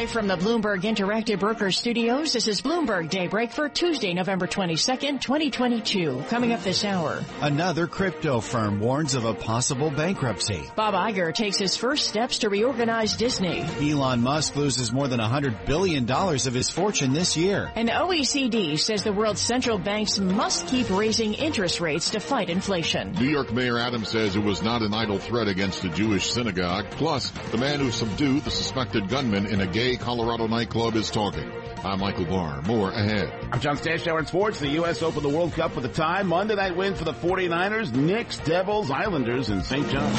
Live 0.00 0.10
from 0.12 0.28
the 0.28 0.36
Bloomberg 0.36 0.80
Interactive 0.80 1.40
Brokers 1.40 1.76
Studios, 1.76 2.32
this 2.32 2.48
is 2.48 2.62
Bloomberg 2.62 3.10
Daybreak 3.10 3.52
for 3.52 3.68
Tuesday, 3.68 4.14
November 4.14 4.46
22nd, 4.46 5.20
2022. 5.20 6.24
Coming 6.30 6.52
up 6.52 6.62
this 6.62 6.86
hour. 6.86 7.22
Another 7.42 7.86
crypto 7.86 8.40
firm 8.40 8.80
warns 8.80 9.12
of 9.12 9.26
a 9.26 9.34
possible 9.34 9.90
bankruptcy. 9.90 10.62
Bob 10.74 10.94
Iger 10.94 11.34
takes 11.34 11.58
his 11.58 11.76
first 11.76 12.08
steps 12.08 12.38
to 12.38 12.48
reorganize 12.48 13.14
Disney. 13.14 13.60
Elon 13.78 14.22
Musk 14.22 14.56
loses 14.56 14.90
more 14.90 15.06
than 15.06 15.20
$100 15.20 15.66
billion 15.66 16.10
of 16.10 16.54
his 16.54 16.70
fortune 16.70 17.12
this 17.12 17.36
year. 17.36 17.70
And 17.74 17.90
OECD 17.90 18.78
says 18.78 19.04
the 19.04 19.12
world's 19.12 19.42
central 19.42 19.76
banks 19.76 20.18
must 20.18 20.66
keep 20.68 20.88
raising 20.88 21.34
interest 21.34 21.78
rates 21.78 22.12
to 22.12 22.20
fight 22.20 22.48
inflation. 22.48 23.12
New 23.12 23.28
York 23.28 23.52
Mayor 23.52 23.78
Adams 23.78 24.08
says 24.08 24.34
it 24.34 24.42
was 24.42 24.62
not 24.62 24.80
an 24.80 24.94
idle 24.94 25.18
threat 25.18 25.46
against 25.46 25.84
a 25.84 25.90
Jewish 25.90 26.30
synagogue. 26.30 26.86
Plus, 26.92 27.32
the 27.50 27.58
man 27.58 27.80
who 27.80 27.90
subdued 27.90 28.44
the 28.44 28.50
suspected 28.50 29.06
gunman 29.10 29.44
in 29.44 29.60
a 29.60 29.66
gay 29.66 29.89
Colorado 29.96 30.46
nightclub 30.46 30.94
is 30.96 31.10
talking. 31.10 31.50
I'm 31.84 32.00
Michael 32.00 32.26
Barr. 32.26 32.60
More 32.62 32.90
ahead. 32.90 33.32
I'm 33.52 33.60
John 33.60 33.76
Stashower 33.76 34.18
in 34.18 34.26
sports. 34.26 34.60
The 34.60 34.68
U.S. 34.70 35.02
Open 35.02 35.22
the 35.22 35.28
World 35.28 35.52
Cup 35.54 35.72
for 35.72 35.80
the 35.80 35.88
tie. 35.88 36.22
Monday 36.22 36.54
night 36.54 36.76
win 36.76 36.94
for 36.94 37.04
the 37.04 37.14
49ers, 37.14 37.92
Knicks, 37.94 38.38
Devils, 38.38 38.90
Islanders, 38.90 39.48
and 39.48 39.64
St. 39.64 39.88
John. 39.88 40.12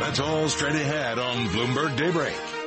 That's 0.00 0.20
all 0.20 0.48
straight 0.48 0.74
ahead 0.74 1.18
on 1.18 1.46
Bloomberg 1.46 1.96
Daybreak. 1.96 2.34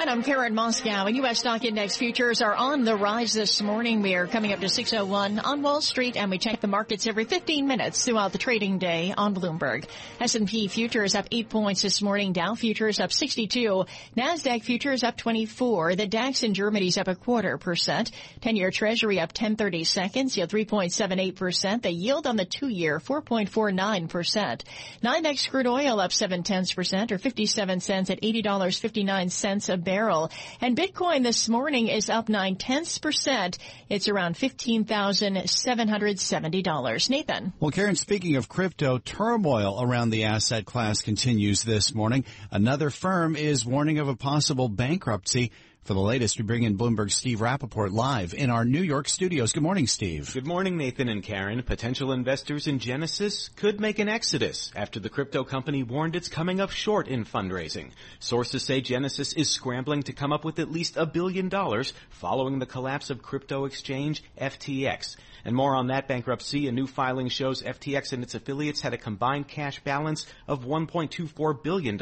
And 0.00 0.08
I'm 0.08 0.22
Karen 0.22 0.54
Moskow. 0.54 1.06
And 1.06 1.16
U.S. 1.16 1.40
stock 1.40 1.62
index 1.62 1.94
futures 1.94 2.40
are 2.40 2.54
on 2.54 2.84
the 2.84 2.96
rise 2.96 3.34
this 3.34 3.60
morning. 3.60 4.00
We 4.00 4.14
are 4.14 4.26
coming 4.26 4.50
up 4.54 4.60
to 4.60 4.68
601 4.70 5.38
on 5.40 5.60
Wall 5.60 5.82
Street, 5.82 6.16
and 6.16 6.30
we 6.30 6.38
check 6.38 6.62
the 6.62 6.68
markets 6.68 7.06
every 7.06 7.26
15 7.26 7.66
minutes 7.66 8.02
throughout 8.02 8.32
the 8.32 8.38
trading 8.38 8.78
day 8.78 9.12
on 9.14 9.34
Bloomberg. 9.34 9.84
S&P 10.18 10.68
futures 10.68 11.14
up 11.14 11.26
8 11.30 11.50
points 11.50 11.82
this 11.82 12.00
morning. 12.00 12.32
Dow 12.32 12.54
futures 12.54 12.98
up 12.98 13.12
62. 13.12 13.84
NASDAQ 14.16 14.62
futures 14.62 15.04
up 15.04 15.18
24. 15.18 15.96
The 15.96 16.06
DAX 16.06 16.44
in 16.44 16.54
Germany 16.54 16.86
is 16.86 16.96
up 16.96 17.08
a 17.08 17.14
quarter 17.14 17.58
percent. 17.58 18.10
10-year 18.40 18.70
Treasury 18.70 19.20
up 19.20 19.32
1030 19.32 19.84
seconds, 19.84 20.34
yield 20.34 20.48
3.78%. 20.48 21.82
The 21.82 21.92
yield 21.92 22.26
on 22.26 22.36
the 22.36 22.46
two-year 22.46 23.00
4.49%. 23.00 24.62
NYMEX 25.02 25.50
crude 25.50 25.66
oil 25.66 26.00
up 26.00 26.10
7 26.14 26.42
tenths 26.42 26.72
percent 26.72 27.12
or 27.12 27.18
57 27.18 27.80
cents 27.80 28.08
at 28.08 28.22
$80.59 28.22 29.68
a 29.68 29.76
barrel. 29.76 29.89
And 29.90 30.76
Bitcoin 30.76 31.24
this 31.24 31.48
morning 31.48 31.88
is 31.88 32.08
up 32.08 32.28
nine 32.28 32.54
tenths 32.56 32.98
percent. 32.98 33.58
It's 33.88 34.06
around 34.08 34.36
$15,770. 34.36 37.10
Nathan. 37.10 37.52
Well, 37.58 37.72
Karen, 37.72 37.96
speaking 37.96 38.36
of 38.36 38.48
crypto, 38.48 38.98
turmoil 38.98 39.82
around 39.82 40.10
the 40.10 40.22
asset 40.24 40.64
class 40.64 41.00
continues 41.00 41.64
this 41.64 41.92
morning. 41.94 42.24
Another 42.52 42.90
firm 42.90 43.34
is 43.34 43.66
warning 43.66 43.98
of 43.98 44.06
a 44.08 44.14
possible 44.14 44.68
bankruptcy. 44.68 45.50
For 45.90 45.94
the 45.94 46.00
latest, 46.00 46.38
we 46.38 46.44
bring 46.44 46.62
in 46.62 46.78
Bloomberg's 46.78 47.16
Steve 47.16 47.40
Rappaport 47.40 47.90
live 47.90 48.32
in 48.32 48.48
our 48.48 48.64
New 48.64 48.80
York 48.80 49.08
studios. 49.08 49.52
Good 49.52 49.64
morning, 49.64 49.88
Steve. 49.88 50.32
Good 50.32 50.46
morning, 50.46 50.76
Nathan 50.76 51.08
and 51.08 51.20
Karen. 51.20 51.60
Potential 51.64 52.12
investors 52.12 52.68
in 52.68 52.78
Genesis 52.78 53.48
could 53.56 53.80
make 53.80 53.98
an 53.98 54.08
exodus 54.08 54.70
after 54.76 55.00
the 55.00 55.08
crypto 55.08 55.42
company 55.42 55.82
warned 55.82 56.14
it's 56.14 56.28
coming 56.28 56.60
up 56.60 56.70
short 56.70 57.08
in 57.08 57.24
fundraising. 57.24 57.90
Sources 58.20 58.62
say 58.62 58.80
Genesis 58.80 59.32
is 59.32 59.50
scrambling 59.50 60.04
to 60.04 60.12
come 60.12 60.32
up 60.32 60.44
with 60.44 60.60
at 60.60 60.70
least 60.70 60.96
a 60.96 61.06
billion 61.06 61.48
dollars 61.48 61.92
following 62.08 62.60
the 62.60 62.66
collapse 62.66 63.10
of 63.10 63.20
crypto 63.20 63.64
exchange 63.64 64.22
FTX. 64.40 65.16
And 65.44 65.56
more 65.56 65.74
on 65.74 65.88
that 65.88 66.06
bankruptcy, 66.06 66.68
a 66.68 66.72
new 66.72 66.86
filing 66.86 67.30
shows 67.30 67.64
FTX 67.64 68.12
and 68.12 68.22
its 68.22 68.36
affiliates 68.36 68.82
had 68.82 68.94
a 68.94 68.96
combined 68.96 69.48
cash 69.48 69.82
balance 69.82 70.28
of 70.46 70.64
$1.24 70.64 71.64
billion. 71.64 71.98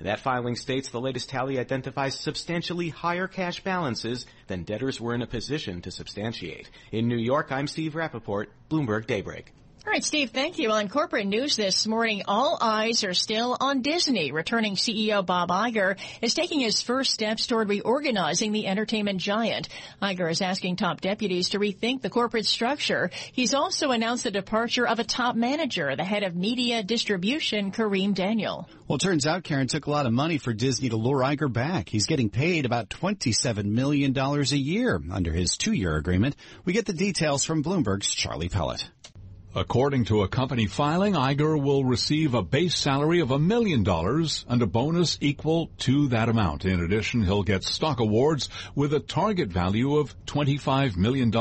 That 0.00 0.20
filing 0.20 0.56
states 0.56 0.88
the 0.88 1.00
latest 1.00 1.28
tally 1.28 1.58
identifies 1.58 2.18
substantially 2.18 2.88
higher 2.88 3.26
cash 3.26 3.62
balances 3.62 4.24
than 4.46 4.62
debtors 4.62 4.98
were 5.00 5.14
in 5.14 5.20
a 5.20 5.26
position 5.26 5.82
to 5.82 5.90
substantiate. 5.90 6.70
In 6.90 7.06
New 7.06 7.18
York, 7.18 7.52
I'm 7.52 7.66
Steve 7.66 7.92
Rappaport, 7.92 8.46
Bloomberg 8.70 9.06
Daybreak. 9.06 9.52
All 9.86 9.92
right, 9.92 10.04
Steve, 10.04 10.30
thank 10.30 10.58
you. 10.58 10.68
Well, 10.68 10.76
in 10.76 10.90
corporate 10.90 11.26
news 11.26 11.56
this 11.56 11.86
morning, 11.86 12.22
all 12.28 12.58
eyes 12.60 13.02
are 13.02 13.14
still 13.14 13.56
on 13.58 13.80
Disney. 13.80 14.30
Returning 14.30 14.74
CEO 14.74 15.24
Bob 15.24 15.48
Iger 15.48 15.96
is 16.20 16.34
taking 16.34 16.60
his 16.60 16.82
first 16.82 17.12
steps 17.12 17.46
toward 17.46 17.70
reorganizing 17.70 18.52
the 18.52 18.66
entertainment 18.66 19.20
giant. 19.20 19.70
Iger 20.02 20.30
is 20.30 20.42
asking 20.42 20.76
top 20.76 21.00
deputies 21.00 21.50
to 21.50 21.58
rethink 21.58 22.02
the 22.02 22.10
corporate 22.10 22.44
structure. 22.44 23.10
He's 23.32 23.54
also 23.54 23.90
announced 23.90 24.24
the 24.24 24.30
departure 24.30 24.86
of 24.86 24.98
a 24.98 25.04
top 25.04 25.34
manager, 25.34 25.96
the 25.96 26.04
head 26.04 26.24
of 26.24 26.36
media 26.36 26.82
distribution, 26.82 27.72
Kareem 27.72 28.14
Daniel. 28.14 28.68
Well, 28.86 28.96
it 28.96 29.00
turns 29.00 29.26
out 29.26 29.44
Karen 29.44 29.66
took 29.66 29.86
a 29.86 29.90
lot 29.90 30.04
of 30.04 30.12
money 30.12 30.36
for 30.36 30.52
Disney 30.52 30.90
to 30.90 30.96
lure 30.96 31.22
Iger 31.22 31.50
back. 31.50 31.88
He's 31.88 32.06
getting 32.06 32.28
paid 32.28 32.66
about 32.66 32.90
$27 32.90 33.64
million 33.64 34.16
a 34.16 34.42
year 34.56 35.00
under 35.10 35.32
his 35.32 35.56
two-year 35.56 35.96
agreement. 35.96 36.36
We 36.66 36.74
get 36.74 36.84
the 36.84 36.92
details 36.92 37.46
from 37.46 37.64
Bloomberg's 37.64 38.12
Charlie 38.12 38.50
Pellet. 38.50 38.84
According 39.52 40.04
to 40.04 40.22
a 40.22 40.28
company 40.28 40.66
filing, 40.66 41.14
Iger 41.14 41.60
will 41.60 41.84
receive 41.84 42.34
a 42.34 42.42
base 42.42 42.76
salary 42.76 43.18
of 43.18 43.32
a 43.32 43.38
million 43.40 43.82
dollars 43.82 44.44
and 44.48 44.62
a 44.62 44.66
bonus 44.66 45.18
equal 45.20 45.72
to 45.78 46.06
that 46.08 46.28
amount. 46.28 46.64
In 46.64 46.78
addition, 46.78 47.24
he'll 47.24 47.42
get 47.42 47.64
stock 47.64 47.98
awards 47.98 48.48
with 48.76 48.94
a 48.94 49.00
target 49.00 49.48
value 49.48 49.96
of 49.96 50.14
$25 50.26 50.96
million 50.96 51.32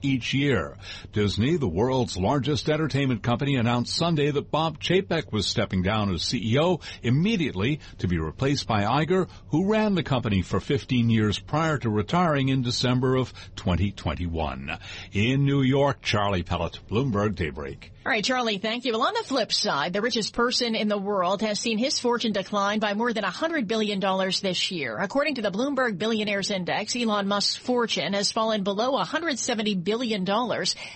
each 0.00 0.32
year. 0.32 0.76
Disney, 1.12 1.56
the 1.56 1.66
world's 1.66 2.16
largest 2.16 2.70
entertainment 2.70 3.24
company, 3.24 3.56
announced 3.56 3.96
Sunday 3.96 4.30
that 4.30 4.52
Bob 4.52 4.78
Chapek 4.78 5.32
was 5.32 5.48
stepping 5.48 5.82
down 5.82 6.14
as 6.14 6.22
CEO 6.22 6.80
immediately 7.02 7.80
to 7.98 8.06
be 8.06 8.20
replaced 8.20 8.68
by 8.68 8.84
Iger, 8.84 9.28
who 9.48 9.68
ran 9.68 9.96
the 9.96 10.04
company 10.04 10.40
for 10.40 10.60
15 10.60 11.10
years 11.10 11.40
prior 11.40 11.78
to 11.78 11.90
retiring 11.90 12.48
in 12.48 12.62
December 12.62 13.16
of 13.16 13.32
2021. 13.56 14.78
In 15.12 15.44
New 15.44 15.62
York, 15.62 16.00
Charlie 16.00 16.44
Pellet, 16.44 16.78
Bloomberg 16.88 17.34
Daybreak. 17.56 17.90
All 18.06 18.12
right, 18.12 18.24
Charlie, 18.24 18.58
thank 18.58 18.84
you. 18.84 18.92
Well, 18.92 19.02
on 19.02 19.14
the 19.14 19.24
flip 19.24 19.52
side, 19.52 19.92
the 19.92 20.00
richest 20.00 20.32
person 20.32 20.76
in 20.76 20.86
the 20.86 20.96
world 20.96 21.42
has 21.42 21.58
seen 21.58 21.76
his 21.76 21.98
fortune 21.98 22.30
decline 22.30 22.78
by 22.78 22.94
more 22.94 23.12
than 23.12 23.24
$100 23.24 23.66
billion 23.66 23.98
this 23.98 24.70
year. 24.70 24.96
According 24.96 25.34
to 25.34 25.42
the 25.42 25.50
Bloomberg 25.50 25.98
Billionaires 25.98 26.52
Index, 26.52 26.94
Elon 26.94 27.26
Musk's 27.26 27.56
fortune 27.56 28.12
has 28.12 28.30
fallen 28.30 28.62
below 28.62 28.96
$170 28.96 29.82
billion 29.82 30.24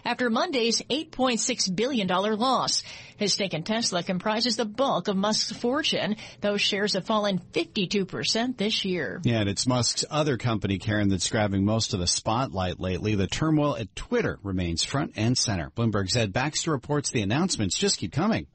after 0.04 0.31
Monday's 0.31 0.82
$8.6 0.82 1.74
billion 1.74 2.07
loss. 2.07 2.84
His 3.16 3.34
stake 3.34 3.54
in 3.54 3.65
Tesla 3.65 4.03
comprises 4.03 4.57
the 4.57 4.65
bulk 4.65 5.09
of 5.09 5.16
Musk's 5.16 5.53
fortune. 5.53 6.16
Those 6.41 6.62
shares 6.62 6.95
have 6.95 7.04
fallen 7.04 7.39
52% 7.53 8.57
this 8.57 8.84
year. 8.84 9.21
Yeah, 9.24 9.41
and 9.41 9.48
it's 9.48 9.66
Musk's 9.66 10.07
other 10.09 10.39
company, 10.39 10.78
Karen, 10.78 11.09
that's 11.09 11.28
grabbing 11.28 11.65
most 11.65 11.92
of 11.92 12.01
the 12.01 12.07
spotlight 12.07 12.80
lately. 12.80 13.16
The 13.16 13.27
turmoil 13.27 13.77
at 13.77 13.95
Twitter 13.95 14.39
remains 14.42 14.84
front 14.84 15.15
and 15.16 15.36
center. 15.36 15.71
Bloomberg's 15.77 16.16
Ed 16.16 16.33
Baxter 16.33 16.71
reports 16.71 16.99
the 17.08 17.22
announcements 17.22 17.78
just 17.78 17.97
keep 17.97 18.12
coming. 18.12 18.47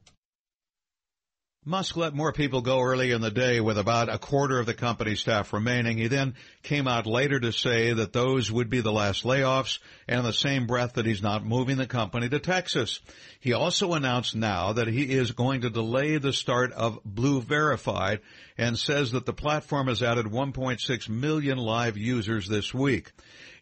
Musk 1.68 1.96
let 1.96 2.14
more 2.14 2.32
people 2.32 2.60
go 2.60 2.80
early 2.80 3.10
in 3.10 3.20
the 3.20 3.30
day 3.32 3.58
with 3.58 3.76
about 3.76 4.08
a 4.08 4.20
quarter 4.20 4.60
of 4.60 4.66
the 4.66 4.72
company 4.72 5.16
staff 5.16 5.52
remaining. 5.52 5.98
He 5.98 6.06
then 6.06 6.36
came 6.62 6.86
out 6.86 7.08
later 7.08 7.40
to 7.40 7.50
say 7.50 7.92
that 7.92 8.12
those 8.12 8.52
would 8.52 8.70
be 8.70 8.82
the 8.82 8.92
last 8.92 9.24
layoffs 9.24 9.80
and 10.06 10.20
in 10.20 10.24
the 10.24 10.32
same 10.32 10.68
breath 10.68 10.92
that 10.92 11.06
he's 11.06 11.24
not 11.24 11.44
moving 11.44 11.76
the 11.76 11.88
company 11.88 12.28
to 12.28 12.38
Texas. 12.38 13.00
He 13.40 13.52
also 13.52 13.94
announced 13.94 14.36
now 14.36 14.74
that 14.74 14.86
he 14.86 15.12
is 15.12 15.32
going 15.32 15.62
to 15.62 15.68
delay 15.68 16.18
the 16.18 16.32
start 16.32 16.70
of 16.70 17.00
Blue 17.04 17.42
Verified 17.42 18.20
and 18.56 18.78
says 18.78 19.10
that 19.10 19.26
the 19.26 19.32
platform 19.32 19.88
has 19.88 20.04
added 20.04 20.26
1.6 20.26 21.08
million 21.08 21.58
live 21.58 21.96
users 21.96 22.46
this 22.46 22.72
week. 22.72 23.10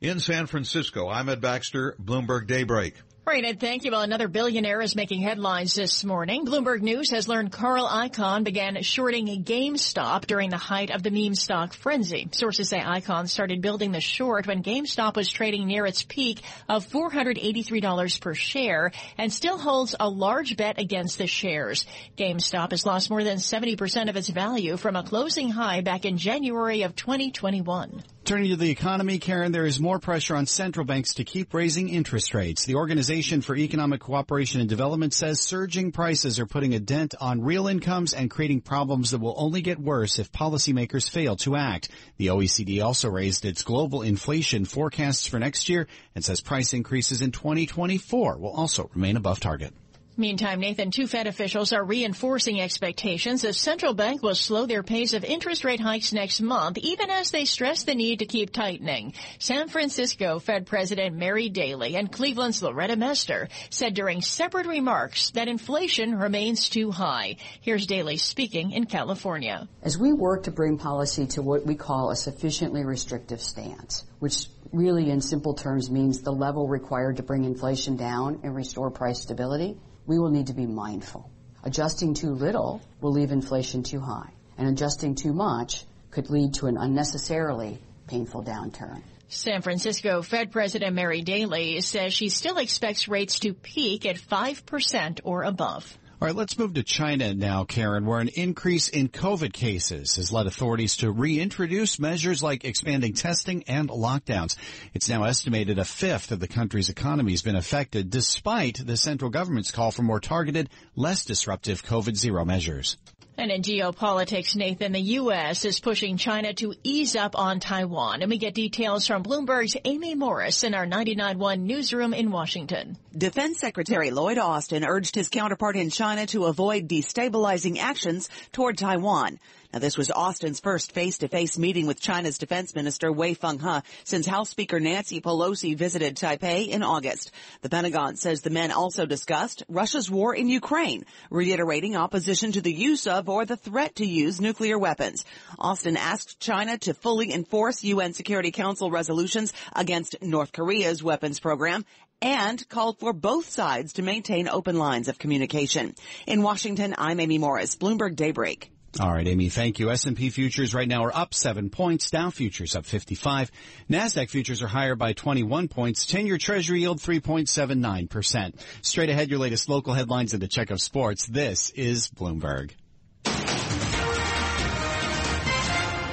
In 0.02 0.20
San 0.20 0.44
Francisco, 0.44 1.08
I'm 1.08 1.31
Ed 1.31 1.40
Baxter, 1.40 1.96
Bloomberg 1.98 2.48
Daybreak. 2.48 2.96
Right, 3.26 3.43
and 3.43 3.59
thank 3.59 3.85
you. 3.85 3.91
Well, 3.91 4.03
another 4.03 4.29
billionaire 4.29 4.82
is 4.82 4.94
making 4.94 5.23
headlines 5.23 5.75
this 5.75 6.05
morning. 6.05 6.44
Bloomberg 6.44 6.82
News 6.82 7.11
has 7.11 7.26
learned 7.26 7.53
Carl 7.53 7.88
Icahn 7.88 8.44
began 8.44 8.82
shorting 8.82 9.26
GameStop 9.43 10.26
during 10.26 10.50
the 10.50 10.59
height 10.59 10.91
of 10.91 11.03
the 11.03 11.11
meme 11.11 11.35
stock 11.35 11.73
frenzy. 11.73 12.29
Sources 12.32 12.69
say 12.69 12.81
Icahn 12.81 13.26
started 13.26 13.62
building 13.62 13.93
the 13.93 14.00
short 14.03 14.47
when 14.47 14.62
GameStop 14.62 15.17
was 15.17 15.31
trading 15.31 15.67
near 15.67 15.87
its 15.87 16.03
peak 16.03 16.43
of 16.69 16.87
$483 16.87 18.21
per 18.21 18.35
share 18.35 18.93
and 19.17 19.32
still 19.32 19.56
holds 19.56 19.97
a 19.99 20.09
large 20.09 20.59
bet 20.59 20.79
against 20.79 21.17
the 21.17 21.27
shares. 21.27 21.87
GameStop 22.19 22.73
has 22.73 22.85
lost 22.85 23.09
more 23.09 23.25
than 23.25 23.38
70% 23.38 24.11
of 24.11 24.17
its 24.17 24.29
value 24.29 24.77
from 24.77 24.97
a 24.97 25.03
closing 25.03 25.49
high 25.49 25.81
back 25.81 26.05
in 26.05 26.19
January 26.19 26.82
of 26.82 26.94
2021. 26.94 28.03
Turning 28.25 28.49
to 28.49 28.56
the 28.56 28.71
economy, 28.71 29.19
Karen, 29.19 29.53
there 29.53 29.67
is 29.67 29.79
more 29.79 29.99
pressure 29.99 30.35
on 30.35 30.47
central 30.47 30.87
banks 30.87 31.12
to 31.15 31.25
keep 31.25 31.53
raising 31.53 31.91
interest 31.91 32.32
rates. 32.32 32.65
The 32.65 32.76
Organization 32.76 33.43
for 33.43 33.55
Economic 33.55 34.00
Cooperation 34.00 34.61
and 34.61 34.69
Development 34.69 35.12
says 35.12 35.43
surging 35.43 35.93
prices 35.93 36.41
are 36.41 36.47
putting 36.47 36.73
a 36.73 36.81
dent 36.81 37.15
on 37.21 37.43
real 37.43 37.67
incomes 37.69 38.15
and 38.15 38.31
creating 38.31 38.62
problems 38.62 39.11
that 39.11 39.21
will 39.21 39.35
only 39.37 39.61
get 39.61 39.79
worse 39.79 40.19
if 40.19 40.32
policymakers 40.32 41.06
fail 41.06 41.37
to 41.37 41.55
act. 41.55 41.91
The 42.17 42.29
OECD 42.29 42.82
also 42.82 43.11
raised 43.11 43.44
its 43.44 43.62
global 43.62 44.00
inflation 44.00 44.65
forecasts 44.65 45.27
for 45.27 45.38
next 45.38 45.69
year 45.69 45.87
and 46.15 46.25
says 46.25 46.41
price 46.41 46.73
increases 46.73 47.20
in 47.20 47.31
2024 47.31 48.38
will 48.38 48.53
also 48.53 48.88
remain 48.94 49.19
above 49.19 49.38
target. 49.38 49.75
Meantime, 50.16 50.61
Nathan, 50.61 50.93
two 50.93 51.08
Fed 51.08 51.26
officials 51.26 51.72
are 51.72 51.82
reinforcing 51.82 52.61
expectations 52.61 53.43
the 53.43 53.52
central 53.52 53.94
bank 53.94 54.22
will 54.22 54.37
slow 54.37 54.64
their 54.64 54.84
pace 54.84 55.12
of 55.12 55.25
interest 55.25 55.64
rate 55.64 55.81
hikes 55.81 56.12
next 56.12 56.40
month, 56.40 56.78
even 56.78 57.11
as 57.11 57.32
they 57.32 57.44
stress 57.44 57.82
the 57.82 57.96
need 57.96 58.20
to 58.20 58.25
keep 58.25 58.52
tightening. 58.52 59.12
San 59.40 59.66
Francisco 59.66 60.38
Fed 60.38 60.66
President 60.66 61.16
Mary 61.16 61.49
Daly 61.49 61.96
and 61.96 62.12
Cleveland's 62.12 62.62
Loretta 62.62 62.94
Mester 62.94 63.49
said 63.70 63.94
during 63.94 64.22
separate 64.22 64.69
remarks 64.69 65.31
that 65.31 65.49
inflation 65.49 66.14
remains 66.14 66.69
too 66.69 66.93
high. 66.93 67.34
Here's 67.60 67.87
Daly 67.87 68.17
speaking 68.17 68.70
in 68.70 68.87
California. 68.87 69.69
As 69.82 69.99
we 69.99 70.12
work 70.12 70.44
to 70.44 70.52
bring 70.52 70.78
policy 70.78 71.26
to 71.26 71.43
what 71.43 71.67
we 71.67 71.75
call 71.75 72.10
a 72.10 72.17
sufficiently 72.17 72.84
restrictive 72.84 73.40
stance, 73.40 74.05
which 74.20 74.46
really 74.70 75.10
in 75.10 75.20
simple 75.20 75.55
terms 75.55 75.90
means 75.90 76.22
the 76.22 76.31
level 76.31 76.69
required 76.69 77.17
to 77.17 77.25
bring 77.25 77.43
inflation 77.43 77.96
down 77.96 78.38
and 78.44 78.55
restore 78.55 78.93
price 78.93 79.20
stability, 79.20 79.76
we 80.06 80.19
will 80.19 80.31
need 80.31 80.49
to 80.49 80.55
be 80.55 80.67
mindful. 80.67 81.31
Adjusting 81.62 82.15
too 82.15 82.31
little 82.31 82.83
will 83.01 83.12
leave 83.12 83.31
inflation 83.31 83.83
too 83.83 84.01
high, 84.01 84.31
and 84.59 84.69
adjusting 84.69 85.15
too 85.15 85.33
much 85.33 85.85
could 86.11 86.31
lead 86.31 86.55
to 86.55 86.67
an 86.67 86.77
unnecessarily 86.77 87.79
painful 88.06 88.43
downturn. 88.45 89.03
San 89.29 89.62
Francisco 89.62 90.23
Fed 90.23 90.53
President 90.53 90.95
Mary 90.95 91.23
Daly 91.23 91.81
says 91.81 92.12
she 92.12 92.29
still 92.29 92.59
expects 92.59 93.09
rates 93.09 93.41
to 93.41 93.55
peak 93.55 94.06
at 94.06 94.17
5% 94.17 95.21
or 95.25 95.43
above. 95.43 95.99
All 96.20 96.28
right, 96.28 96.37
let's 96.37 96.56
move 96.56 96.75
to 96.75 96.84
China 96.84 97.34
now, 97.34 97.64
Karen, 97.64 98.06
where 98.06 98.20
an 98.20 98.28
increase 98.28 98.88
in 98.88 99.08
COVID 99.08 99.52
cases 99.52 100.14
has 100.14 100.31
led 100.31 100.46
authorities 100.46 100.99
to 100.99 101.11
reintroduce 101.11 101.99
measures 101.99 102.40
like 102.40 102.64
expanding 102.64 103.14
testing 103.14 103.64
and 103.64 103.88
lockdowns. 103.88 104.56
It's 104.94 105.08
now 105.08 105.25
estimated 105.25 105.81
a 105.81 105.84
fifth 105.84 106.31
of 106.31 106.38
the 106.38 106.46
country's 106.46 106.88
economy 106.88 107.32
has 107.32 107.43
been 107.43 107.56
affected, 107.56 108.11
despite 108.11 108.78
the 108.87 108.96
central 108.96 109.28
government's 109.28 109.72
call 109.72 109.90
for 109.90 110.02
more 110.02 110.20
targeted, 110.20 110.70
less 110.94 111.25
disruptive 111.25 111.84
COVID 111.84 112.14
zero 112.14 112.44
measures. 112.44 112.96
And 113.36 113.50
in 113.50 113.62
geopolitics, 113.62 114.54
Nathan, 114.54 114.92
the 114.92 115.00
U.S. 115.00 115.64
is 115.64 115.81
pushing 115.81 116.16
China 116.16 116.54
to 116.54 116.72
ease 116.84 117.16
up 117.16 117.36
on 117.36 117.58
Taiwan. 117.58 118.22
And 118.22 118.31
we 118.31 118.38
get 118.38 118.54
details 118.54 119.08
from 119.08 119.25
Bloomberg's 119.25 119.76
Amy 119.84 120.14
Morris 120.14 120.62
in 120.62 120.72
our 120.72 120.86
99.1 120.86 121.60
newsroom 121.60 122.14
in 122.14 122.31
Washington. 122.31 122.96
Defense 123.16 123.58
Secretary 123.58 124.12
Lloyd 124.12 124.38
Austin 124.38 124.84
urged 124.84 125.16
his 125.16 125.28
counterpart 125.28 125.75
in 125.75 125.90
China 125.90 126.26
to 126.26 126.44
avoid 126.44 126.88
destabilizing 126.88 127.78
actions 127.78 128.28
toward 128.52 128.78
Taiwan. 128.78 129.40
Now, 129.75 129.81
this 129.81 129.99
was 129.99 130.12
Austin's 130.12 130.61
first 130.61 130.93
face-to-face 130.93 131.59
meeting 131.59 131.88
with 131.88 131.99
China's 131.99 132.38
defense 132.38 132.76
minister 132.76 133.11
Wei 133.11 133.35
Fenghe 133.35 133.82
since 134.05 134.25
House 134.25 134.49
Speaker 134.49 134.79
Nancy 134.79 135.21
Pelosi 135.21 135.76
visited 135.76 136.17
Taipei 136.17 136.69
in 136.69 136.85
August. 136.85 137.32
The 137.62 137.69
Pentagon 137.69 138.15
says 138.15 138.41
the 138.41 138.50
men 138.50 138.71
also 138.71 139.05
discussed 139.05 139.65
Russia's 139.69 140.09
war 140.09 140.32
in 140.32 140.49
Ukraine, 140.49 141.05
reiterating 141.29 141.97
opposition 141.97 142.53
to 142.53 142.61
the 142.61 142.73
use 142.73 143.09
of 143.09 143.29
or 143.29 143.44
the 143.44 143.56
threat 143.56 143.97
to 143.97 144.06
use 144.06 144.41
nuclear 144.41 144.79
weapons. 144.79 145.25
Austin 145.59 145.97
asked 145.97 146.38
China 146.38 146.79
to 146.79 146.94
fully 146.94 147.32
enforce 147.32 147.82
UN 147.82 148.12
Security 148.12 148.53
Council 148.53 148.93
resolutions 148.93 149.53
against 149.75 150.23
North 150.23 150.53
Korea's 150.53 151.03
weapons 151.03 151.41
program 151.41 151.85
and 152.23 152.69
called 152.69 153.00
for 153.00 153.12
both 153.12 153.49
sides 153.49 153.94
to 153.94 154.03
maintain 154.03 154.47
open 154.47 154.79
lines 154.79 155.09
of 155.09 155.19
communication. 155.19 155.97
In 156.29 156.43
Washington, 156.43 156.94
I'm 156.97 157.19
Amy 157.19 157.38
Morris, 157.38 157.75
Bloomberg 157.75 158.15
Daybreak. 158.15 158.70
All 159.00 159.12
right, 159.12 159.26
Amy, 159.26 159.49
thank 159.49 159.81
you. 159.81 159.91
S&P 159.91 160.31
futures 160.31 160.73
right 160.73 160.87
now 160.87 161.05
are 161.05 161.17
up 161.17 161.35
7 161.35 161.69
points. 161.69 162.11
Dow 162.11 162.31
futures 162.31 162.76
up 162.76 162.87
55. 162.87 163.50
NASDAQ 163.91 164.31
futures 164.31 164.62
are 164.62 164.69
higher 164.69 164.94
by 164.94 165.12
21 165.12 165.67
points. 165.67 166.06
10-year 166.06 166.38
treasury 166.38 166.81
yield 166.81 167.00
3.79%. 167.00 168.55
Straight 168.82 169.11
ahead, 169.11 169.31
your 169.31 169.41
latest 169.41 169.69
local 169.69 169.94
headlines 169.94 170.32
and 170.32 170.43
a 170.44 170.49
check 170.49 170.70
of 170.70 170.81
sports. 170.81 171.26
This 171.26 171.70
is 171.70 172.08
Bloomberg. 172.08 172.70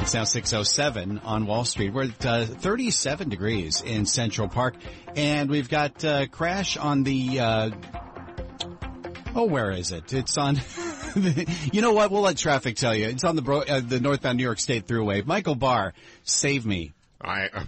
It's 0.01 0.15
now 0.15 0.23
607 0.23 1.19
on 1.19 1.45
Wall 1.45 1.63
Street. 1.63 1.93
We're 1.93 2.05
at 2.05 2.25
uh, 2.25 2.45
37 2.45 3.29
degrees 3.29 3.81
in 3.81 4.07
Central 4.07 4.47
Park, 4.47 4.73
and 5.15 5.51
we've 5.51 5.69
got 5.69 6.03
uh, 6.03 6.25
crash 6.25 6.77
on 6.77 7.03
the. 7.03 7.39
Uh, 7.39 7.69
oh, 9.35 9.45
where 9.45 9.69
is 9.69 9.91
it? 9.91 10.11
It's 10.11 10.35
on. 10.39 10.59
you 11.71 11.81
know 11.81 11.93
what? 11.93 12.11
We'll 12.11 12.21
let 12.21 12.37
traffic 12.37 12.75
tell 12.75 12.95
you. 12.95 13.07
It's 13.07 13.23
on 13.23 13.35
the 13.35 13.41
bro- 13.41 13.61
uh, 13.61 13.81
the 13.81 13.99
northbound 13.99 14.37
New 14.37 14.43
York 14.43 14.59
State 14.59 14.87
Thruway. 14.87 15.25
Michael 15.25 15.55
Barr, 15.55 15.93
save 16.23 16.65
me. 16.65 16.93
I. 17.21 17.49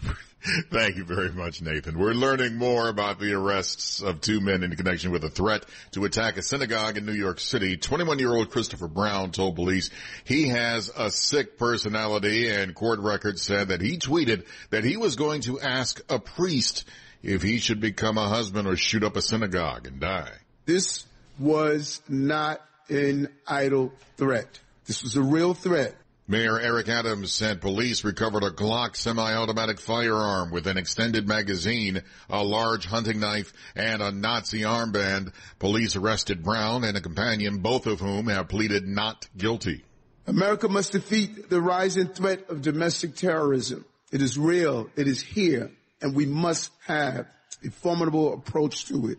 Thank 0.71 0.97
you 0.97 1.05
very 1.05 1.31
much, 1.31 1.61
Nathan. 1.61 1.97
We're 1.97 2.11
learning 2.11 2.57
more 2.57 2.89
about 2.89 3.17
the 3.17 3.31
arrests 3.33 4.01
of 4.01 4.19
two 4.19 4.41
men 4.41 4.61
in 4.61 4.75
connection 4.75 5.11
with 5.11 5.23
a 5.23 5.29
threat 5.29 5.65
to 5.91 6.03
attack 6.03 6.35
a 6.35 6.41
synagogue 6.41 6.97
in 6.97 7.05
New 7.05 7.13
York 7.13 7.39
City. 7.39 7.77
21 7.77 8.19
year 8.19 8.33
old 8.33 8.49
Christopher 8.49 8.89
Brown 8.89 9.31
told 9.31 9.55
police 9.55 9.89
he 10.25 10.49
has 10.49 10.91
a 10.97 11.09
sick 11.09 11.57
personality 11.57 12.49
and 12.49 12.75
court 12.75 12.99
records 12.99 13.41
said 13.41 13.69
that 13.69 13.79
he 13.79 13.97
tweeted 13.97 14.45
that 14.69 14.83
he 14.83 14.97
was 14.97 15.15
going 15.15 15.41
to 15.41 15.61
ask 15.61 16.01
a 16.09 16.19
priest 16.19 16.83
if 17.21 17.41
he 17.41 17.57
should 17.57 17.79
become 17.79 18.17
a 18.17 18.27
husband 18.27 18.67
or 18.67 18.75
shoot 18.75 19.05
up 19.05 19.15
a 19.15 19.21
synagogue 19.21 19.87
and 19.87 20.01
die. 20.01 20.33
This 20.65 21.05
was 21.39 22.01
not 22.09 22.61
an 22.89 23.29
idle 23.47 23.93
threat. 24.17 24.59
This 24.85 25.03
was 25.03 25.15
a 25.15 25.21
real 25.21 25.53
threat. 25.53 25.95
Mayor 26.25 26.57
Eric 26.57 26.87
Adams 26.87 27.33
said 27.33 27.59
police 27.59 28.05
recovered 28.05 28.43
a 28.43 28.49
Glock 28.49 28.95
semi-automatic 28.95 29.81
firearm 29.81 30.51
with 30.51 30.67
an 30.67 30.77
extended 30.77 31.27
magazine, 31.27 32.01
a 32.29 32.41
large 32.41 32.85
hunting 32.85 33.19
knife, 33.19 33.51
and 33.75 34.01
a 34.01 34.09
Nazi 34.11 34.61
armband. 34.61 35.33
Police 35.59 35.97
arrested 35.97 36.41
Brown 36.41 36.85
and 36.85 36.95
a 36.95 37.01
companion, 37.01 37.57
both 37.57 37.87
of 37.87 37.99
whom 37.99 38.27
have 38.27 38.47
pleaded 38.47 38.87
not 38.87 39.27
guilty. 39.35 39.83
America 40.25 40.69
must 40.69 40.93
defeat 40.93 41.49
the 41.49 41.61
rising 41.61 42.07
threat 42.07 42.49
of 42.49 42.61
domestic 42.61 43.15
terrorism. 43.15 43.83
It 44.13 44.21
is 44.21 44.37
real. 44.37 44.89
It 44.95 45.09
is 45.09 45.21
here. 45.21 45.71
And 46.01 46.15
we 46.15 46.25
must 46.25 46.71
have 46.85 47.27
a 47.65 47.69
formidable 47.69 48.33
approach 48.33 48.85
to 48.85 49.09
it. 49.09 49.17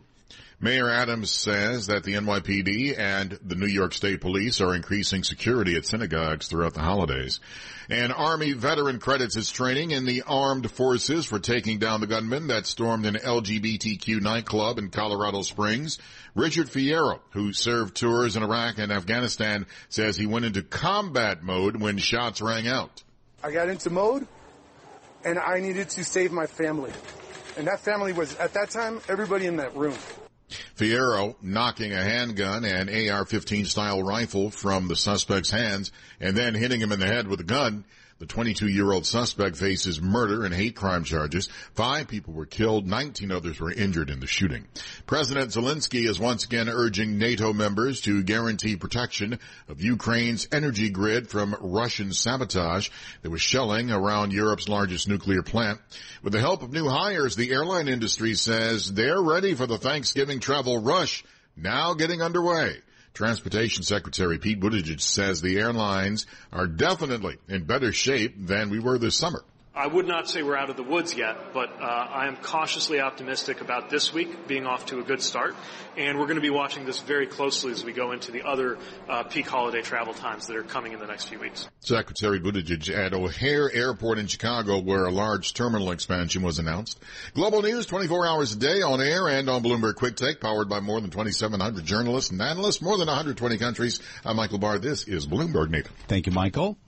Mayor 0.61 0.89
Adams 0.91 1.31
says 1.31 1.89
that 1.89 2.05
the 2.05 2.15
NYPD 2.15 2.99
and 2.99 3.39
the 3.45 3.55
New 3.55 3.67
York 3.67 3.93
State 3.93 4.21
Police 4.21 4.61
are 4.61 4.75
increasing 4.75 5.23
security 5.23 5.77
at 5.77 5.85
synagogues 5.85 6.47
throughout 6.47 6.75
the 6.75 6.81
holidays. 6.81 7.41
An 7.91 8.13
Army 8.13 8.53
veteran 8.53 8.99
credits 8.99 9.35
his 9.35 9.51
training 9.51 9.91
in 9.91 10.07
the 10.07 10.23
armed 10.27 10.71
forces 10.71 11.27
for 11.27 11.39
taking 11.39 11.79
down 11.79 12.01
the 12.01 12.07
gunman 12.07 12.47
that 12.47 12.67
stormed 12.67 13.05
an 13.05 13.17
LGBTQ 13.17 14.23
nightclub 14.23 14.79
in 14.79 14.91
Colorado 14.91 15.43
Springs. 15.43 15.99
Richard 16.35 16.69
Fierro, 16.69 17.21
who 17.31 17.53
served 17.53 17.97
tours 17.97 18.37
in 18.37 18.43
Iraq 18.43 18.79
and 18.79 18.91
Afghanistan, 18.91 19.67
says 19.89 20.17
he 20.17 20.27
went 20.27 20.45
into 20.45 20.63
combat 20.63 21.43
mode 21.43 21.77
when 21.77 21.99
shots 21.99 22.41
rang 22.41 22.67
out. 22.67 23.03
I 23.43 23.51
got 23.51 23.69
into 23.69 23.91
mode 23.91 24.27
and 25.25 25.39
I 25.39 25.61
needed 25.61 25.91
to 25.91 26.05
save 26.05 26.33
my 26.33 26.47
family. 26.47 26.93
And 27.57 27.67
that 27.67 27.81
family 27.81 28.13
was, 28.13 28.35
at 28.37 28.55
that 28.55 28.71
time, 28.71 29.01
everybody 29.09 29.47
in 29.47 29.57
that 29.57 29.77
room. 29.77 29.97
Fierro 30.77 31.37
knocking 31.43 31.93
a 31.93 32.03
handgun 32.03 32.65
and 32.65 32.89
AR-15 32.89 33.67
style 33.67 34.03
rifle 34.03 34.51
from 34.51 34.89
the 34.89 34.97
suspect's 34.97 35.51
hands 35.51 35.91
and 36.21 36.37
then 36.37 36.55
hitting 36.55 36.81
him 36.81 36.93
in 36.93 37.01
the 37.01 37.07
head 37.07 37.29
with 37.29 37.41
a 37.41 37.45
gun. 37.45 37.85
The 38.21 38.27
22 38.27 38.69
year 38.69 38.93
old 38.93 39.07
suspect 39.07 39.57
faces 39.57 40.01
murder 40.01 40.45
and 40.45 40.55
hate 40.55 40.77
crime 40.77 41.03
charges. 41.03 41.49
Five 41.75 42.07
people 42.07 42.33
were 42.33 42.47
killed. 42.47 42.87
19 42.87 43.33
others 43.33 43.59
were 43.59 43.73
injured 43.73 44.09
in 44.09 44.21
the 44.21 44.29
shooting. 44.29 44.67
President 45.05 45.51
Zelensky 45.51 46.09
is 46.09 46.21
once 46.21 46.45
again 46.45 46.69
urging 46.69 47.19
NATO 47.19 47.53
members 47.53 48.01
to 48.03 48.23
guarantee 48.23 48.77
protection 48.77 49.41
of 49.69 49.83
Ukraine's 49.83 50.47
energy 50.53 50.91
grid 50.91 51.29
from 51.29 51.57
Russian 51.61 52.13
sabotage. 52.13 52.89
There 53.23 53.33
was 53.33 53.43
shelling 53.43 53.91
around 53.91 54.33
Europe's 54.33 54.69
largest 54.69 55.09
nuclear 55.09 55.43
plant. 55.43 55.81
With 56.23 56.33
the 56.33 56.41
help 56.41 56.63
of 56.63 56.73
new 56.73 56.89
hires, 56.89 57.35
the 57.35 57.51
airline 57.51 57.89
industry 57.89 58.35
says 58.35 58.93
they're 58.93 59.21
ready 59.21 59.55
for 59.55 59.67
the 59.67 59.79
Thanksgiving 59.79 60.39
travel 60.39 60.79
rush 60.79 61.25
now 61.57 61.95
getting 61.95 62.23
underway. 62.23 62.77
Transportation 63.15 63.85
Secretary 63.85 64.39
Pete 64.39 64.59
Buttigieg 64.59 65.01
says 65.01 65.41
the 65.41 65.57
airlines 65.57 66.27
are 66.53 66.67
definitely 66.67 67.39
in 67.49 67.63
better 67.63 67.93
shape 67.93 68.35
than 68.37 68.71
we 68.71 68.81
were 68.81 68.99
this 68.99 69.17
summer. 69.17 69.45
I 69.77 69.89
would 69.89 70.07
not 70.07 70.29
say 70.29 70.45
we're 70.45 70.57
out 70.57 70.71
of 70.71 70.77
the 70.77 70.85
woods 70.85 71.17
yet, 71.17 71.53
but 71.53 71.69
uh, 71.81 71.85
I 71.85 72.29
am 72.29 72.37
cautiously 72.37 73.01
optimistic 73.01 73.61
about 73.61 73.91
this 73.91 74.13
week 74.13 74.47
being 74.47 74.67
off 74.67 74.87
to 74.87 75.01
a 75.01 75.03
good 75.03 75.21
start. 75.21 75.57
And 75.97 76.17
we're 76.17 76.27
going 76.27 76.37
to 76.37 76.43
be 76.43 76.51
watching 76.51 76.85
this 76.85 77.01
very 77.01 77.27
closely 77.27 77.73
as 77.73 77.85
we 77.85 77.93
go 77.93 78.13
into 78.13 78.31
the 78.31 78.43
other 78.43 78.79
uh, 79.09 79.25
peak 79.25 79.49
holiday 79.49 79.83
travel 79.83 80.15
times 80.15 80.47
that 80.47 80.57
are 80.57 80.63
coming 80.63 80.93
in 80.93 81.01
the 81.01 81.07
next 81.07 81.25
few 81.25 81.41
weeks. 81.41 81.69
Secretary 81.81 82.39
Buttigieg 82.39 82.89
at 82.89 83.15
O'Hare 83.15 83.69
Airport 83.75 84.19
in 84.19 84.29
Chicago, 84.29 84.79
where 84.79 85.07
a 85.07 85.11
large 85.11 85.55
terminal 85.55 85.91
expansion 85.91 86.43
was 86.43 86.61
announced. 86.61 87.01
Global 87.35 87.63
news 87.63 87.87
24 87.87 88.29
hours 88.29 88.53
a 88.53 88.57
day 88.57 88.81
on 88.83 89.01
air 89.01 89.27
and 89.27 89.49
on 89.51 89.65
Bloomberg 89.65 89.97
Quick 89.97 90.15
Take, 90.15 90.41
powered 90.41 90.69
by 90.69 90.79
more 90.79 91.01
than 91.01 91.11
2,700 91.11 91.85
journalists 91.85 92.31
and 92.31 92.41
analysts, 92.41 92.81
more 92.81 92.97
than 92.97 93.09
120 93.09 93.59
countries. 93.59 94.01
I'm 94.25 94.37
Michael 94.37 94.59
Barr. 94.59 94.79
This 94.79 95.09
is 95.09 95.27
Bloomberg 95.27 95.71
Nathan. 95.71 95.93
Thank 96.07 96.27
you, 96.27 96.33
Michael. 96.33 96.79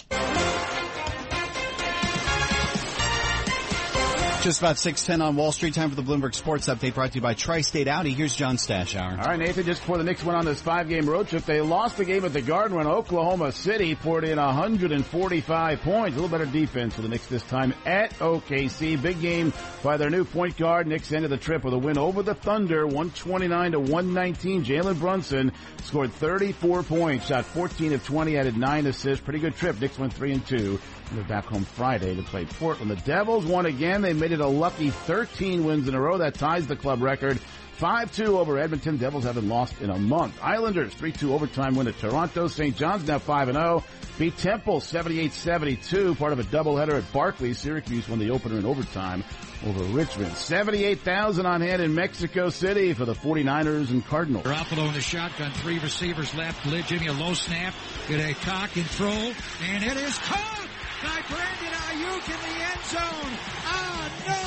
Just 4.42 4.60
about 4.60 4.78
610 4.78 5.26
on 5.26 5.34
Wall 5.34 5.50
Street. 5.50 5.74
Time 5.74 5.90
for 5.90 5.96
the 5.96 6.04
Bloomberg 6.04 6.32
Sports 6.32 6.68
Update 6.68 6.94
brought 6.94 7.10
to 7.10 7.14
you 7.16 7.20
by 7.20 7.34
Tri-State 7.34 7.88
Audi. 7.88 8.12
Here's 8.12 8.36
John 8.36 8.58
Stashower. 8.58 9.18
All 9.18 9.26
right, 9.26 9.38
Nathan, 9.40 9.64
just 9.64 9.80
before 9.80 9.98
the 9.98 10.04
Knicks 10.04 10.22
went 10.22 10.38
on 10.38 10.44
this 10.44 10.62
five-game 10.62 11.08
road 11.08 11.26
trip, 11.26 11.44
they 11.46 11.60
lost 11.60 11.96
the 11.96 12.04
game 12.04 12.24
at 12.24 12.32
the 12.32 12.42
Garden 12.42 12.76
when 12.76 12.86
Oklahoma 12.86 13.50
City 13.50 13.96
poured 13.96 14.22
in 14.22 14.38
145 14.38 15.80
points. 15.80 16.16
A 16.16 16.20
little 16.20 16.28
better 16.38 16.48
defense 16.48 16.94
for 16.94 17.02
the 17.02 17.08
Knicks 17.08 17.26
this 17.26 17.42
time 17.44 17.74
at 17.84 18.12
OKC. 18.20 19.02
Big 19.02 19.20
game 19.20 19.52
by 19.82 19.96
their 19.96 20.10
new 20.10 20.24
point 20.24 20.56
guard. 20.56 20.86
Knicks 20.86 21.10
ended 21.12 21.32
the 21.32 21.38
trip 21.38 21.64
with 21.64 21.74
a 21.74 21.78
win 21.78 21.98
over 21.98 22.22
the 22.22 22.34
Thunder, 22.34 22.86
129 22.86 23.72
to 23.72 23.80
119. 23.80 24.64
Jalen 24.64 25.00
Brunson 25.00 25.50
scored 25.82 26.12
34 26.12 26.84
points, 26.84 27.26
shot 27.26 27.46
14 27.46 27.94
of 27.94 28.04
20, 28.06 28.36
added 28.36 28.56
9 28.56 28.86
assists. 28.86 29.24
Pretty 29.24 29.40
good 29.40 29.56
trip. 29.56 29.80
Knicks 29.80 29.98
went 29.98 30.12
3 30.12 30.34
and 30.34 30.46
2. 30.46 30.78
They're 31.12 31.24
back 31.24 31.44
home 31.46 31.64
Friday 31.64 32.14
to 32.16 32.22
play 32.22 32.44
Portland. 32.44 32.90
The 32.90 32.96
Devils 32.96 33.46
won 33.46 33.66
again. 33.66 34.02
They 34.02 34.12
made 34.12 34.32
it 34.32 34.40
a 34.40 34.46
lucky 34.46 34.90
13 34.90 35.64
wins 35.64 35.88
in 35.88 35.94
a 35.94 36.00
row. 36.00 36.18
That 36.18 36.34
ties 36.34 36.66
the 36.66 36.76
club 36.76 37.00
record. 37.00 37.38
5-2 37.78 38.28
over 38.28 38.58
Edmonton. 38.58 38.96
Devils 38.96 39.24
haven't 39.24 39.48
lost 39.48 39.80
in 39.80 39.90
a 39.90 39.98
month. 39.98 40.38
Islanders 40.42 40.94
3-2 40.94 41.30
overtime 41.30 41.76
win 41.76 41.88
at 41.88 41.98
Toronto. 41.98 42.48
St. 42.48 42.74
John's 42.74 43.06
now 43.06 43.18
5-0. 43.18 43.82
Beat 44.18 44.36
Temple 44.38 44.80
78-72. 44.80 46.16
Part 46.18 46.32
of 46.32 46.38
a 46.38 46.44
doubleheader 46.44 46.94
at 46.94 47.12
Barclays. 47.12 47.58
Syracuse 47.58 48.08
won 48.08 48.18
the 48.18 48.30
opener 48.30 48.58
in 48.58 48.64
overtime 48.64 49.22
over 49.66 49.84
Richmond. 49.84 50.32
78,000 50.32 51.44
on 51.44 51.60
hand 51.60 51.82
in 51.82 51.94
Mexico 51.94 52.48
City 52.48 52.94
for 52.94 53.04
the 53.04 53.14
49ers 53.14 53.90
and 53.90 54.04
Cardinals. 54.06 54.44
Garoppolo 54.44 54.88
in 54.88 54.94
the 54.94 55.00
shotgun. 55.00 55.52
Three 55.52 55.78
receivers 55.78 56.34
left. 56.34 56.64
Lid 56.66 56.86
Jimmy 56.86 57.08
a 57.08 57.12
low 57.12 57.34
snap. 57.34 57.74
Get 58.08 58.20
a 58.20 58.34
cock 58.34 58.74
and 58.76 58.86
throw. 58.86 59.32
And 59.62 59.84
it 59.84 59.96
is 59.98 60.16
caught 60.18 60.65
by 61.06 61.22
Brandon 61.28 61.72
Aiyuk 61.86 62.24
in 62.26 62.40
the 62.42 62.56
end 62.66 62.84
zone. 62.86 63.32
Ah, 63.64 64.10
no! 64.26 64.42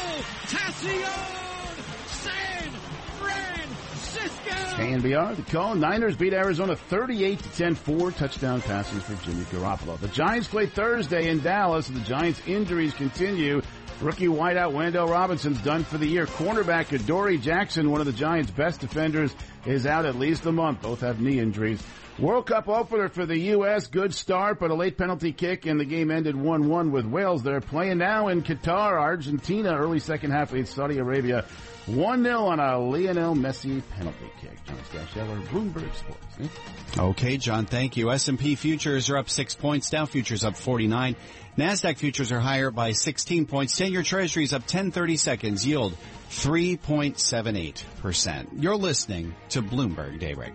Tacion 0.51 1.73
San 2.07 2.71
Francisco! 3.17 4.55
KNBR, 4.75 5.35
the 5.37 5.51
call. 5.51 5.75
Niners 5.75 6.17
beat 6.17 6.33
Arizona 6.33 6.75
38 6.75 7.39
to 7.39 7.49
10, 7.51 7.75
four 7.75 8.11
touchdown 8.11 8.61
passes 8.61 9.01
for 9.03 9.15
Jimmy 9.25 9.45
Garoppolo. 9.45 9.97
The 9.99 10.09
Giants 10.09 10.49
play 10.49 10.65
Thursday 10.65 11.29
in 11.29 11.39
Dallas. 11.41 11.87
The 11.87 12.01
Giants 12.01 12.41
injuries 12.45 12.93
continue. 12.93 13.61
Rookie 14.01 14.27
wideout 14.27 14.71
Wan'Dale 14.71 15.09
Robinson's 15.09 15.61
done 15.61 15.83
for 15.83 15.97
the 15.97 16.07
year. 16.07 16.25
Cornerback 16.25 16.91
Adoree 16.93 17.37
Jackson, 17.37 17.91
one 17.91 17.99
of 17.99 18.07
the 18.07 18.13
Giants' 18.13 18.49
best 18.51 18.79
defenders, 18.79 19.35
is 19.65 19.85
out 19.85 20.05
at 20.05 20.15
least 20.15 20.45
a 20.45 20.51
month. 20.51 20.81
Both 20.81 21.01
have 21.01 21.19
knee 21.21 21.39
injuries. 21.39 21.81
World 22.19 22.47
Cup 22.47 22.67
opener 22.67 23.07
for 23.07 23.25
the 23.25 23.37
U.S. 23.37 23.87
Good 23.87 24.13
start, 24.13 24.59
but 24.59 24.71
a 24.71 24.75
late 24.75 24.97
penalty 24.97 25.31
kick, 25.31 25.65
and 25.65 25.79
the 25.79 25.85
game 25.85 26.11
ended 26.11 26.35
1-1 26.35 26.91
with 26.91 27.05
Wales. 27.05 27.43
They're 27.43 27.61
playing 27.61 27.99
now 27.99 28.27
in 28.27 28.43
Qatar, 28.43 28.99
Argentina, 28.99 29.73
early 29.77 29.99
second 29.99 30.31
half 30.31 30.51
lead 30.51 30.67
Saudi 30.67 30.97
Arabia. 30.97 31.45
1-0 31.87 32.41
on 32.41 32.59
a 32.59 32.77
Lionel 32.77 33.35
Messi 33.35 33.81
penalty 33.91 34.29
kick. 34.41 34.63
John 34.65 34.77
Stashower, 34.91 35.41
Bloomberg 35.47 35.95
Sports. 35.95 36.57
Okay, 36.97 37.37
John, 37.37 37.65
thank 37.65 37.95
you. 37.95 38.11
S&P 38.11 38.55
futures 38.55 39.09
are 39.09 39.17
up 39.17 39.29
six 39.29 39.55
points. 39.55 39.89
Dow 39.89 40.05
futures 40.05 40.43
up 40.43 40.57
49. 40.57 41.15
NASDAQ 41.57 41.97
futures 41.97 42.31
are 42.31 42.39
higher 42.39 42.69
by 42.69 42.91
16 42.91 43.45
points. 43.45 43.79
10-year 43.79 44.03
treasuries 44.03 44.53
up 44.53 44.61
1030 44.61 45.17
seconds. 45.17 45.65
Yield 45.65 45.95
3.78%. 46.29 48.47
You're 48.61 48.75
listening 48.75 49.35
to 49.49 49.61
Bloomberg 49.61 50.19
Daybreak. 50.19 50.53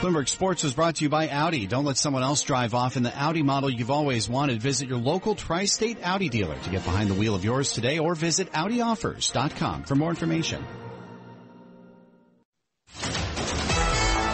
Bloomberg 0.00 0.28
Sports 0.28 0.62
was 0.62 0.74
brought 0.74 0.96
to 0.96 1.04
you 1.04 1.08
by 1.08 1.28
Audi. 1.28 1.66
Don't 1.66 1.84
let 1.84 1.96
someone 1.96 2.22
else 2.22 2.44
drive 2.44 2.72
off 2.72 2.96
in 2.96 3.02
the 3.02 3.20
Audi 3.20 3.42
model 3.42 3.68
you've 3.68 3.90
always 3.90 4.28
wanted. 4.28 4.62
Visit 4.62 4.88
your 4.88 4.98
local 4.98 5.34
tri-state 5.34 5.98
Audi 6.04 6.28
dealer 6.28 6.56
to 6.56 6.70
get 6.70 6.84
behind 6.84 7.10
the 7.10 7.14
wheel 7.14 7.34
of 7.34 7.44
yours 7.44 7.72
today 7.72 7.98
or 7.98 8.14
visit 8.14 8.52
AudiOffers.com 8.52 9.82
for 9.82 9.96
more 9.96 10.10
information. 10.10 10.64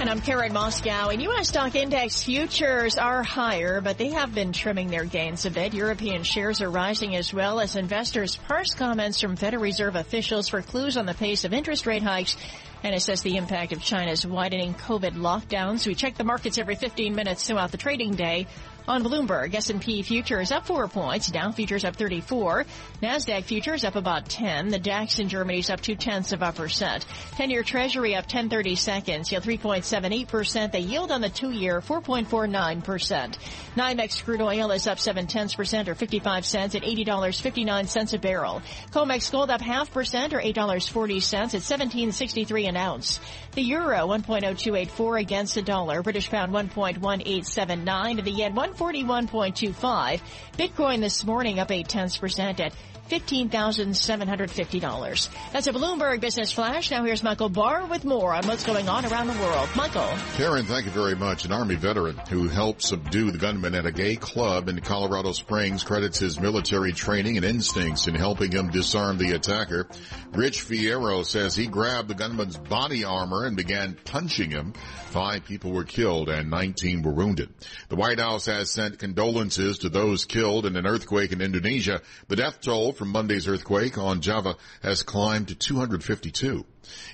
And 0.00 0.08
I'm 0.08 0.22
Karen 0.22 0.54
Moskow. 0.54 1.12
And 1.12 1.20
U.S. 1.20 1.48
stock 1.48 1.74
index 1.74 2.22
futures 2.22 2.96
are 2.96 3.22
higher, 3.22 3.82
but 3.82 3.98
they 3.98 4.08
have 4.08 4.34
been 4.34 4.50
trimming 4.50 4.88
their 4.88 5.04
gains 5.04 5.44
a 5.44 5.50
bit. 5.50 5.74
European 5.74 6.22
shares 6.22 6.62
are 6.62 6.70
rising 6.70 7.14
as 7.16 7.34
well 7.34 7.60
as 7.60 7.76
investors 7.76 8.36
parse 8.48 8.72
comments 8.72 9.20
from 9.20 9.36
Federal 9.36 9.62
Reserve 9.62 9.96
officials 9.96 10.48
for 10.48 10.62
clues 10.62 10.96
on 10.96 11.04
the 11.04 11.12
pace 11.12 11.44
of 11.44 11.52
interest 11.52 11.84
rate 11.84 12.02
hikes 12.02 12.38
and 12.82 12.94
assess 12.94 13.20
the 13.20 13.36
impact 13.36 13.74
of 13.74 13.82
China's 13.82 14.26
widening 14.26 14.72
COVID 14.72 15.16
lockdowns. 15.16 15.86
We 15.86 15.94
check 15.94 16.16
the 16.16 16.24
markets 16.24 16.56
every 16.56 16.76
15 16.76 17.14
minutes 17.14 17.46
throughout 17.46 17.70
the 17.70 17.76
trading 17.76 18.14
day. 18.14 18.46
On 18.88 19.04
Bloomberg, 19.04 19.54
S&P 19.54 20.02
futures 20.02 20.50
up 20.50 20.66
4 20.66 20.88
points, 20.88 21.30
Dow 21.30 21.52
futures 21.52 21.84
up 21.84 21.94
34, 21.94 22.64
Nasdaq 23.02 23.44
futures 23.44 23.84
up 23.84 23.94
about 23.94 24.28
10, 24.28 24.68
the 24.68 24.78
DAX 24.78 25.20
in 25.20 25.28
Germany 25.28 25.60
is 25.60 25.70
up 25.70 25.80
2 25.80 25.94
tenths 25.94 26.32
of 26.32 26.42
a 26.42 26.50
percent. 26.50 27.06
10-year 27.36 27.62
Treasury 27.62 28.16
up 28.16 28.24
1030 28.24 28.74
seconds, 28.74 29.30
yield 29.30 29.44
3.78%, 29.44 30.72
the 30.72 30.80
yield 30.80 31.12
on 31.12 31.20
the 31.20 31.30
2-year 31.30 31.80
4.49%. 31.80 33.38
NYMEX 33.76 34.24
crude 34.24 34.40
oil 34.40 34.72
is 34.72 34.88
up 34.88 34.98
7 34.98 35.28
tenths 35.28 35.54
percent 35.54 35.88
or 35.88 35.94
55 35.94 36.44
cents 36.44 36.74
at 36.74 36.82
$80.59 36.82 38.14
a 38.14 38.18
barrel. 38.18 38.62
COMEX 38.90 39.30
gold 39.30 39.50
up 39.50 39.60
half 39.60 39.92
percent 39.92 40.32
or 40.32 40.40
$8.40 40.40 41.54
at 41.54 41.60
17.63 41.60 42.68
an 42.68 42.76
ounce. 42.76 43.20
The 43.52 43.62
euro 43.62 44.08
1.0284 44.08 45.20
against 45.20 45.54
the 45.54 45.62
dollar, 45.62 46.02
British 46.02 46.30
pound 46.30 46.52
1.1879 46.52 48.18
and 48.18 48.24
the 48.24 48.30
yen 48.30 48.54
1 48.54 48.69
141.25. 48.74 50.20
Bitcoin 50.56 51.00
this 51.00 51.24
morning 51.24 51.58
up 51.58 51.70
8 51.70 51.88
tenths 51.88 52.16
percent 52.16 52.60
at 52.60 52.72
$15,750. 53.10 55.28
That's 55.52 55.66
a 55.66 55.72
Bloomberg 55.72 56.20
Business 56.20 56.52
Flash. 56.52 56.90
Now 56.90 57.04
here's 57.04 57.22
Michael 57.22 57.48
Barr 57.48 57.86
with 57.86 58.04
more 58.04 58.32
on 58.32 58.46
what's 58.46 58.64
going 58.64 58.88
on 58.88 59.04
around 59.04 59.26
the 59.26 59.34
world. 59.34 59.68
Michael. 59.74 60.08
Karen, 60.36 60.64
thank 60.64 60.84
you 60.84 60.92
very 60.92 61.16
much. 61.16 61.44
An 61.44 61.52
Army 61.52 61.74
veteran 61.74 62.16
who 62.28 62.48
helped 62.48 62.82
subdue 62.82 63.32
the 63.32 63.38
gunman 63.38 63.74
at 63.74 63.86
a 63.86 63.92
gay 63.92 64.16
club 64.16 64.68
in 64.68 64.80
Colorado 64.80 65.32
Springs 65.32 65.82
credits 65.82 66.20
his 66.20 66.38
military 66.38 66.92
training 66.92 67.36
and 67.36 67.44
instincts 67.44 68.06
in 68.06 68.14
helping 68.14 68.52
him 68.52 68.70
disarm 68.70 69.18
the 69.18 69.32
attacker. 69.32 69.88
Rich 70.32 70.64
Fierro 70.64 71.24
says 71.24 71.56
he 71.56 71.66
grabbed 71.66 72.08
the 72.08 72.14
gunman's 72.14 72.56
body 72.56 73.04
armor 73.04 73.44
and 73.44 73.56
began 73.56 73.96
punching 74.04 74.50
him. 74.50 74.72
Five 75.06 75.44
people 75.44 75.72
were 75.72 75.84
killed 75.84 76.28
and 76.28 76.50
19 76.50 77.02
were 77.02 77.10
wounded. 77.10 77.52
The 77.88 77.96
White 77.96 78.20
House 78.20 78.46
has 78.46 78.70
sent 78.70 79.00
condolences 79.00 79.78
to 79.78 79.88
those 79.88 80.24
killed 80.24 80.66
in 80.66 80.76
an 80.76 80.86
earthquake 80.86 81.32
in 81.32 81.40
Indonesia. 81.40 82.00
The 82.28 82.36
death 82.36 82.60
toll 82.60 82.92
from 83.00 83.12
Monday's 83.12 83.48
earthquake 83.48 83.96
on 83.96 84.20
Java 84.20 84.56
has 84.82 85.02
climbed 85.02 85.48
to 85.48 85.54
252. 85.54 86.66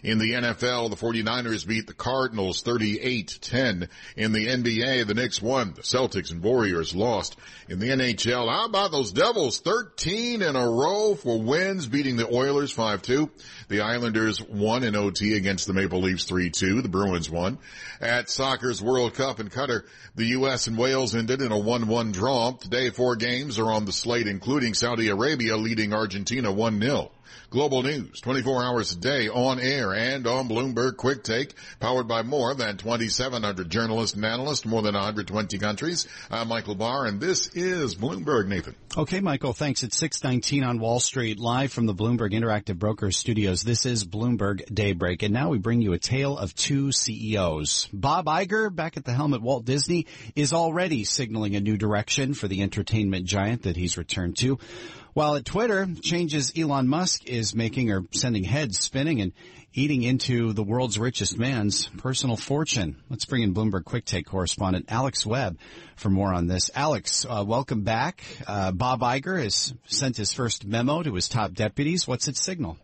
In 0.03 0.19
the 0.19 0.33
NFL, 0.33 0.91
the 0.91 0.97
49ers 0.97 1.67
beat 1.67 1.87
the 1.87 1.95
Cardinals 1.95 2.63
38-10. 2.63 3.89
In 4.17 4.33
the 4.33 4.47
NBA, 4.47 5.07
the 5.07 5.15
Knicks 5.15 5.43
won. 5.43 5.75
The 5.75 5.83
Celtics 5.83 6.31
and 6.31 6.43
Warriors 6.43 6.95
lost. 6.95 7.37
In 7.69 7.79
the 7.79 7.89
NHL, 7.89 8.49
how 8.49 8.67
about 8.67 8.93
those 8.93 9.13
Devils? 9.13 9.61
13 9.61 10.43
in 10.43 10.57
a 10.57 10.69
row 10.69 11.15
for 11.15 11.41
wins, 11.41 11.87
beating 11.87 12.17
the 12.17 12.33
Oilers 12.33 12.75
5-2. 12.75 13.29
The 13.69 13.81
Islanders 13.81 14.43
won 14.43 14.85
in 14.85 14.95
OT 14.95 15.37
against 15.37 15.67
the 15.67 15.75
Maple 15.75 16.01
Leafs 16.01 16.31
3-2. 16.31 16.83
The 16.83 16.89
Bruins 16.89 17.29
won. 17.29 17.59
At 18.01 18.31
soccer's 18.31 18.83
World 18.83 19.15
Cup 19.15 19.41
in 19.41 19.49
Qatar, 19.49 19.83
the 20.15 20.27
U.S. 20.27 20.67
and 20.67 20.79
Wales 20.79 21.15
ended 21.15 21.43
in 21.43 21.53
a 21.53 21.57
1-1 21.57 22.13
draw. 22.13 22.53
Today, 22.53 22.91
four 22.91 23.17
games 23.17 23.59
are 23.59 23.73
on 23.73 23.85
the 23.85 23.93
slate, 23.93 24.27
including 24.27 24.75
Saudi 24.75 25.09
Arabia 25.09 25.57
leading 25.57 25.93
Argentina 25.93 26.53
1-0. 26.53 27.11
Global 27.51 27.83
news, 27.83 28.21
24 28.21 28.65
hours 28.65 28.93
a 28.93 28.97
day 28.97 29.29
on 29.29 29.61
air 29.61 29.95
and 29.95 30.27
on 30.27 30.49
Bloomberg 30.49 30.97
Quick 30.97 31.23
Take, 31.23 31.55
powered 31.81 32.09
by 32.09 32.23
more 32.23 32.55
than 32.55 32.77
2,700 32.77 33.71
journalists 33.71 34.17
and 34.17 34.25
analysts, 34.25 34.67
more 34.67 34.83
than 34.83 34.95
120 34.95 35.59
countries. 35.59 36.09
I'm 36.31 36.49
Michael 36.49 36.75
Barr, 36.75 37.07
and 37.07 37.21
this 37.21 37.49
is 37.55 37.95
Bloomberg, 37.95 38.49
Nathan. 38.49 38.75
Okay, 38.97 39.21
Michael, 39.21 39.53
thanks. 39.53 39.83
It's 39.83 39.97
619 39.99 40.65
on 40.65 40.79
Wall 40.79 41.01
Street, 41.01 41.39
live 41.39 41.73
from 41.73 41.87
the 41.87 41.95
Bloomberg 41.95 42.33
Interactive 42.33 42.79
Brokers 42.79 43.17
studios. 43.17 43.63
This 43.63 43.87
is 43.87 44.05
Bloomberg 44.05 44.65
Daybreak, 44.73 45.23
and 45.23 45.35
now 45.35 45.51
we 45.51 45.59
bring 45.59 45.83
you 45.83 45.93
a 45.93 45.99
tale 45.99 46.39
of 46.39 46.55
two 46.55 46.93
CEOs. 46.93 47.89
Bob 47.93 48.27
Iger, 48.27 48.75
back 48.75 48.97
at 48.97 49.05
the 49.05 49.13
helm 49.13 49.35
at 49.35 49.43
Walt 49.43 49.65
Disney, 49.65 50.07
is 50.35 50.53
already 50.53 51.05
signaling 51.05 51.57
a 51.57 51.61
new 51.61 51.77
direction 51.77 52.35
for 52.35 52.49
the 52.49 52.63
entertainment 52.63 53.27
giant 53.27 53.63
that 53.63 53.77
he's 53.77 53.99
returned 53.99 54.37
to. 54.39 54.59
While 55.17 55.37
at 55.37 55.47
Twitter, 55.47 55.89
changes 56.03 56.53
Elon 56.59 56.89
Musk 56.89 57.25
is 57.25 57.55
making 57.55 57.91
are 57.91 58.05
sending 58.11 58.45
heads 58.45 58.79
spinning 58.79 59.23
and 59.23 59.33
eating 59.73 60.03
into 60.03 60.53
the 60.53 60.63
world's 60.63 60.99
richest 60.99 61.39
man's 61.39 61.87
personal 61.87 62.37
fortune. 62.37 63.03
Let's 63.09 63.25
bring 63.25 63.43
in 63.43 63.55
Bloomberg 63.55 63.87
Quick 63.87 64.05
Take 64.05 64.27
correspondent 64.27 64.93
Alex 64.93 65.25
Webb 65.25 65.57
for 65.97 66.11
more 66.11 66.35
on 66.35 66.49
this. 66.49 66.71
Alex, 66.75 67.25
uh, 67.27 67.43
welcome 67.49 67.81
back. 67.81 68.25
Uh, 68.47 68.73
Bob 68.73 69.01
Iger 69.01 69.43
has 69.43 69.73
sent 69.87 70.19
his 70.19 70.35
first 70.35 70.67
memo 70.67 71.03
to 71.03 71.15
his 71.15 71.31
top 71.31 71.55
deputies. 71.55 72.07
What's 72.07 72.29
its 72.29 72.45
signal? 72.45 72.77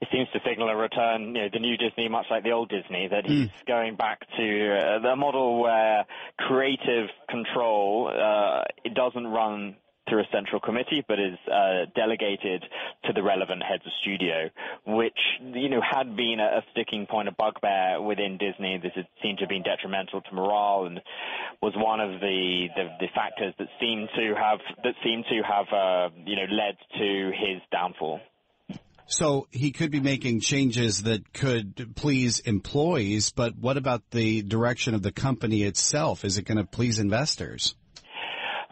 it 0.00 0.08
seems 0.10 0.28
to 0.32 0.40
signal 0.44 0.68
a 0.68 0.76
return, 0.76 1.26
you 1.28 1.42
know, 1.42 1.48
the 1.52 1.60
new 1.60 1.76
Disney, 1.76 2.08
much 2.08 2.26
like 2.28 2.42
the 2.42 2.50
old 2.50 2.70
Disney, 2.70 3.06
that 3.08 3.24
he's 3.24 3.46
mm. 3.46 3.66
going 3.68 3.94
back 3.94 4.20
to 4.36 4.76
uh, 4.76 4.98
the 4.98 5.14
model 5.14 5.62
where 5.62 6.04
creative 6.38 7.08
control 7.30 8.10
uh, 8.12 8.62
it 8.84 8.94
doesn't 8.94 9.28
run 9.28 9.76
through 10.08 10.20
a 10.20 10.28
central 10.32 10.60
committee, 10.60 11.04
but 11.06 11.18
is 11.18 11.38
uh, 11.50 11.86
delegated 11.94 12.64
to 13.04 13.12
the 13.12 13.22
relevant 13.22 13.62
heads 13.62 13.82
of 13.86 13.92
studio, 14.02 14.48
which 14.86 15.18
you 15.40 15.68
know 15.68 15.80
had 15.80 16.16
been 16.16 16.38
a, 16.40 16.62
sticking 16.72 17.06
point, 17.06 17.28
a 17.28 17.32
bugbear 17.32 18.00
within 18.00 18.38
Disney. 18.38 18.78
This 18.82 18.92
had 18.94 19.06
seemed 19.22 19.38
to 19.38 19.44
have 19.44 19.48
been 19.48 19.62
detrimental 19.62 20.20
to 20.20 20.34
morale, 20.34 20.86
and 20.86 21.00
was 21.62 21.72
one 21.76 22.00
of 22.00 22.20
the, 22.20 22.68
the, 22.76 22.88
the 23.00 23.08
factors 23.14 23.54
that 23.58 23.68
seemed 23.80 24.08
to 24.16 24.34
have 24.34 24.60
that 24.84 24.94
seemed 25.04 25.24
to 25.30 25.42
have 25.42 25.66
uh, 25.72 26.14
you 26.24 26.36
know 26.36 26.46
led 26.50 26.76
to 26.98 27.30
his 27.30 27.62
downfall. 27.72 28.20
So 29.08 29.46
he 29.52 29.70
could 29.70 29.92
be 29.92 30.00
making 30.00 30.40
changes 30.40 31.04
that 31.04 31.32
could 31.32 31.94
please 31.94 32.40
employees, 32.40 33.30
but 33.30 33.56
what 33.56 33.76
about 33.76 34.10
the 34.10 34.42
direction 34.42 34.94
of 34.94 35.02
the 35.02 35.12
company 35.12 35.62
itself? 35.62 36.24
Is 36.24 36.38
it 36.38 36.42
going 36.42 36.58
to 36.58 36.64
please 36.64 36.98
investors? 36.98 37.76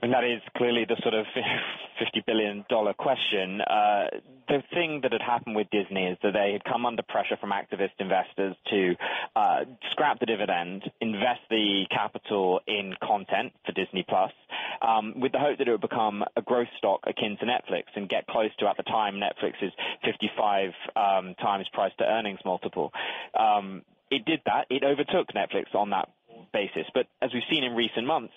That 0.02 0.24
is 0.24 0.42
clearly 0.56 0.84
the 0.86 0.96
sort 1.02 1.14
of 1.14 1.26
$50 2.00 2.26
billion 2.26 2.64
question. 2.98 3.60
Uh, 3.60 4.06
the 4.48 4.62
thing 4.72 5.00
that 5.02 5.12
had 5.12 5.22
happened 5.22 5.56
with 5.56 5.68
Disney 5.70 6.06
is 6.06 6.18
that 6.22 6.32
they 6.34 6.52
had 6.52 6.64
come 6.64 6.84
under 6.84 7.02
pressure 7.02 7.36
from 7.40 7.50
activist 7.50 7.92
investors 7.98 8.54
to 8.70 8.94
uh, 9.34 9.64
scrap 9.92 10.20
the 10.20 10.26
dividend, 10.26 10.82
invest 11.00 11.40
the 11.50 11.84
capital 11.90 12.60
in 12.66 12.94
content 13.02 13.52
for 13.64 13.72
Disney 13.72 14.04
Plus, 14.06 14.32
um, 14.82 15.20
with 15.20 15.32
the 15.32 15.38
hope 15.38 15.58
that 15.58 15.68
it 15.68 15.70
would 15.70 15.80
become 15.80 16.22
a 16.36 16.42
growth 16.42 16.68
stock 16.76 17.00
akin 17.06 17.36
to 17.40 17.46
Netflix 17.46 17.84
and 17.96 18.08
get 18.08 18.26
close 18.26 18.50
to, 18.58 18.68
at 18.68 18.76
the 18.76 18.82
time, 18.82 19.14
Netflix's 19.14 19.72
55 20.04 20.70
um, 20.96 21.34
times 21.36 21.66
price 21.72 21.92
to 21.98 22.04
earnings 22.04 22.40
multiple. 22.44 22.92
Um, 23.38 23.82
it 24.10 24.24
did 24.24 24.40
that. 24.46 24.66
It 24.70 24.84
overtook 24.84 25.28
Netflix 25.34 25.74
on 25.74 25.90
that 25.90 26.08
basis. 26.52 26.86
But 26.94 27.06
as 27.22 27.30
we've 27.32 27.42
seen 27.50 27.64
in 27.64 27.74
recent 27.74 28.06
months, 28.06 28.32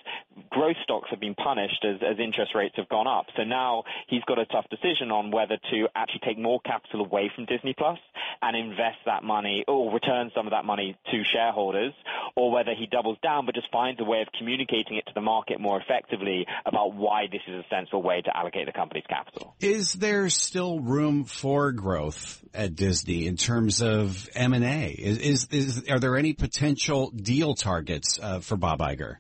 growth 0.49 0.77
stocks 0.83 1.09
have 1.09 1.19
been 1.19 1.35
punished 1.35 1.85
as, 1.85 1.97
as 2.01 2.19
interest 2.19 2.53
rates 2.55 2.75
have 2.77 2.89
gone 2.89 3.07
up. 3.07 3.25
So 3.35 3.43
now 3.43 3.83
he's 4.07 4.23
got 4.23 4.39
a 4.39 4.45
tough 4.45 4.65
decision 4.69 5.11
on 5.11 5.31
whether 5.31 5.57
to 5.71 5.87
actually 5.95 6.21
take 6.25 6.37
more 6.37 6.59
capital 6.61 7.05
away 7.05 7.31
from 7.35 7.45
Disney 7.45 7.73
Plus 7.77 7.99
and 8.41 8.55
invest 8.55 8.97
that 9.05 9.23
money 9.23 9.63
or 9.67 9.91
return 9.93 10.31
some 10.35 10.47
of 10.47 10.51
that 10.51 10.65
money 10.65 10.97
to 11.11 11.23
shareholders, 11.23 11.93
or 12.35 12.51
whether 12.51 12.73
he 12.77 12.85
doubles 12.85 13.17
down 13.23 13.45
but 13.45 13.55
just 13.55 13.71
finds 13.71 13.99
a 13.99 14.03
way 14.03 14.21
of 14.21 14.27
communicating 14.37 14.97
it 14.97 15.05
to 15.07 15.13
the 15.13 15.21
market 15.21 15.59
more 15.59 15.79
effectively 15.79 16.45
about 16.65 16.93
why 16.93 17.27
this 17.31 17.41
is 17.47 17.55
a 17.55 17.65
sensible 17.69 18.03
way 18.03 18.21
to 18.21 18.35
allocate 18.35 18.65
the 18.65 18.71
company's 18.71 19.05
capital. 19.09 19.55
Is 19.59 19.93
there 19.93 20.29
still 20.29 20.79
room 20.79 21.25
for 21.25 21.71
growth 21.71 22.43
at 22.53 22.75
Disney 22.75 23.27
in 23.27 23.37
terms 23.37 23.81
of 23.81 24.29
M&A? 24.35 24.89
Is, 24.91 25.17
is, 25.17 25.47
is 25.51 25.89
are 25.89 25.99
there 25.99 26.17
any 26.17 26.33
potential 26.33 27.11
deal 27.11 27.55
targets 27.55 27.86
uh, 28.21 28.39
for 28.39 28.57
Bob 28.57 28.79
Iger? 28.79 29.17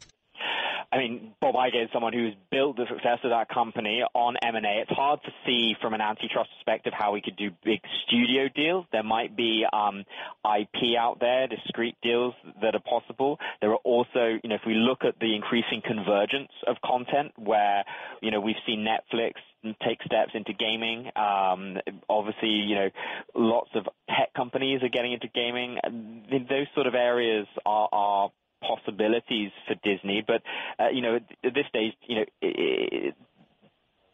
I 0.91 0.97
mean, 0.97 1.33
Bob 1.41 1.55
Iger 1.55 1.83
is 1.83 1.89
someone 1.91 2.13
who's 2.13 2.33
built 2.49 2.77
the 2.77 2.85
success 2.87 3.19
of 3.23 3.31
that 3.31 3.49
company 3.49 4.03
on 4.13 4.35
M&A. 4.41 4.81
It's 4.81 4.91
hard 4.91 5.19
to 5.25 5.31
see 5.45 5.75
from 5.81 5.93
an 5.93 5.99
antitrust 5.99 6.49
perspective 6.57 6.93
how 6.97 7.11
we 7.11 7.21
could 7.21 7.35
do 7.35 7.51
big 7.63 7.81
studio 8.07 8.47
deals. 8.55 8.85
There 8.91 9.03
might 9.03 9.35
be 9.35 9.65
um, 9.71 10.05
IP 10.45 10.97
out 10.97 11.19
there, 11.19 11.47
discrete 11.47 11.97
deals 12.01 12.33
that 12.61 12.73
are 12.73 12.79
possible. 12.79 13.37
There 13.59 13.71
are 13.71 13.83
also, 13.83 14.39
you 14.41 14.49
know, 14.49 14.55
if 14.55 14.65
we 14.65 14.75
look 14.75 15.03
at 15.03 15.19
the 15.19 15.35
increasing 15.35 15.81
convergence 15.85 16.51
of 16.65 16.77
content 16.83 17.33
where, 17.37 17.83
you 18.21 18.31
know, 18.31 18.39
we've 18.39 18.55
seen 18.65 18.87
Netflix 18.87 19.33
take 19.85 20.01
steps 20.05 20.31
into 20.33 20.53
gaming. 20.53 21.11
Um, 21.17 21.77
obviously, 22.09 22.49
you 22.49 22.75
know, 22.75 22.89
lots 23.35 23.71
of 23.75 23.87
tech 24.07 24.33
companies 24.35 24.81
are 24.83 24.89
getting 24.89 25.11
into 25.11 25.27
gaming. 25.27 25.77
Those 26.49 26.67
sort 26.73 26.87
of 26.87 26.95
areas 26.95 27.45
are, 27.65 27.89
are 27.91 28.31
possibilities 28.67 29.51
for 29.67 29.75
Disney. 29.83 30.23
But 30.25 30.41
uh, 30.79 30.89
you 30.89 31.01
know, 31.01 31.15
at 31.15 31.53
this 31.53 31.65
stage, 31.69 31.93
you 32.07 32.15
know. 32.17 33.13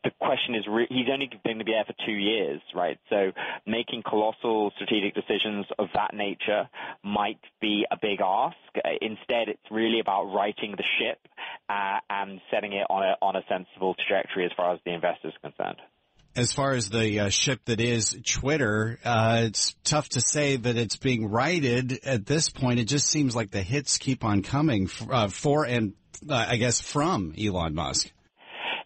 The 0.03 0.11
question 0.19 0.53
is, 0.55 0.67
re- 0.67 0.87
he's 0.89 1.07
only 1.09 1.29
going 1.45 1.59
to 1.59 1.63
be 1.63 1.71
there 1.71 1.85
for 1.85 1.93
two 2.05 2.11
years, 2.11 2.59
right? 2.75 2.99
So 3.09 3.31
making 3.65 4.03
colossal 4.03 4.73
strategic 4.75 5.15
decisions 5.15 5.65
of 5.79 5.87
that 5.93 6.13
nature 6.13 6.67
might 7.03 7.39
be 7.61 7.85
a 7.89 7.95
big 7.95 8.19
ask. 8.19 8.57
Instead, 9.01 9.47
it's 9.47 9.71
really 9.71 10.01
about 10.01 10.25
righting 10.25 10.75
the 10.75 10.83
ship 10.99 11.19
uh, 11.69 11.99
and 12.09 12.41
setting 12.51 12.73
it 12.73 12.85
on 12.89 13.03
a 13.03 13.15
on 13.21 13.37
a 13.37 13.43
sensible 13.47 13.95
trajectory 13.95 14.43
as 14.43 14.51
far 14.57 14.73
as 14.73 14.79
the 14.85 14.91
investors 14.91 15.33
concerned 15.41 15.79
as 16.35 16.53
far 16.53 16.73
as 16.73 16.89
the 16.89 17.21
uh, 17.21 17.29
ship 17.29 17.61
that 17.65 17.79
is 17.79 18.17
Twitter, 18.25 18.99
uh, 19.05 19.43
it's 19.43 19.75
tough 19.83 20.09
to 20.09 20.21
say 20.21 20.55
that 20.55 20.77
it's 20.77 20.95
being 20.95 21.29
righted 21.29 21.99
at 22.03 22.25
this 22.25 22.49
point. 22.49 22.79
It 22.79 22.85
just 22.85 23.07
seems 23.07 23.35
like 23.35 23.51
the 23.51 23.61
hits 23.61 23.97
keep 23.97 24.23
on 24.23 24.41
coming 24.41 24.89
uh, 25.09 25.27
for 25.27 25.65
and 25.65 25.93
uh, 26.27 26.45
I 26.49 26.57
guess 26.57 26.81
from 26.81 27.33
Elon 27.39 27.75
Musk. 27.75 28.11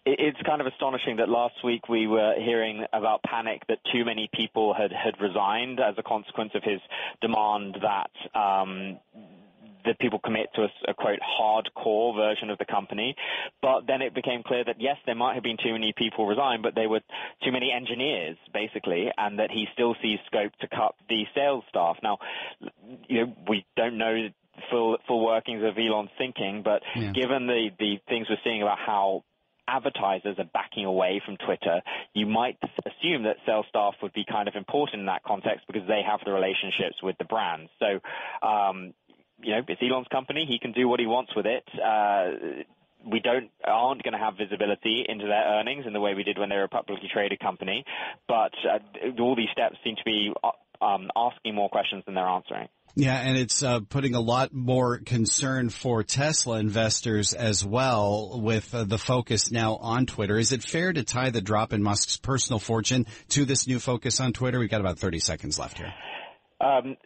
It's 0.04 0.38
kind 0.46 0.62
of 0.62 0.66
astonishing 0.66 1.16
that 1.16 1.28
last 1.28 1.56
week 1.62 1.88
we 1.88 2.06
were 2.06 2.34
hearing 2.38 2.84
about 2.94 3.22
panic 3.22 3.62
that 3.68 3.78
too 3.92 4.06
many 4.06 4.30
people 4.32 4.74
had, 4.74 4.90
had 4.90 5.20
resigned 5.20 5.80
as 5.80 5.96
a 5.98 6.02
consequence 6.02 6.52
of 6.54 6.62
his 6.62 6.80
demand 7.20 7.76
that 7.82 8.38
um, 8.38 8.98
that 9.84 9.98
people 9.98 10.18
commit 10.18 10.48
to 10.54 10.62
a, 10.62 10.90
a, 10.90 10.94
quote 10.94 11.18
hardcore 11.20 12.14
version 12.14 12.50
of 12.50 12.58
the 12.58 12.64
company. 12.64 13.14
But 13.62 13.86
then 13.86 14.02
it 14.02 14.14
became 14.14 14.42
clear 14.42 14.64
that 14.64 14.76
yes, 14.80 14.96
there 15.06 15.14
might 15.14 15.34
have 15.34 15.42
been 15.42 15.56
too 15.62 15.72
many 15.72 15.92
people 15.96 16.26
resign, 16.26 16.62
but 16.62 16.74
they 16.74 16.86
were 16.86 17.00
too 17.44 17.52
many 17.52 17.72
engineers 17.72 18.36
basically, 18.52 19.08
and 19.16 19.38
that 19.38 19.50
he 19.50 19.66
still 19.72 19.94
sees 20.02 20.18
scope 20.26 20.52
to 20.60 20.68
cut 20.68 20.94
the 21.08 21.24
sales 21.34 21.64
staff. 21.68 21.96
Now, 22.02 22.18
you 23.08 23.26
know, 23.26 23.34
we 23.48 23.64
don't 23.76 23.98
know 23.98 24.28
full 24.70 24.98
full 25.06 25.24
workings 25.24 25.62
of 25.64 25.78
Elon's 25.78 26.10
thinking, 26.18 26.62
but 26.64 26.82
yeah. 26.96 27.12
given 27.12 27.46
the 27.46 27.70
the 27.78 27.98
things 28.08 28.26
we're 28.28 28.36
seeing 28.44 28.62
about 28.62 28.78
how 28.78 29.24
advertisers 29.68 30.36
are 30.38 30.48
backing 30.52 30.84
away 30.86 31.20
from 31.24 31.36
Twitter, 31.36 31.82
you 32.14 32.26
might 32.26 32.56
assume 32.86 33.24
that 33.24 33.36
sales 33.44 33.66
staff 33.68 33.94
would 34.02 34.12
be 34.14 34.24
kind 34.24 34.48
of 34.48 34.54
important 34.54 35.00
in 35.00 35.06
that 35.06 35.22
context 35.24 35.66
because 35.66 35.86
they 35.86 36.00
have 36.06 36.20
the 36.24 36.32
relationships 36.32 36.96
with 37.02 37.16
the 37.18 37.24
brands. 37.24 37.70
So, 37.78 38.00
um, 38.46 38.94
you 39.42 39.52
know, 39.52 39.62
it's 39.68 39.80
Elon's 39.82 40.08
company. 40.08 40.46
He 40.48 40.58
can 40.58 40.72
do 40.72 40.88
what 40.88 41.00
he 41.00 41.06
wants 41.06 41.32
with 41.34 41.46
it. 41.46 41.64
Uh, 41.74 42.64
we 43.10 43.20
don't 43.20 43.50
aren't 43.64 44.02
going 44.02 44.12
to 44.12 44.18
have 44.18 44.34
visibility 44.36 45.04
into 45.08 45.26
their 45.26 45.44
earnings 45.58 45.84
in 45.86 45.92
the 45.92 46.00
way 46.00 46.14
we 46.14 46.24
did 46.24 46.38
when 46.38 46.48
they 46.48 46.56
were 46.56 46.64
a 46.64 46.68
publicly 46.68 47.08
traded 47.12 47.40
company. 47.40 47.84
But 48.26 48.52
uh, 48.68 49.22
all 49.22 49.36
these 49.36 49.50
steps 49.52 49.76
seem 49.84 49.96
to 49.96 50.04
be 50.04 50.32
uh, 50.42 50.84
um, 50.84 51.10
asking 51.16 51.54
more 51.54 51.68
questions 51.68 52.04
than 52.06 52.14
they're 52.14 52.26
answering. 52.26 52.68
Yeah, 52.94 53.16
and 53.16 53.36
it's 53.36 53.62
uh, 53.62 53.80
putting 53.88 54.14
a 54.14 54.20
lot 54.20 54.52
more 54.52 54.98
concern 54.98 55.70
for 55.70 56.02
Tesla 56.02 56.58
investors 56.58 57.32
as 57.32 57.64
well 57.64 58.40
with 58.40 58.74
uh, 58.74 58.84
the 58.84 58.98
focus 58.98 59.52
now 59.52 59.76
on 59.76 60.06
Twitter. 60.06 60.36
Is 60.36 60.50
it 60.50 60.64
fair 60.64 60.92
to 60.92 61.04
tie 61.04 61.30
the 61.30 61.40
drop 61.40 61.72
in 61.72 61.82
Musk's 61.82 62.16
personal 62.16 62.58
fortune 62.58 63.06
to 63.30 63.44
this 63.44 63.68
new 63.68 63.78
focus 63.78 64.18
on 64.18 64.32
Twitter? 64.32 64.58
We've 64.58 64.70
got 64.70 64.80
about 64.80 64.98
30 64.98 65.20
seconds 65.20 65.58
left 65.58 65.78
here. 65.78 65.92
Um, 66.60 66.96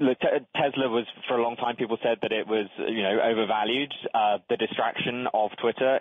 Tesla 0.00 0.88
was 0.88 1.06
for 1.28 1.38
a 1.38 1.42
long 1.42 1.56
time. 1.56 1.76
People 1.76 1.98
said 2.02 2.18
that 2.22 2.32
it 2.32 2.46
was, 2.46 2.66
you 2.78 3.02
know, 3.02 3.18
overvalued. 3.22 3.92
Uh, 4.14 4.38
the 4.48 4.56
distraction 4.56 5.26
of 5.34 5.50
Twitter 5.60 6.00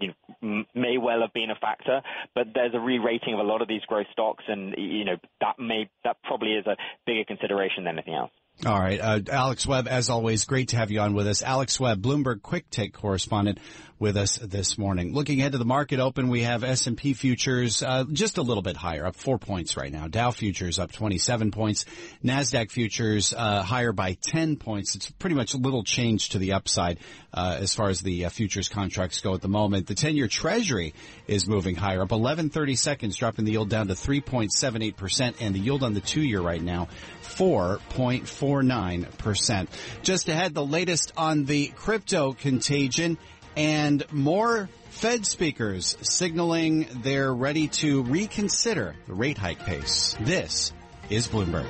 you 0.00 0.08
know, 0.08 0.64
may 0.74 0.98
well 0.98 1.20
have 1.20 1.32
been 1.32 1.50
a 1.50 1.54
factor, 1.60 2.02
but 2.34 2.48
there's 2.54 2.74
a 2.74 2.80
re-rating 2.80 3.34
of 3.34 3.40
a 3.40 3.42
lot 3.42 3.62
of 3.62 3.68
these 3.68 3.82
growth 3.82 4.06
stocks, 4.12 4.44
and 4.48 4.74
you 4.76 5.04
know 5.04 5.16
that 5.40 5.58
may 5.58 5.88
that 6.02 6.16
probably 6.24 6.52
is 6.52 6.66
a 6.66 6.76
bigger 7.06 7.24
consideration 7.24 7.84
than 7.84 7.94
anything 7.94 8.14
else. 8.14 8.30
All 8.64 8.78
right. 8.78 9.00
Uh, 9.00 9.20
Alex 9.30 9.66
Webb, 9.66 9.88
as 9.88 10.08
always, 10.08 10.44
great 10.44 10.68
to 10.68 10.76
have 10.76 10.92
you 10.92 11.00
on 11.00 11.14
with 11.14 11.26
us. 11.26 11.42
Alex 11.42 11.80
Webb, 11.80 12.00
Bloomberg 12.00 12.40
Quick 12.40 12.70
Take 12.70 12.92
correspondent 12.92 13.58
with 13.98 14.16
us 14.16 14.38
this 14.38 14.76
morning. 14.76 15.14
Looking 15.14 15.40
ahead 15.40 15.52
to 15.52 15.58
the 15.58 15.64
market 15.64 16.00
open, 16.00 16.28
we 16.28 16.42
have 16.42 16.64
S&P 16.64 17.14
futures 17.14 17.82
uh, 17.82 18.04
just 18.12 18.38
a 18.38 18.42
little 18.42 18.62
bit 18.62 18.76
higher, 18.76 19.06
up 19.06 19.16
four 19.16 19.38
points 19.38 19.76
right 19.76 19.92
now. 19.92 20.08
Dow 20.08 20.30
futures 20.30 20.78
up 20.78 20.92
27 20.92 21.50
points. 21.50 21.84
NASDAQ 22.24 22.70
futures 22.70 23.32
uh, 23.32 23.62
higher 23.62 23.92
by 23.92 24.16
10 24.20 24.56
points. 24.56 24.94
It's 24.96 25.10
pretty 25.10 25.36
much 25.36 25.54
a 25.54 25.58
little 25.58 25.84
change 25.84 26.30
to 26.30 26.38
the 26.38 26.54
upside 26.54 26.98
uh, 27.32 27.58
as 27.60 27.72
far 27.74 27.88
as 27.88 28.00
the 28.00 28.26
uh, 28.26 28.30
futures 28.30 28.68
contracts 28.68 29.20
go 29.20 29.34
at 29.34 29.42
the 29.42 29.48
moment. 29.48 29.86
The 29.86 29.94
10-year 29.94 30.26
Treasury 30.28 30.94
is 31.26 31.46
moving 31.46 31.76
higher, 31.76 32.02
up 32.02 32.08
11.30 32.08 32.76
seconds, 32.76 33.16
dropping 33.16 33.44
the 33.44 33.52
yield 33.52 33.70
down 33.70 33.86
to 33.88 33.94
3.78%, 33.94 35.36
and 35.40 35.54
the 35.54 35.60
yield 35.60 35.84
on 35.84 35.94
the 35.94 36.00
two-year 36.00 36.40
right 36.40 36.62
now, 36.62 36.88
4.49%. 37.22 39.68
Just 40.02 40.28
ahead, 40.28 40.54
the 40.54 40.64
latest 40.64 41.12
on 41.16 41.44
the 41.44 41.68
crypto 41.68 42.32
contagion 42.32 43.18
and 43.56 44.04
more 44.12 44.68
Fed 44.90 45.26
speakers 45.26 45.96
signaling 46.02 46.86
they're 47.02 47.32
ready 47.32 47.68
to 47.68 48.02
reconsider 48.02 48.94
the 49.06 49.14
rate 49.14 49.38
hike 49.38 49.60
pace. 49.60 50.16
This 50.20 50.72
is 51.10 51.28
Bloomberg. 51.28 51.66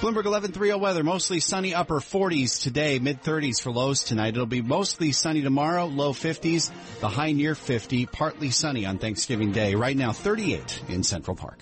Bloomberg 0.00 0.26
1130 0.26 0.74
weather, 0.74 1.02
mostly 1.02 1.40
sunny 1.40 1.74
upper 1.74 1.98
40s 1.98 2.62
today, 2.62 2.98
mid 2.98 3.22
30s 3.22 3.62
for 3.62 3.70
lows 3.70 4.02
tonight. 4.02 4.34
It'll 4.34 4.44
be 4.44 4.60
mostly 4.60 5.12
sunny 5.12 5.40
tomorrow, 5.40 5.86
low 5.86 6.12
50s, 6.12 6.70
the 7.00 7.08
high 7.08 7.32
near 7.32 7.54
50, 7.54 8.04
partly 8.06 8.50
sunny 8.50 8.84
on 8.84 8.98
Thanksgiving 8.98 9.52
Day. 9.52 9.74
Right 9.74 9.96
now 9.96 10.12
38 10.12 10.82
in 10.88 11.04
Central 11.04 11.36
Park. 11.36 11.58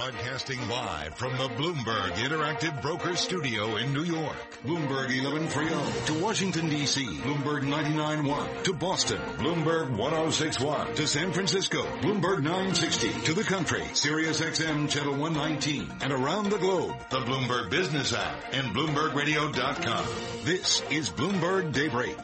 Broadcasting 0.00 0.66
live 0.66 1.14
from 1.14 1.32
the 1.36 1.48
Bloomberg 1.48 2.12
Interactive 2.12 2.80
Broker 2.80 3.14
Studio 3.16 3.76
in 3.76 3.92
New 3.92 4.04
York. 4.04 4.34
Bloomberg 4.64 5.12
1130 5.22 6.06
to 6.06 6.24
Washington, 6.24 6.70
D.C. 6.70 7.04
Bloomberg 7.04 7.64
99.1 7.64 8.62
to 8.62 8.72
Boston. 8.72 9.20
Bloomberg 9.36 9.90
1061 9.90 10.94
to 10.94 11.06
San 11.06 11.34
Francisco. 11.34 11.82
Bloomberg 12.00 12.42
960 12.42 13.10
to 13.26 13.34
the 13.34 13.44
country. 13.44 13.84
Sirius 13.92 14.40
XM 14.40 14.88
Channel 14.88 15.18
119 15.18 15.92
and 16.00 16.14
around 16.14 16.48
the 16.48 16.56
globe. 16.56 16.96
The 17.10 17.18
Bloomberg 17.18 17.68
Business 17.68 18.14
app 18.14 18.54
and 18.54 18.74
BloombergRadio.com. 18.74 20.06
This 20.44 20.80
is 20.90 21.10
Bloomberg 21.10 21.74
Daybreak. 21.74 22.16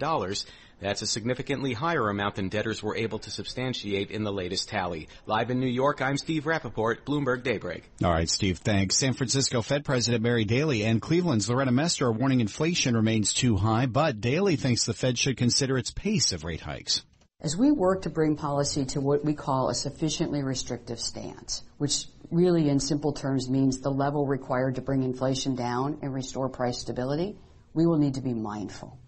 that's 0.80 1.02
a 1.02 1.06
significantly 1.06 1.72
higher 1.72 2.08
amount 2.08 2.36
than 2.36 2.48
debtors 2.48 2.82
were 2.82 2.96
able 2.96 3.18
to 3.20 3.30
substantiate 3.30 4.10
in 4.10 4.24
the 4.24 4.32
latest 4.32 4.68
tally. 4.68 5.08
Live 5.26 5.50
in 5.50 5.60
New 5.60 5.66
York, 5.66 6.02
I'm 6.02 6.16
Steve 6.16 6.44
Rappaport, 6.44 7.04
Bloomberg 7.04 7.42
Daybreak. 7.42 7.84
All 8.04 8.12
right, 8.12 8.28
Steve, 8.28 8.58
thanks. 8.58 8.96
San 8.96 9.14
Francisco 9.14 9.62
Fed 9.62 9.84
President 9.84 10.22
Mary 10.22 10.44
Daly 10.44 10.84
and 10.84 11.00
Cleveland's 11.00 11.48
Loretta 11.48 11.72
Mester 11.72 12.06
are 12.06 12.12
warning 12.12 12.40
inflation 12.40 12.94
remains 12.96 13.32
too 13.32 13.56
high, 13.56 13.86
but 13.86 14.20
Daly 14.20 14.56
thinks 14.56 14.84
the 14.84 14.94
Fed 14.94 15.18
should 15.18 15.36
consider 15.36 15.78
its 15.78 15.90
pace 15.90 16.32
of 16.32 16.44
rate 16.44 16.60
hikes. 16.60 17.02
As 17.40 17.56
we 17.56 17.70
work 17.70 18.02
to 18.02 18.10
bring 18.10 18.36
policy 18.36 18.86
to 18.86 19.00
what 19.00 19.24
we 19.24 19.34
call 19.34 19.68
a 19.68 19.74
sufficiently 19.74 20.42
restrictive 20.42 20.98
stance, 20.98 21.62
which 21.78 22.06
really 22.30 22.68
in 22.68 22.80
simple 22.80 23.12
terms 23.12 23.48
means 23.48 23.80
the 23.80 23.90
level 23.90 24.26
required 24.26 24.76
to 24.76 24.80
bring 24.80 25.02
inflation 25.02 25.54
down 25.54 25.98
and 26.02 26.14
restore 26.14 26.48
price 26.48 26.78
stability, 26.78 27.36
we 27.74 27.86
will 27.86 27.98
need 27.98 28.14
to 28.14 28.22
be 28.22 28.32
mindful. 28.32 28.98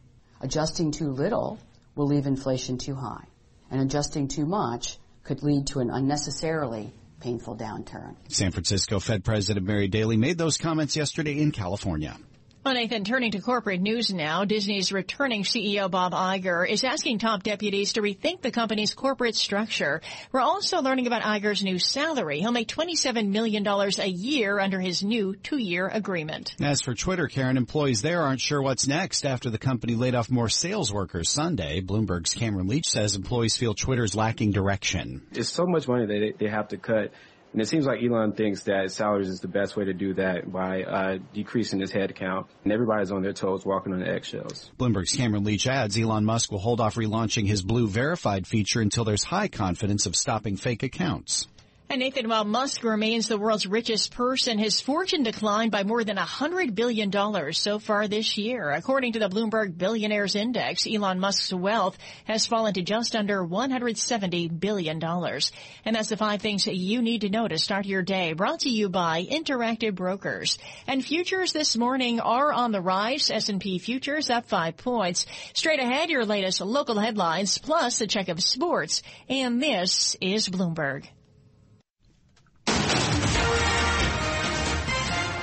Adjusting 0.41 0.93
too 0.93 1.11
little 1.11 1.59
will 1.97 2.07
leave 2.07 2.27
inflation 2.27 2.79
too 2.79 2.95
high, 2.95 3.25
and 3.71 3.81
adjusting 3.81 4.29
too 4.29 4.47
much 4.47 4.99
could 5.25 5.43
lead 5.43 5.67
to 5.67 5.81
an 5.81 5.91
unnecessarily 5.91 6.93
painful 7.21 7.57
downturn. 7.57 8.15
San 8.29 8.53
Francisco 8.53 9.01
Fed 9.01 9.25
President 9.25 9.67
Mary 9.67 9.89
Daly 9.89 10.17
made 10.17 10.39
those 10.39 10.57
comments 10.57 10.97
yesterday 10.97 11.41
in 11.41 11.51
California. 11.51 12.17
Well, 12.69 12.77
Nathan, 12.77 13.05
turning 13.05 13.31
to 13.31 13.41
corporate 13.41 13.81
news 13.81 14.13
now, 14.13 14.45
Disney's 14.45 14.93
returning 14.93 15.43
CEO 15.43 15.91
Bob 15.91 16.13
Iger 16.13 16.69
is 16.69 16.85
asking 16.85 17.19
top 17.19 17.43
deputies 17.43 17.95
to 17.95 18.03
rethink 18.03 18.43
the 18.43 18.51
company's 18.51 18.93
corporate 18.93 19.37
structure. 19.37 20.03
We're 20.33 20.43
also 20.43 20.83
learning 20.83 21.07
about 21.07 21.23
Iger's 21.23 21.65
new 21.65 21.79
salary. 21.79 22.41
He'll 22.41 22.53
make 22.53 22.69
$27 22.69 23.31
million 23.31 23.67
a 23.67 24.07
year 24.07 24.59
under 24.59 24.81
his 24.81 25.03
new 25.03 25.35
two-year 25.35 25.89
agreement. 25.89 26.57
As 26.61 26.83
for 26.83 26.95
Twitter, 26.95 27.27
Karen, 27.27 27.57
employees 27.57 28.03
there 28.03 28.21
aren't 28.21 28.43
sure 28.43 28.61
what's 28.61 28.87
next 28.87 29.25
after 29.25 29.49
the 29.49 29.57
company 29.57 29.95
laid 29.95 30.15
off 30.15 30.31
more 30.31 30.51
sales 30.51 30.93
workers 30.93 31.31
Sunday. 31.31 31.81
Bloomberg's 31.81 32.35
Cameron 32.35 32.69
Leach 32.69 32.91
says 32.91 33.17
employees 33.17 33.57
feel 33.57 33.73
Twitter's 33.73 34.15
lacking 34.15 34.53
direction. 34.53 35.27
It's 35.33 35.49
so 35.49 35.65
much 35.67 35.89
money 35.89 36.05
that 36.05 36.35
they 36.39 36.51
have 36.51 36.69
to 36.69 36.77
cut 36.77 37.13
and 37.53 37.63
it 37.63 37.69
seems 37.69 37.87
like 37.87 38.03
Elon 38.03 38.33
thinks 38.33 38.65
that 38.65 38.91
salaries 38.91 39.29
is 39.29 39.41
the 39.41 39.49
best 39.49 39.77
way 39.77 39.87
to 39.87 39.95
do 39.95 40.15
that 40.15 40.51
by 40.53 40.83
uh, 40.83 41.19
decreasing 41.33 41.81
his 41.81 41.91
headcount. 41.91 42.47
And 42.65 42.73
everybody's 42.73 43.11
on 43.11 43.23
their 43.23 43.33
toes, 43.33 43.65
walking 43.65 43.93
on 43.93 44.03
eggshells. 44.03 44.71
Bloomberg's 44.79 45.17
Cameron 45.17 45.45
Leach 45.45 45.67
adds 45.67 45.99
Elon 45.99 46.25
Musk 46.25 46.53
will 46.53 46.59
hold 46.59 46.81
off 46.81 46.97
relaunching 46.97 47.47
his 47.47 47.63
Blue 47.63 47.89
Verified 47.89 48.47
feature 48.47 48.81
until 48.81 49.05
there's 49.05 49.25
high 49.25 49.49
confidence 49.49 50.07
of 50.07 50.15
stopping 50.15 50.57
fake 50.57 50.83
accounts. 50.83 51.47
And 51.91 52.01
Nathan, 52.01 52.29
while 52.29 52.45
Musk 52.45 52.85
remains 52.85 53.29
the 53.29 53.39
world's 53.39 53.67
richest 53.67 54.13
person, 54.13 54.59
his 54.59 54.79
fortune 54.79 55.23
declined 55.23 55.73
by 55.73 55.85
more 55.85 56.05
than 56.05 56.19
$100 56.19 56.75
billion 56.75 57.11
so 57.55 57.79
far 57.79 58.07
this 58.07 58.37
year. 58.37 58.71
According 58.71 59.15
to 59.15 59.19
the 59.19 59.31
Bloomberg 59.31 59.79
Billionaires 59.79 60.37
Index, 60.37 60.87
Elon 60.87 61.19
Musk's 61.19 61.51
wealth 61.51 61.97
has 62.27 62.47
fallen 62.47 62.75
to 62.75 62.83
just 62.83 63.17
under 63.17 63.43
$170 63.43 64.61
billion. 64.61 65.03
And 65.03 65.97
that's 65.97 66.11
the 66.11 66.19
five 66.19 66.43
things 66.43 66.67
you 66.67 67.01
need 67.01 67.23
to 67.23 67.31
know 67.31 67.49
to 67.49 67.57
start 67.57 67.87
your 67.87 68.03
day. 68.03 68.35
Brought 68.35 68.61
to 68.61 68.71
you 68.71 68.91
by 68.91 69.25
Interactive 69.25 69.95
Brokers. 69.95 70.59
And 70.87 71.03
futures 71.03 71.55
this 71.55 71.75
morning 71.75 72.21
are 72.21 72.53
on 72.53 72.71
the 72.71 72.83
rise. 72.83 73.31
S&P 73.31 73.79
futures 73.79 74.29
up 74.29 74.47
five 74.47 74.77
points. 74.77 75.25
Straight 75.55 75.81
ahead, 75.81 76.11
your 76.11 76.27
latest 76.27 76.61
local 76.61 76.99
headlines, 76.99 77.57
plus 77.57 78.03
a 78.03 78.07
check 78.07 78.29
of 78.29 78.43
sports. 78.43 79.03
And 79.31 79.63
this 79.63 80.19
is 80.21 80.51
Bloomberg. 80.51 81.07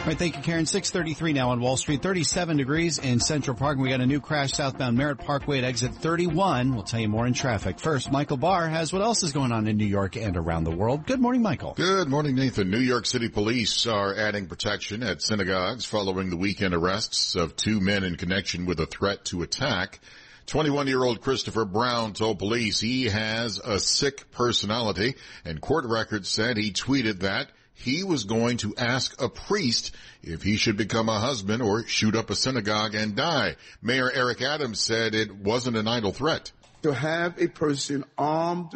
All 0.05 0.11
right, 0.11 0.19
thank 0.19 0.37
you, 0.37 0.43
Karen. 0.43 0.67
633 0.67 1.33
now 1.33 1.49
on 1.49 1.59
Wall 1.59 1.77
Street, 1.77 2.03
37 2.03 2.57
degrees 2.57 2.99
in 2.99 3.19
Central 3.19 3.57
Park. 3.57 3.77
and 3.77 3.81
We 3.81 3.89
got 3.89 4.01
a 4.01 4.05
new 4.05 4.21
crash 4.21 4.51
southbound 4.51 4.95
Merritt 4.95 5.17
Parkway 5.17 5.57
at 5.57 5.63
exit 5.63 5.95
31. 5.95 6.75
We'll 6.75 6.83
tell 6.83 6.99
you 6.99 7.09
more 7.09 7.25
in 7.25 7.33
traffic. 7.33 7.79
First, 7.79 8.11
Michael 8.11 8.37
Barr 8.37 8.69
has 8.69 8.93
what 8.93 9.01
else 9.01 9.23
is 9.23 9.31
going 9.31 9.51
on 9.51 9.65
in 9.67 9.77
New 9.77 9.85
York 9.87 10.15
and 10.15 10.37
around 10.37 10.65
the 10.65 10.75
world. 10.75 11.07
Good 11.07 11.19
morning, 11.19 11.41
Michael. 11.41 11.73
Good 11.75 12.07
morning, 12.07 12.35
Nathan. 12.35 12.69
New 12.69 12.77
York 12.77 13.07
City 13.07 13.29
police 13.29 13.87
are 13.87 14.13
adding 14.13 14.45
protection 14.45 15.01
at 15.01 15.23
synagogues 15.23 15.85
following 15.85 16.29
the 16.29 16.37
weekend 16.37 16.75
arrests 16.75 17.33
of 17.35 17.55
two 17.55 17.79
men 17.79 18.03
in 18.03 18.15
connection 18.15 18.67
with 18.67 18.79
a 18.79 18.85
threat 18.85 19.25
to 19.25 19.41
attack. 19.41 19.99
21 20.45 20.85
year 20.85 21.03
old 21.03 21.19
Christopher 21.19 21.65
Brown 21.65 22.13
told 22.13 22.37
police 22.37 22.79
he 22.79 23.05
has 23.05 23.57
a 23.57 23.79
sick 23.79 24.29
personality 24.29 25.15
and 25.43 25.59
court 25.59 25.85
records 25.85 26.29
said 26.29 26.57
he 26.57 26.71
tweeted 26.71 27.21
that 27.21 27.49
he 27.75 28.03
was 28.03 28.23
going 28.23 28.57
to 28.57 28.73
ask 28.77 29.21
a 29.21 29.29
priest 29.29 29.93
if 30.23 30.41
he 30.41 30.57
should 30.57 30.77
become 30.77 31.09
a 31.09 31.19
husband 31.19 31.61
or 31.61 31.85
shoot 31.85 32.15
up 32.15 32.29
a 32.29 32.35
synagogue 32.35 32.95
and 32.95 33.15
die. 33.15 33.55
Mayor 33.81 34.11
Eric 34.11 34.41
Adams 34.41 34.79
said 34.79 35.13
it 35.13 35.35
wasn't 35.35 35.77
an 35.77 35.87
idle 35.87 36.11
threat. 36.11 36.51
To 36.83 36.93
have 36.93 37.39
a 37.41 37.47
person 37.47 38.05
armed 38.17 38.71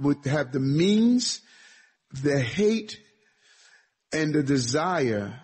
would 0.00 0.24
have 0.24 0.52
the 0.52 0.60
means, 0.60 1.40
the 2.22 2.40
hate, 2.40 2.98
and 4.12 4.34
the 4.34 4.42
desire 4.42 5.40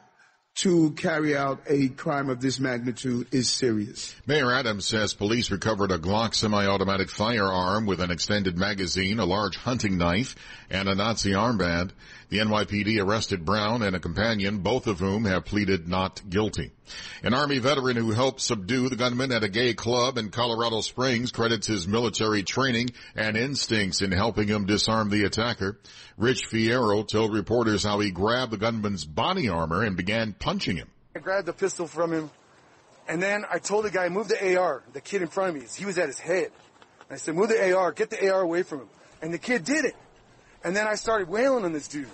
to 0.59 0.91
carry 0.91 1.37
out 1.37 1.61
a 1.69 1.89
crime 1.89 2.29
of 2.29 2.41
this 2.41 2.59
magnitude 2.59 3.29
is 3.33 3.49
serious. 3.49 4.13
Mayor 4.27 4.53
Adams 4.53 4.87
says 4.87 5.15
police 5.15 5.53
recovered 5.53 5.93
a 5.93 5.99
Glock 5.99 6.35
semi-automatic 6.35 7.11
firearm 7.11 7.87
with 7.87 8.01
an 8.01 8.11
extended 8.11 8.59
magazine, 8.59 9.21
a 9.21 9.25
large 9.25 9.57
hunting 9.57 9.99
knife, 9.99 10.35
and 10.69 10.89
a 10.89 10.97
Nazi 10.97 11.31
armband. 11.31 11.91
The 12.31 12.39
NYPD 12.41 13.03
arrested 13.03 13.47
Brown 13.47 13.83
and 13.83 13.97
a 13.97 14.01
companion, 14.01 14.59
both 14.59 14.87
of 14.87 15.01
whom 15.01 15.25
have 15.25 15.47
pleaded 15.47 15.89
not 15.89 16.21
guilty. 16.29 16.73
An 17.23 17.33
Army 17.33 17.59
veteran 17.59 17.97
who 17.97 18.11
helped 18.11 18.43
subdue 18.43 18.91
the 18.91 18.97
gunman 18.97 19.33
at 19.33 19.45
a 19.45 19.49
gay 19.49 19.73
club 19.73 20.19
in 20.19 20.31
Colorado 20.31 20.83
Springs 20.83 21.33
credits 21.33 21.67
his 21.67 21.89
military 21.89 22.43
training 22.43 22.91
and 23.17 23.35
instincts 23.35 24.03
in 24.03 24.13
helping 24.13 24.47
him 24.47 24.67
disarm 24.67 25.09
the 25.09 25.25
attacker. 25.25 25.79
Rich 26.19 26.51
Fierro 26.51 27.09
told 27.09 27.33
reporters 27.33 27.83
how 27.83 27.99
he 28.01 28.11
grabbed 28.11 28.53
the 28.53 28.59
gunman's 28.59 29.07
body 29.07 29.49
armor 29.49 29.83
and 29.83 29.97
began 29.97 30.35
punching 30.35 30.77
him. 30.77 30.89
I 31.17 31.21
grabbed 31.21 31.47
the 31.47 31.55
pistol 31.55 31.87
from 31.87 32.13
him, 32.13 32.31
and 33.09 33.23
then 33.23 33.47
I 33.51 33.59
told 33.59 33.87
the 33.87 33.91
guy, 33.91 34.11
move 34.11 34.29
the 34.29 34.59
AR, 34.59 34.83
the 34.93 35.01
kid 35.01 35.23
in 35.23 35.29
front 35.29 35.57
of 35.57 35.63
me. 35.63 35.67
He 35.75 35.87
was 35.87 35.97
at 35.97 36.09
his 36.09 36.19
head. 36.19 36.51
I 37.11 37.17
said, 37.17 37.37
move 37.37 37.49
the 37.49 37.75
AR, 37.75 37.93
get 37.93 38.11
the 38.11 38.31
AR 38.31 38.43
away 38.43 38.65
from 38.65 38.81
him. 38.81 38.89
And 39.23 39.33
the 39.33 39.39
kid 39.39 39.65
did 39.65 39.87
it. 39.87 39.97
And 40.65 40.75
then 40.75 40.87
I 40.87 40.95
started 40.95 41.29
wailing 41.29 41.65
on 41.65 41.73
this 41.73 41.89
dude. 41.89 42.09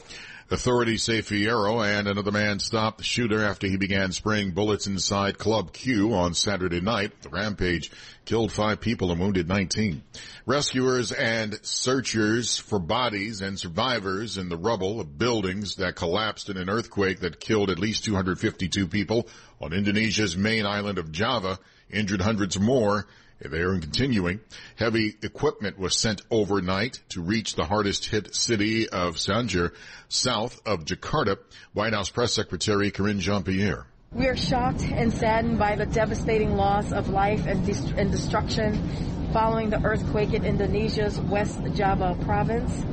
Authorities 0.50 1.02
say 1.02 1.22
Fierro 1.22 1.82
and 1.82 2.06
another 2.06 2.30
man 2.30 2.58
stopped 2.58 2.98
the 2.98 3.04
shooter 3.04 3.42
after 3.42 3.66
he 3.66 3.78
began 3.78 4.12
spraying 4.12 4.50
bullets 4.50 4.86
inside 4.86 5.38
Club 5.38 5.72
Q 5.72 6.12
on 6.12 6.34
Saturday 6.34 6.82
night. 6.82 7.22
The 7.22 7.30
rampage 7.30 7.90
killed 8.26 8.52
five 8.52 8.78
people 8.78 9.10
and 9.10 9.18
wounded 9.18 9.48
19. 9.48 10.02
Rescuers 10.44 11.12
and 11.12 11.58
searchers 11.64 12.58
for 12.58 12.78
bodies 12.78 13.40
and 13.40 13.58
survivors 13.58 14.36
in 14.36 14.50
the 14.50 14.58
rubble 14.58 15.00
of 15.00 15.16
buildings 15.16 15.76
that 15.76 15.96
collapsed 15.96 16.50
in 16.50 16.58
an 16.58 16.68
earthquake 16.68 17.20
that 17.20 17.40
killed 17.40 17.70
at 17.70 17.78
least 17.78 18.04
252 18.04 18.86
people 18.86 19.26
on 19.62 19.72
Indonesia's 19.72 20.36
main 20.36 20.66
island 20.66 20.98
of 20.98 21.10
Java, 21.10 21.58
injured 21.90 22.20
hundreds 22.20 22.60
more 22.60 23.06
they 23.48 23.60
are 23.60 23.78
continuing. 23.78 24.40
Heavy 24.76 25.16
equipment 25.22 25.78
was 25.78 25.96
sent 25.96 26.22
overnight 26.30 27.00
to 27.10 27.20
reach 27.20 27.54
the 27.54 27.64
hardest 27.64 28.06
hit 28.06 28.34
city 28.34 28.88
of 28.88 29.16
Cianjur, 29.16 29.72
south 30.08 30.60
of 30.66 30.84
Jakarta. 30.84 31.38
White 31.72 31.92
House 31.92 32.10
Press 32.10 32.32
Secretary 32.32 32.90
Karine 32.90 33.20
Jean-Pierre. 33.20 33.86
We 34.12 34.26
are 34.28 34.36
shocked 34.36 34.82
and 34.82 35.12
saddened 35.12 35.58
by 35.58 35.74
the 35.76 35.86
devastating 35.86 36.56
loss 36.56 36.92
of 36.92 37.08
life 37.08 37.46
and, 37.46 37.66
dest- 37.66 37.94
and 37.96 38.10
destruction 38.10 39.30
following 39.32 39.70
the 39.70 39.82
earthquake 39.82 40.32
in 40.32 40.44
Indonesia's 40.44 41.18
West 41.20 41.58
Java 41.74 42.16
province. 42.24 42.84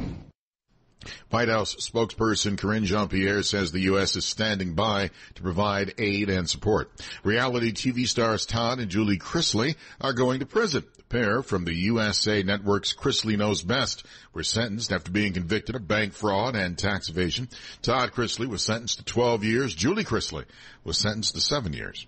White 1.29 1.49
House 1.49 1.75
spokesperson 1.75 2.57
Karine 2.57 2.85
Jean-Pierre 2.85 3.43
says 3.43 3.71
the 3.71 3.81
U.S. 3.81 4.15
is 4.15 4.25
standing 4.25 4.73
by 4.73 5.09
to 5.35 5.41
provide 5.41 5.95
aid 5.97 6.29
and 6.29 6.49
support. 6.49 6.91
Reality 7.23 7.71
TV 7.71 8.07
stars 8.07 8.45
Todd 8.45 8.79
and 8.79 8.91
Julie 8.91 9.17
Chrisley 9.17 9.75
are 9.99 10.13
going 10.13 10.41
to 10.41 10.45
prison. 10.45 10.83
The 10.97 11.03
pair 11.03 11.41
from 11.41 11.65
the 11.65 11.73
USA 11.73 12.43
Network's 12.43 12.93
Chrisley 12.93 13.37
Knows 13.37 13.63
Best 13.63 14.05
were 14.33 14.43
sentenced 14.43 14.91
after 14.91 15.11
being 15.11 15.33
convicted 15.33 15.75
of 15.75 15.87
bank 15.87 16.13
fraud 16.13 16.55
and 16.55 16.77
tax 16.77 17.09
evasion. 17.09 17.49
Todd 17.81 18.11
Chrisley 18.11 18.47
was 18.47 18.63
sentenced 18.63 18.99
to 18.99 19.05
12 19.05 19.43
years. 19.43 19.73
Julie 19.73 20.03
Chrisley 20.03 20.45
was 20.83 20.97
sentenced 20.97 21.35
to 21.35 21.41
seven 21.41 21.73
years. 21.73 22.05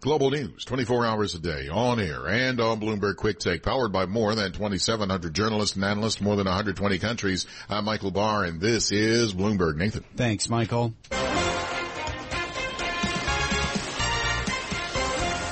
Global 0.00 0.30
news, 0.30 0.64
24 0.64 1.06
hours 1.06 1.34
a 1.34 1.38
day, 1.38 1.68
on 1.68 1.98
air 1.98 2.26
and 2.26 2.60
on 2.60 2.80
Bloomberg 2.80 3.16
Quick 3.16 3.38
Take, 3.38 3.62
powered 3.62 3.92
by 3.92 4.06
more 4.06 4.34
than 4.34 4.52
2,700 4.52 5.34
journalists 5.34 5.74
and 5.74 5.84
analysts, 5.84 6.20
more 6.20 6.36
than 6.36 6.46
120 6.46 6.98
countries. 6.98 7.46
I'm 7.68 7.84
Michael 7.86 8.10
Barr, 8.10 8.44
and 8.44 8.60
this 8.60 8.92
is 8.92 9.34
Bloomberg. 9.34 9.76
Nathan. 9.76 10.04
Thanks, 10.14 10.48
Michael. 10.48 10.94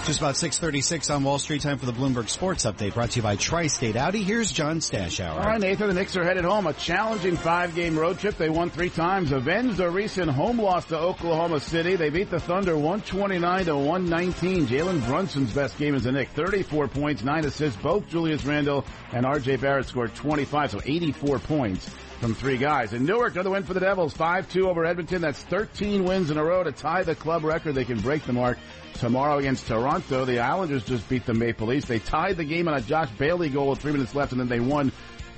Just 0.05 0.19
about 0.19 0.37
636 0.37 1.09
on 1.09 1.25
Wall 1.25 1.39
Street. 1.39 1.63
Time 1.63 1.79
for 1.79 1.87
the 1.87 1.93
Bloomberg 1.93 2.29
Sports 2.29 2.67
Update 2.67 2.93
brought 2.93 3.13
to 3.13 3.21
you 3.21 3.23
by 3.23 3.37
Tri-State 3.37 3.97
Audi. 3.97 4.23
Here's 4.23 4.53
John 4.53 4.81
Stashower. 4.81 5.41
All 5.41 5.47
right, 5.47 5.59
Nathan. 5.59 5.89
The 5.89 5.95
Knicks 5.95 6.15
are 6.15 6.25
headed 6.25 6.45
home. 6.45 6.67
A 6.67 6.75
challenging 6.75 7.39
five-game 7.39 7.99
road 7.99 8.19
trip. 8.19 8.37
They 8.37 8.51
won 8.51 8.69
three 8.69 8.91
times. 8.91 9.33
Avenged 9.33 9.81
a 9.81 9.89
recent 9.89 10.31
home 10.31 10.61
loss 10.61 10.85
to 10.87 10.99
Oklahoma 10.99 11.59
City. 11.59 11.97
They 11.97 12.11
beat 12.11 12.29
the 12.29 12.39
Thunder 12.39 12.75
129 12.75 13.65
to 13.65 13.77
119. 13.79 14.67
Jalen 14.67 15.07
Brunson's 15.07 15.55
best 15.55 15.79
game 15.79 15.95
as 15.95 16.05
a 16.05 16.13
Knick. 16.13 16.29
34 16.29 16.87
points, 16.89 17.25
9 17.25 17.47
assists. 17.47 17.81
Both 17.81 18.07
Julius 18.09 18.45
Randle 18.45 18.85
and 19.11 19.25
R.J. 19.25 19.57
Barrett 19.57 19.87
scored 19.87 20.15
25, 20.15 20.73
so 20.73 20.81
84 20.85 21.39
points 21.39 21.89
from 22.25 22.35
three 22.35 22.57
guys. 22.57 22.95
In 22.95 23.05
Newark, 23.05 23.35
another 23.35 23.51
win 23.51 23.65
for 23.65 23.75
the 23.75 23.81
Devils. 23.81 24.15
5-2 24.15 24.65
over 24.65 24.87
Edmonton. 24.87 25.21
That's 25.21 25.43
13 25.43 26.05
wins 26.05 26.31
in 26.31 26.39
a 26.39 26.43
row 26.43 26.65
to 26.65 26.73
tie 26.73 27.03
the 27.03 27.15
club 27.15 27.45
record. 27.45 27.75
They 27.75 27.85
can 27.85 28.01
break 28.01 28.25
the 28.25 28.33
mark 28.33 28.57
tomorrow 28.95 29.37
against 29.37 29.67
Toronto. 29.67 30.25
The 30.25 30.39
Islanders 30.39 30.85
just 30.85 31.07
beat 31.11 31.27
the 31.27 31.35
Maple 31.35 31.67
Leafs. 31.67 31.85
They 31.85 31.99
tied 31.99 32.39
the 32.39 32.45
game 32.45 32.67
on 32.67 32.73
a 32.73 32.81
Josh 32.81 33.11
Bailey 33.19 33.51
goal 33.51 33.69
with 33.69 33.81
three 33.81 33.93
minutes 33.93 34.15
left, 34.15 34.33
and 34.33 34.41
then 34.41 34.49
they 34.49 34.59
won 34.59 34.91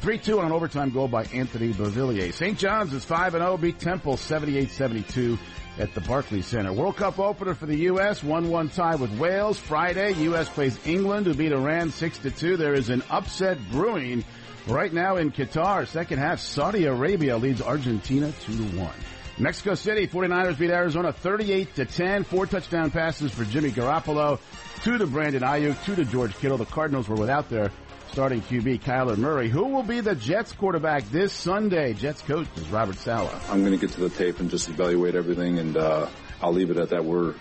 3-2 0.03 0.39
on 0.39 0.45
an 0.45 0.53
overtime 0.53 0.91
goal 0.91 1.09
by 1.09 1.25
Anthony 1.25 1.73
Beauvillier. 1.73 2.33
St. 2.33 2.57
John's 2.57 2.93
is 2.93 3.05
5-0, 3.05 3.61
beat 3.61 3.81
Temple 3.81 4.15
78-72 4.15 5.41
at 5.81 5.93
the 5.93 6.01
Barclays 6.03 6.47
Center. 6.47 6.73
World 6.73 6.99
Cup 6.99 7.19
opener 7.19 7.55
for 7.55 7.67
the 7.67 7.79
U.S. 7.79 8.21
1-1 8.21 8.73
tie 8.73 8.95
with 8.95 9.11
Wales. 9.19 9.59
Friday, 9.59 10.13
U.S. 10.13 10.49
plays 10.49 10.79
England, 10.87 11.27
who 11.27 11.35
beat 11.35 11.51
Iran 11.51 11.91
6-2. 11.91 12.57
There 12.57 12.75
is 12.75 12.91
an 12.91 13.03
upset 13.11 13.59
brewing 13.73 14.25
right 14.67 14.93
now 14.93 15.17
in 15.17 15.33
Qatar. 15.33 15.87
Second 15.87 16.19
half, 16.19 16.41
Saudi 16.41 16.85
Arabia 16.85 17.37
leads 17.37 17.63
Argentina 17.63 18.33
2 18.43 18.57
to 18.57 18.77
1. 18.79 18.91
Mexico 19.39 19.75
City 19.75 20.07
49ers 20.07 20.59
beat 20.59 20.71
Arizona 20.71 21.13
38 21.13 21.75
to 21.75 21.85
10. 21.85 22.25
Four 22.25 22.47
touchdown 22.47 22.91
passes 22.91 23.33
for 23.33 23.45
Jimmy 23.45 23.71
Garoppolo, 23.71 24.41
two 24.83 24.97
to 24.97 25.07
Brandon 25.07 25.43
Aiyuk, 25.43 25.85
two 25.85 25.95
to 25.95 26.05
George 26.05 26.35
Kittle. 26.39 26.57
The 26.57 26.65
Cardinals 26.65 27.07
were 27.09 27.17
without 27.17 27.51
their 27.51 27.71
starting 28.13 28.41
QB 28.41 28.81
Kyler 28.81 29.19
Murray. 29.19 29.51
Who 29.51 29.67
will 29.67 29.83
be 29.83 30.01
the 30.01 30.15
Jets 30.15 30.53
quarterback 30.53 31.05
this 31.11 31.35
Sunday? 31.35 31.93
Jets 31.93 32.23
coach 32.23 32.47
is 32.57 32.67
Robert 32.69 32.97
Saleh. 32.97 33.31
I'm 33.51 33.61
going 33.61 33.79
to 33.79 33.79
get 33.79 33.95
to 33.97 34.01
the 34.01 34.09
tape 34.09 34.41
and 34.41 34.49
just 34.49 34.71
evaluate 34.71 35.15
everything, 35.15 35.59
and 35.59 35.77
uh, 35.77 36.09
I'll 36.41 36.53
leave 36.53 36.71
it 36.71 36.79
at 36.79 36.91
that. 36.91 37.05
We're 37.05 37.35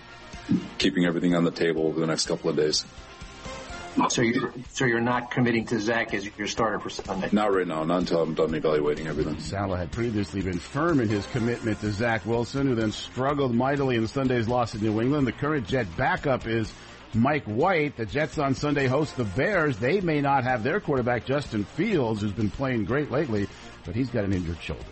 keeping 0.76 1.06
everything 1.06 1.34
on 1.34 1.44
the 1.44 1.50
table 1.50 1.86
over 1.86 1.98
the 1.98 2.06
next 2.06 2.26
couple 2.26 2.50
of 2.50 2.56
days. 2.56 2.84
So 4.10 4.22
you're, 4.22 4.52
so 4.72 4.84
you're 4.84 5.00
not 5.00 5.30
committing 5.30 5.64
to 5.66 5.80
Zach 5.80 6.12
as 6.14 6.28
your 6.36 6.46
starter 6.46 6.78
for 6.78 6.90
Sunday? 6.90 7.30
Not 7.32 7.52
right 7.52 7.66
now, 7.66 7.82
not 7.84 8.00
until 8.00 8.22
I'm 8.22 8.34
done 8.34 8.54
evaluating 8.54 9.06
everything. 9.06 9.38
Saleh 9.40 9.78
had 9.78 9.90
previously 9.90 10.42
been 10.42 10.58
firm 10.58 11.00
in 11.00 11.08
his 11.08 11.26
commitment 11.28 11.80
to 11.80 11.90
Zach 11.90 12.24
Wilson, 12.26 12.66
who 12.68 12.74
then 12.74 12.92
struggled 12.92 13.54
mightily 13.54 13.96
in 13.96 14.06
Sunday's 14.06 14.48
loss 14.48 14.74
in 14.74 14.82
New 14.82 15.00
England. 15.00 15.26
The 15.26 15.32
current 15.32 15.66
Jet 15.66 15.86
backup 15.96 16.46
is 16.46 16.72
Mike 17.14 17.44
White. 17.44 17.96
The 17.96 18.06
Jets 18.06 18.38
on 18.38 18.54
Sunday 18.54 18.86
host 18.86 19.16
the 19.16 19.24
Bears. 19.24 19.78
They 19.78 20.00
may 20.00 20.20
not 20.20 20.44
have 20.44 20.62
their 20.62 20.80
quarterback, 20.80 21.24
Justin 21.24 21.64
Fields, 21.64 22.20
who's 22.20 22.32
been 22.32 22.50
playing 22.50 22.84
great 22.84 23.10
lately, 23.10 23.48
but 23.84 23.94
he's 23.94 24.10
got 24.10 24.24
an 24.24 24.32
injured 24.32 24.60
shoulder. 24.60 24.84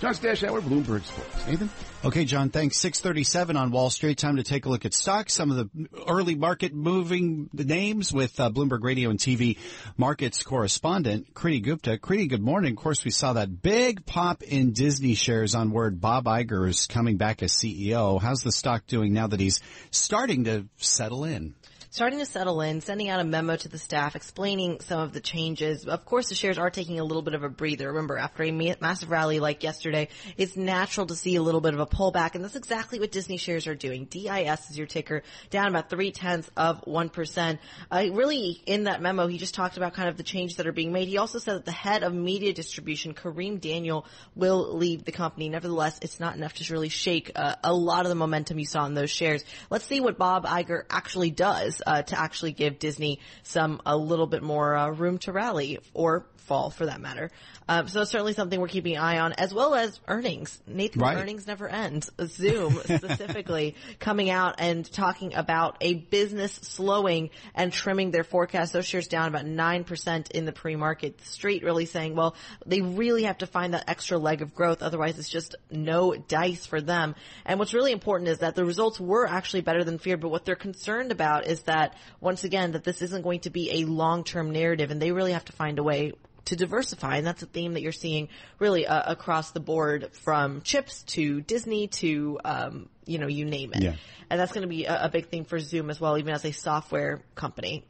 John 0.00 0.12
Stashower, 0.12 0.60
Bloomberg 0.60 1.04
Sports. 1.04 1.46
Nathan? 1.46 1.70
Okay, 2.04 2.26
John, 2.26 2.50
thanks. 2.50 2.76
637 2.76 3.56
on 3.56 3.70
Wall 3.70 3.88
Street. 3.88 4.18
Time 4.18 4.36
to 4.36 4.42
take 4.42 4.66
a 4.66 4.68
look 4.68 4.84
at 4.84 4.92
stocks. 4.92 5.32
Some 5.32 5.50
of 5.50 5.56
the 5.56 5.88
early 6.06 6.34
market 6.34 6.74
moving 6.74 7.48
names 7.54 8.12
with 8.12 8.38
uh, 8.38 8.50
Bloomberg 8.50 8.82
Radio 8.82 9.08
and 9.08 9.18
TV 9.18 9.56
markets 9.96 10.42
correspondent, 10.42 11.32
Kriti 11.32 11.62
Gupta. 11.62 11.96
Kriti, 11.96 12.28
good 12.28 12.42
morning. 12.42 12.72
Of 12.72 12.78
course, 12.78 13.06
we 13.06 13.10
saw 13.10 13.32
that 13.32 13.62
big 13.62 14.04
pop 14.04 14.42
in 14.42 14.72
Disney 14.72 15.14
shares 15.14 15.54
on 15.54 15.70
word 15.70 15.98
Bob 15.98 16.26
Iger 16.26 16.68
is 16.68 16.86
coming 16.86 17.16
back 17.16 17.42
as 17.42 17.52
CEO. 17.52 18.20
How's 18.20 18.42
the 18.42 18.52
stock 18.52 18.86
doing 18.86 19.14
now 19.14 19.28
that 19.28 19.40
he's 19.40 19.60
starting 19.90 20.44
to 20.44 20.66
settle 20.76 21.24
in? 21.24 21.54
Starting 21.96 22.18
to 22.18 22.26
settle 22.26 22.60
in, 22.60 22.82
sending 22.82 23.08
out 23.08 23.20
a 23.20 23.24
memo 23.24 23.56
to 23.56 23.70
the 23.70 23.78
staff 23.78 24.14
explaining 24.16 24.78
some 24.80 25.00
of 25.00 25.14
the 25.14 25.20
changes. 25.20 25.86
Of 25.86 26.04
course, 26.04 26.28
the 26.28 26.34
shares 26.34 26.58
are 26.58 26.68
taking 26.68 27.00
a 27.00 27.04
little 27.04 27.22
bit 27.22 27.32
of 27.32 27.42
a 27.42 27.48
breather. 27.48 27.88
Remember, 27.88 28.18
after 28.18 28.42
a 28.42 28.50
massive 28.50 29.08
rally 29.08 29.40
like 29.40 29.62
yesterday, 29.62 30.08
it's 30.36 30.58
natural 30.58 31.06
to 31.06 31.14
see 31.14 31.36
a 31.36 31.42
little 31.42 31.62
bit 31.62 31.72
of 31.72 31.80
a 31.80 31.86
pullback, 31.86 32.34
and 32.34 32.44
that's 32.44 32.54
exactly 32.54 33.00
what 33.00 33.12
Disney 33.12 33.38
shares 33.38 33.66
are 33.66 33.74
doing. 33.74 34.04
DIS 34.04 34.68
is 34.68 34.76
your 34.76 34.86
ticker, 34.86 35.22
down 35.48 35.68
about 35.68 35.88
three 35.88 36.10
tenths 36.10 36.50
of 36.54 36.84
1%. 36.84 37.58
Uh, 37.90 38.04
really, 38.12 38.62
in 38.66 38.84
that 38.84 39.00
memo, 39.00 39.26
he 39.26 39.38
just 39.38 39.54
talked 39.54 39.78
about 39.78 39.94
kind 39.94 40.10
of 40.10 40.18
the 40.18 40.22
changes 40.22 40.58
that 40.58 40.66
are 40.66 40.72
being 40.72 40.92
made. 40.92 41.08
He 41.08 41.16
also 41.16 41.38
said 41.38 41.54
that 41.54 41.64
the 41.64 41.72
head 41.72 42.02
of 42.02 42.12
media 42.12 42.52
distribution, 42.52 43.14
Kareem 43.14 43.58
Daniel, 43.58 44.04
will 44.34 44.76
leave 44.76 45.06
the 45.06 45.12
company. 45.12 45.48
Nevertheless, 45.48 45.98
it's 46.02 46.20
not 46.20 46.36
enough 46.36 46.52
to 46.52 46.72
really 46.74 46.90
shake 46.90 47.32
uh, 47.34 47.54
a 47.64 47.72
lot 47.72 48.04
of 48.04 48.10
the 48.10 48.16
momentum 48.16 48.58
you 48.58 48.66
saw 48.66 48.84
in 48.84 48.92
those 48.92 49.10
shares. 49.10 49.42
Let's 49.70 49.86
see 49.86 50.00
what 50.00 50.18
Bob 50.18 50.44
Iger 50.44 50.82
actually 50.90 51.30
does 51.30 51.80
uh, 51.86 52.02
to 52.02 52.18
actually 52.18 52.52
give 52.52 52.78
Disney 52.78 53.20
some 53.42 53.80
a 53.86 53.96
little 53.96 54.26
bit 54.26 54.42
more 54.42 54.74
uh, 54.76 54.90
room 54.90 55.18
to 55.18 55.32
rally 55.32 55.78
or 55.94 56.26
fall 56.46 56.70
for 56.70 56.86
that 56.86 57.00
matter. 57.00 57.30
Um, 57.68 57.88
so 57.88 58.02
it's 58.02 58.10
certainly 58.10 58.32
something 58.32 58.60
we're 58.60 58.68
keeping 58.68 58.96
an 58.96 59.02
eye 59.02 59.18
on, 59.18 59.32
as 59.32 59.52
well 59.52 59.74
as 59.74 59.98
earnings. 60.06 60.60
Nathan, 60.66 61.02
Right. 61.02 61.16
earnings 61.16 61.46
never 61.46 61.68
end. 61.68 62.08
Zoom 62.26 62.74
specifically 62.84 63.74
coming 63.98 64.30
out 64.30 64.56
and 64.58 64.90
talking 64.90 65.34
about 65.34 65.76
a 65.80 65.94
business 65.94 66.52
slowing 66.52 67.30
and 67.54 67.72
trimming 67.72 68.12
their 68.12 68.24
forecast. 68.24 68.72
Those 68.72 68.86
shares 68.86 69.08
down 69.08 69.28
about 69.28 69.44
9% 69.44 70.30
in 70.30 70.44
the 70.44 70.52
pre-market. 70.52 71.20
Street 71.26 71.64
really 71.64 71.86
saying, 71.86 72.14
well, 72.14 72.36
they 72.64 72.80
really 72.82 73.24
have 73.24 73.38
to 73.38 73.46
find 73.46 73.74
that 73.74 73.84
extra 73.88 74.16
leg 74.18 74.42
of 74.42 74.54
growth. 74.54 74.82
Otherwise 74.82 75.18
it's 75.18 75.28
just 75.28 75.56
no 75.70 76.14
dice 76.14 76.66
for 76.66 76.80
them. 76.80 77.14
And 77.44 77.58
what's 77.58 77.74
really 77.74 77.92
important 77.92 78.28
is 78.28 78.38
that 78.38 78.54
the 78.54 78.64
results 78.64 79.00
were 79.00 79.26
actually 79.26 79.62
better 79.62 79.82
than 79.82 79.98
feared, 79.98 80.20
but 80.20 80.28
what 80.28 80.44
they're 80.44 80.54
concerned 80.54 81.10
about 81.10 81.46
is 81.46 81.62
that 81.62 81.96
once 82.20 82.44
again, 82.44 82.72
that 82.72 82.84
this 82.84 83.02
isn't 83.02 83.22
going 83.22 83.40
to 83.40 83.50
be 83.50 83.80
a 83.82 83.84
long-term 83.86 84.50
narrative 84.52 84.90
and 84.92 85.02
they 85.02 85.10
really 85.10 85.32
have 85.32 85.44
to 85.46 85.52
find 85.52 85.78
a 85.78 85.82
way 85.82 86.12
to 86.46 86.56
diversify, 86.56 87.16
and 87.16 87.26
that's 87.26 87.42
a 87.42 87.46
theme 87.46 87.74
that 87.74 87.82
you're 87.82 87.92
seeing 87.92 88.28
really 88.58 88.86
uh, 88.86 89.12
across 89.12 89.50
the 89.50 89.60
board, 89.60 90.10
from 90.12 90.62
chips 90.62 91.02
to 91.04 91.40
Disney 91.42 91.88
to 91.88 92.40
um, 92.44 92.88
you 93.04 93.18
know 93.18 93.26
you 93.26 93.44
name 93.44 93.72
it. 93.74 93.82
Yeah. 93.82 93.94
And 94.28 94.40
that's 94.40 94.52
going 94.52 94.62
to 94.62 94.68
be 94.68 94.86
a, 94.86 95.04
a 95.04 95.08
big 95.08 95.28
thing 95.28 95.44
for 95.44 95.60
Zoom 95.60 95.90
as 95.90 96.00
well, 96.00 96.18
even 96.18 96.34
as 96.34 96.44
a 96.44 96.52
software 96.52 97.22
company. 97.34 97.84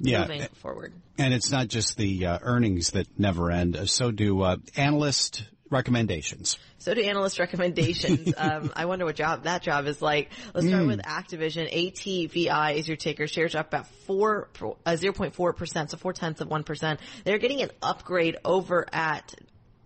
Yeah. 0.00 0.20
moving 0.20 0.42
forward. 0.54 0.92
And 1.18 1.34
it's 1.34 1.50
not 1.50 1.66
just 1.66 1.96
the 1.96 2.26
uh, 2.26 2.38
earnings 2.42 2.92
that 2.92 3.18
never 3.18 3.50
end. 3.50 3.90
So 3.90 4.12
do 4.12 4.42
uh, 4.42 4.58
analyst 4.76 5.44
recommendations. 5.70 6.58
So 6.78 6.94
do 6.94 7.02
analyst 7.02 7.38
recommendations. 7.38 8.32
um, 8.38 8.72
I 8.76 8.86
wonder 8.86 9.04
what 9.04 9.16
job 9.16 9.44
that 9.44 9.62
job 9.62 9.86
is 9.86 10.00
like. 10.00 10.30
Let's 10.54 10.66
start 10.66 10.82
Mm. 10.84 10.86
with 10.88 11.02
Activision. 11.02 11.70
ATVI 11.72 12.76
is 12.76 12.88
your 12.88 12.96
ticker. 12.96 13.26
Shares 13.26 13.54
up 13.54 13.68
about 13.68 13.86
four, 14.06 14.48
uh, 14.86 14.92
0.4 14.92 15.56
percent, 15.56 15.90
so 15.90 15.96
four 15.96 16.12
tenths 16.12 16.40
of 16.40 16.48
one 16.48 16.64
percent. 16.64 17.00
They're 17.24 17.38
getting 17.38 17.62
an 17.62 17.70
upgrade 17.82 18.36
over 18.44 18.86
at. 18.92 19.34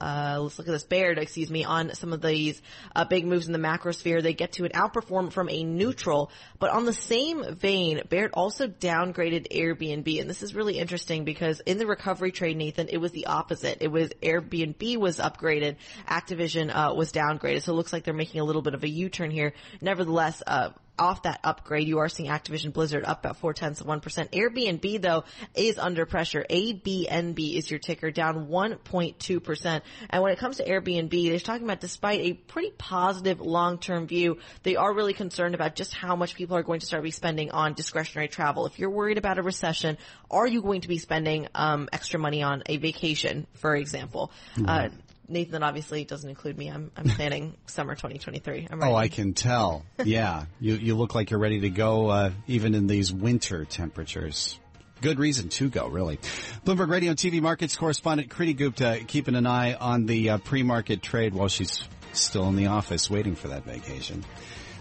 Uh, 0.03 0.41
let's 0.41 0.59
look 0.59 0.67
at 0.67 0.73
this. 0.73 0.83
Baird, 0.83 1.19
excuse 1.19 1.49
me, 1.49 1.65
on 1.65 1.95
some 1.95 2.13
of 2.13 2.21
these 2.21 2.61
uh, 2.97 3.05
big 3.05 3.25
moves 3.25 3.47
in 3.47 3.53
the 3.53 3.59
macrosphere. 3.59 4.21
They 4.21 4.35
get 4.35 4.53
to 4.53 4.65
an 4.65 4.73
outperform 4.73 5.33
from 5.33 5.49
a 5.49 5.63
neutral, 5.63 6.33
but 6.59 6.71
on 6.71 6.85
the 6.87 6.93
same 6.93 7.55
vein, 7.55 8.03
Baird 8.09 8.33
also 8.35 8.67
downgraded 8.67 9.53
Airbnb, 9.53 10.21
and 10.21 10.29
this 10.29 10.43
is 10.43 10.55
really 10.55 10.79
interesting 10.79 11.25
because 11.25 11.61
in 11.61 11.79
the 11.79 11.87
recovery 11.87 12.33
trade, 12.33 12.57
Nathan, 12.57 12.89
it 12.89 12.99
was 12.99 13.13
the 13.13 13.27
opposite. 13.27 13.79
It 13.81 13.89
was 13.89 14.11
Airbnb 14.23 14.97
was 14.97 15.19
upgraded, 15.19 15.77
Activision 16.09 16.75
uh, 16.75 16.95
was 16.95 17.13
downgraded. 17.13 17.63
So 17.63 17.73
it 17.73 17.77
looks 17.77 17.93
like 17.93 18.03
they're 18.03 18.13
making 18.13 18.41
a 18.41 18.45
little 18.45 18.63
bit 18.63 18.75
of 18.75 18.83
a 18.83 18.89
U-turn 18.89 19.31
here. 19.31 19.53
Nevertheless, 19.81 20.43
uh, 20.47 20.71
off 20.99 21.25
that 21.25 21.41
upgrade, 21.45 21.87
you 21.87 21.99
are 21.99 22.09
seeing 22.09 22.31
Activision 22.31 22.73
Blizzard 22.73 23.05
up 23.05 23.25
about 23.25 23.37
four 23.37 23.53
tenths 23.53 23.81
of 23.81 23.87
one 23.87 24.01
percent. 24.01 24.33
Airbnb 24.33 25.03
though 25.03 25.25
is 25.55 25.79
under 25.79 26.07
pressure. 26.07 26.45
ABNB 26.49 27.55
is 27.57 27.71
your 27.71 27.79
ticker, 27.79 28.11
down 28.11 28.49
one 28.49 28.77
point 28.77 29.19
two 29.19 29.41
percent. 29.41 29.85
And 30.09 30.23
when 30.23 30.33
it 30.33 30.39
comes 30.39 30.57
to 30.57 30.65
Airbnb, 30.65 31.11
they're 31.11 31.39
talking 31.39 31.65
about 31.65 31.81
despite 31.81 32.21
a 32.21 32.33
pretty 32.33 32.71
positive 32.71 33.41
long 33.41 33.79
term 33.79 34.07
view, 34.07 34.39
they 34.63 34.77
are 34.77 34.95
really 34.95 35.15
concerned 35.15 35.55
about 35.55 35.75
just 35.75 35.93
how 35.93 36.17
much 36.17 36.35
people 36.35 36.57
are 36.57 36.63
going 36.63 36.81
to 36.81 36.87
start 36.87 37.03
be 37.03 37.11
spending 37.11 37.51
on 37.51 37.75
discretionary 37.75 38.29
travel. 38.29 38.67
If 38.67 38.79
you're 38.79 38.91
worried 38.91 39.19
about 39.19 39.39
a 39.39 39.43
recession, 39.43 39.99
are 40.31 40.47
you 40.47 40.63
going 40.63 40.83
to 40.83 40.89
be 40.89 40.99
spending 40.99 41.49
um, 41.55 41.89
extra 41.93 42.21
money 42.21 42.43
on 42.43 42.63
a 42.67 42.77
vacation, 42.77 43.47
for 43.55 43.75
example? 43.75 44.31
Uh, 44.69 44.89
Nathan, 45.29 45.63
obviously 45.63 46.05
doesn't 46.05 46.29
include 46.29 46.59
me. 46.59 46.69
I'm, 46.69 46.91
I'm 46.97 47.05
planning 47.09 47.57
summer 47.67 47.95
2023. 47.95 48.69
I'm 48.71 48.81
ready. 48.81 48.93
Oh, 48.93 48.97
I 48.97 49.09
can 49.09 49.35
tell. 49.35 49.85
Yeah, 50.05 50.47
you 50.59 50.75
you 50.75 50.97
look 50.97 51.15
like 51.15 51.31
you're 51.31 51.39
ready 51.39 51.61
to 51.61 51.71
go, 51.71 52.09
uh, 52.09 52.31
even 52.49 52.75
in 52.75 52.89
these 52.89 53.13
winter 53.13 53.65
temperatures. 53.65 54.59
Good 55.01 55.19
reason 55.21 55.49
to 55.51 55.69
go, 55.69 55.89
really. 55.89 56.17
Bloomberg 56.65 56.89
Radio 56.89 57.11
and 57.11 57.19
TV 57.19 57.41
markets 57.41 57.77
correspondent 57.77 58.31
Kriti 58.31 58.57
Gupta 58.57 59.01
keeping 59.07 59.37
an 59.37 59.47
eye 59.47 59.75
on 59.75 60.07
the 60.07 60.31
uh, 60.31 60.39
pre-market 60.39 61.03
trade 61.03 61.35
while 61.35 61.49
she's 61.49 61.85
still 62.13 62.49
in 62.49 62.57
the 62.57 62.67
office 62.67 63.09
waiting 63.09 63.35
for 63.35 63.49
that 63.49 63.65
vacation. 63.65 64.25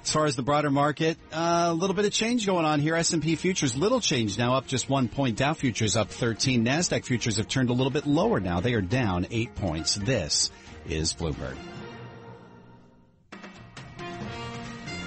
As 0.04 0.12
far 0.12 0.26
as 0.26 0.36
the 0.36 0.42
broader 0.42 0.72
market, 0.72 1.18
uh, 1.32 1.68
a 1.70 1.74
little 1.74 1.96
bit 1.96 2.06
of 2.06 2.12
change 2.12 2.46
going 2.46 2.66
on 2.66 2.80
here. 2.80 2.96
S&P 2.96 3.36
futures, 3.36 3.76
little 3.76 4.02
change 4.02 4.38
now, 4.38 4.56
up 4.56 4.66
just 4.66 4.90
one 4.90 5.08
point. 5.08 5.38
Dow 5.38 5.54
futures 5.54 5.96
up 5.96 6.10
13. 6.10 6.66
NASDAQ 6.66 7.06
futures 7.06 7.38
have 7.38 7.48
turned 7.48 7.70
a 7.70 7.74
little 7.74 7.92
bit 7.92 8.08
lower 8.08 8.40
now. 8.40 8.60
They 8.62 8.74
are 8.74 8.82
down 8.82 9.28
eight 9.30 9.54
points. 9.56 9.96
This 9.96 10.50
is 10.88 11.14
Bloomberg. 11.14 11.56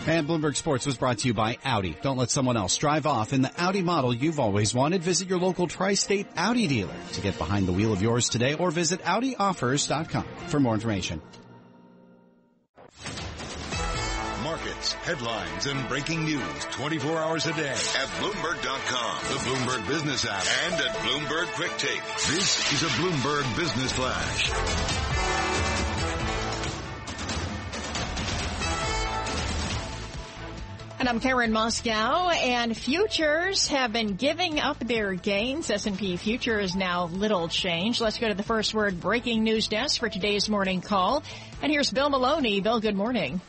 And 0.07 0.28
Bloomberg 0.28 0.54
Sports 0.54 0.85
was 0.85 0.98
brought 0.98 1.18
to 1.18 1.28
you 1.28 1.35
by 1.35 1.57
Audi. 1.64 1.96
Don't 2.02 2.18
let 2.18 2.30
someone 2.30 2.59
else 2.59 2.76
drive 2.76 3.07
off 3.07 3.33
in 3.33 3.40
the 3.40 3.50
Audi 3.57 3.80
model 3.80 4.14
you've 4.14 4.38
always 4.38 4.74
wanted. 4.74 5.02
Visit 5.02 5.30
your 5.30 5.38
local 5.38 5.66
tri-state 5.66 6.26
Audi 6.37 6.66
dealer 6.66 6.94
to 7.14 7.20
get 7.22 7.38
behind 7.38 7.66
the 7.66 7.72
wheel 7.72 7.92
of 7.92 8.02
yours 8.02 8.28
today 8.28 8.52
or 8.52 8.70
visit 8.70 9.00
AudiOffers.com 9.02 10.24
for 10.48 10.61
more 10.61 10.74
information. 10.74 11.22
Headlines, 15.05 15.67
and 15.67 15.87
breaking 15.87 16.25
news 16.25 16.64
24 16.71 17.19
hours 17.19 17.47
a 17.47 17.53
day 17.53 17.69
at 17.69 18.09
Bloomberg.com, 18.23 19.25
the 19.25 19.38
Bloomberg 19.45 19.87
Business 19.87 20.25
app, 20.25 20.43
and 20.64 20.75
at 20.81 20.97
Bloomberg 20.97 21.47
Quick 21.57 21.73
Take. 21.77 22.03
This 22.27 22.73
is 22.73 22.83
a 22.83 22.87
Bloomberg 22.87 23.55
Business 23.55 23.93
Flash. 23.93 24.51
And 30.99 31.07
I'm 31.07 31.21
Karen 31.21 31.53
Moskow, 31.53 32.35
and 32.35 32.75
futures 32.75 33.67
have 33.67 33.93
been 33.93 34.14
giving 34.14 34.59
up 34.59 34.79
their 34.79 35.12
gains. 35.12 35.69
S&P 35.69 36.17
futures 36.17 36.75
now 36.75 37.09
little 37.09 37.49
change. 37.49 38.01
Let's 38.01 38.17
go 38.17 38.29
to 38.29 38.35
the 38.35 38.43
first 38.43 38.73
word 38.73 39.01
breaking 39.01 39.45
news 39.45 39.69
desk 39.69 40.01
for 40.01 40.09
today's 40.09 40.49
morning 40.49 40.81
call. 40.81 41.23
And 41.61 41.71
here's 41.71 41.90
Bill 41.90 42.09
Maloney. 42.09 42.62
Bill, 42.62 42.81
good 42.81 42.97
morning. 42.97 43.43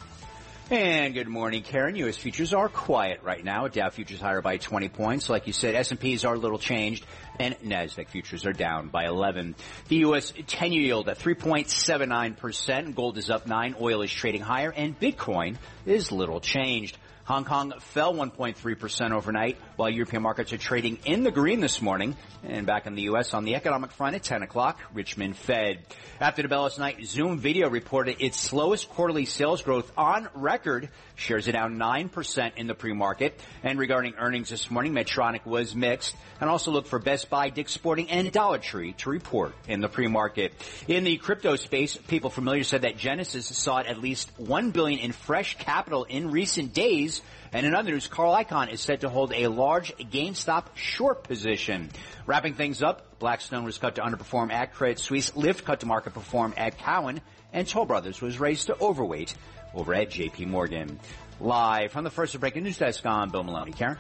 And 0.72 1.14
good 1.14 1.28
morning, 1.28 1.62
Karen. 1.62 1.96
U.S. 1.98 2.18
futures 2.18 2.52
are 2.52 2.70
quiet 2.70 3.22
right 3.22 3.44
now. 3.44 3.68
Dow 3.68 3.92
futures 3.92 4.20
higher 4.20 4.42
by 4.42 4.58
20 4.58 4.90
points. 4.90 5.30
Like 5.30 5.46
you 5.46 5.54
said, 5.54 5.76
S&Ps 5.76 6.26
are 6.26 6.36
little 6.36 6.58
changed, 6.58 7.06
and 7.40 7.56
Nasdaq 7.60 8.10
futures 8.10 8.48
are 8.48 8.52
down 8.52 8.88
by 8.88 9.06
11. 9.06 9.54
The 9.90 9.98
U.S. 9.98 10.32
10-year 10.32 10.82
yield 10.82 11.08
at 11.08 11.20
3.79%. 11.20 12.96
Gold 12.96 13.20
is 13.20 13.30
up 13.30 13.46
9. 13.46 13.76
Oil 13.80 14.02
is 14.02 14.12
trading 14.12 14.42
higher, 14.42 14.72
and 14.72 15.00
Bitcoin 15.00 15.58
is 15.86 16.12
little 16.12 16.40
changed. 16.40 16.98
Hong 17.26 17.44
Kong 17.44 17.74
fell 17.80 18.14
1.3% 18.14 19.12
overnight, 19.12 19.58
while 19.78 19.90
European 19.90 20.22
markets 20.22 20.54
are 20.54 20.60
trading 20.60 21.00
in 21.06 21.24
the 21.24 21.32
green 21.32 21.60
this 21.60 21.82
morning. 21.82 22.16
And 22.44 22.68
back 22.68 22.86
in 22.86 22.94
the 22.94 23.02
U.S. 23.04 23.34
on 23.34 23.46
the 23.46 23.56
economic 23.56 23.92
front 23.92 24.16
at 24.16 24.22
10 24.22 24.44
o'clock, 24.44 24.80
Richmond 24.94 25.36
Fed. 25.36 25.80
After 26.20 26.44
the 26.44 26.48
bell 26.48 26.62
last 26.62 26.78
night, 26.78 27.04
Zoom 27.04 27.40
Video 27.40 27.68
reported 27.68 28.18
its 28.20 28.40
slowest 28.40 28.90
quarterly 28.90 29.26
sales 29.26 29.64
growth 29.64 29.92
on 29.98 30.30
record. 30.36 30.90
Shares 31.16 31.48
are 31.48 31.52
down 31.52 31.80
9% 31.80 32.52
in 32.58 32.68
the 32.68 32.76
pre-market. 32.76 33.40
And 33.64 33.80
regarding 33.80 34.14
earnings 34.20 34.50
this 34.50 34.70
morning, 34.70 34.94
Medtronic 34.94 35.48
was 35.48 35.74
mixed. 35.74 36.16
And 36.40 36.48
also 36.48 36.70
look 36.70 36.86
for 36.86 37.00
Best 37.00 37.32
Buy, 37.32 37.50
Dick's 37.50 37.72
Sporting, 37.72 38.12
and 38.12 38.32
Dollar 38.32 38.60
Tree 38.60 38.94
to 39.00 39.10
report 39.10 39.56
in 39.68 39.82
the 39.82 39.90
pre-market. 39.90 40.54
In 40.88 41.04
the 41.06 41.18
crypto 41.18 41.56
space, 41.56 41.96
people 41.96 42.30
familiar 42.30 42.64
said 42.64 42.84
that 42.84 42.98
Genesis 42.98 43.48
sought 43.48 43.88
at 43.88 44.00
least 44.00 44.30
$1 44.40 44.72
billion 44.74 45.00
in 45.00 45.12
fresh 45.12 45.58
capital 45.58 46.04
in 46.04 46.30
recent 46.30 46.72
days. 46.74 47.15
And 47.54 47.66
in 47.66 47.74
other 47.74 47.92
news, 47.92 48.08
Carl 48.08 48.34
Icahn 48.36 48.72
is 48.72 48.82
said 48.82 49.02
to 49.02 49.10
hold 49.10 49.34
a 49.34 49.48
large 49.48 49.96
GameStop 49.98 50.76
short 50.76 51.24
position. 51.24 51.90
Wrapping 52.26 52.56
things 52.56 52.84
up, 52.84 53.20
Blackstone 53.20 53.64
was 53.64 53.78
cut 53.78 53.96
to 53.96 54.02
underperform 54.02 54.52
at 54.52 54.74
Credit 54.74 55.00
Suisse, 55.00 55.32
Lyft 55.32 55.64
cut 55.64 55.80
to 55.82 55.86
market 55.86 56.14
perform 56.14 56.54
at 56.58 56.78
Cowen, 56.78 57.22
and 57.54 57.68
Toll 57.68 57.86
Brothers 57.86 58.22
was 58.22 58.40
raised 58.40 58.68
to 58.68 58.80
overweight 58.80 59.36
over 59.74 59.94
at 59.94 60.10
JP 60.10 60.48
Morgan. 60.48 61.00
Live 61.40 61.92
from 61.92 62.04
the 62.04 62.10
first 62.10 62.36
of 62.36 62.42
breaking 62.42 62.64
news 62.64 62.78
desk 62.78 63.06
on 63.06 63.30
Bill 63.30 63.44
Maloney. 63.44 63.72
Karen? 63.72 63.98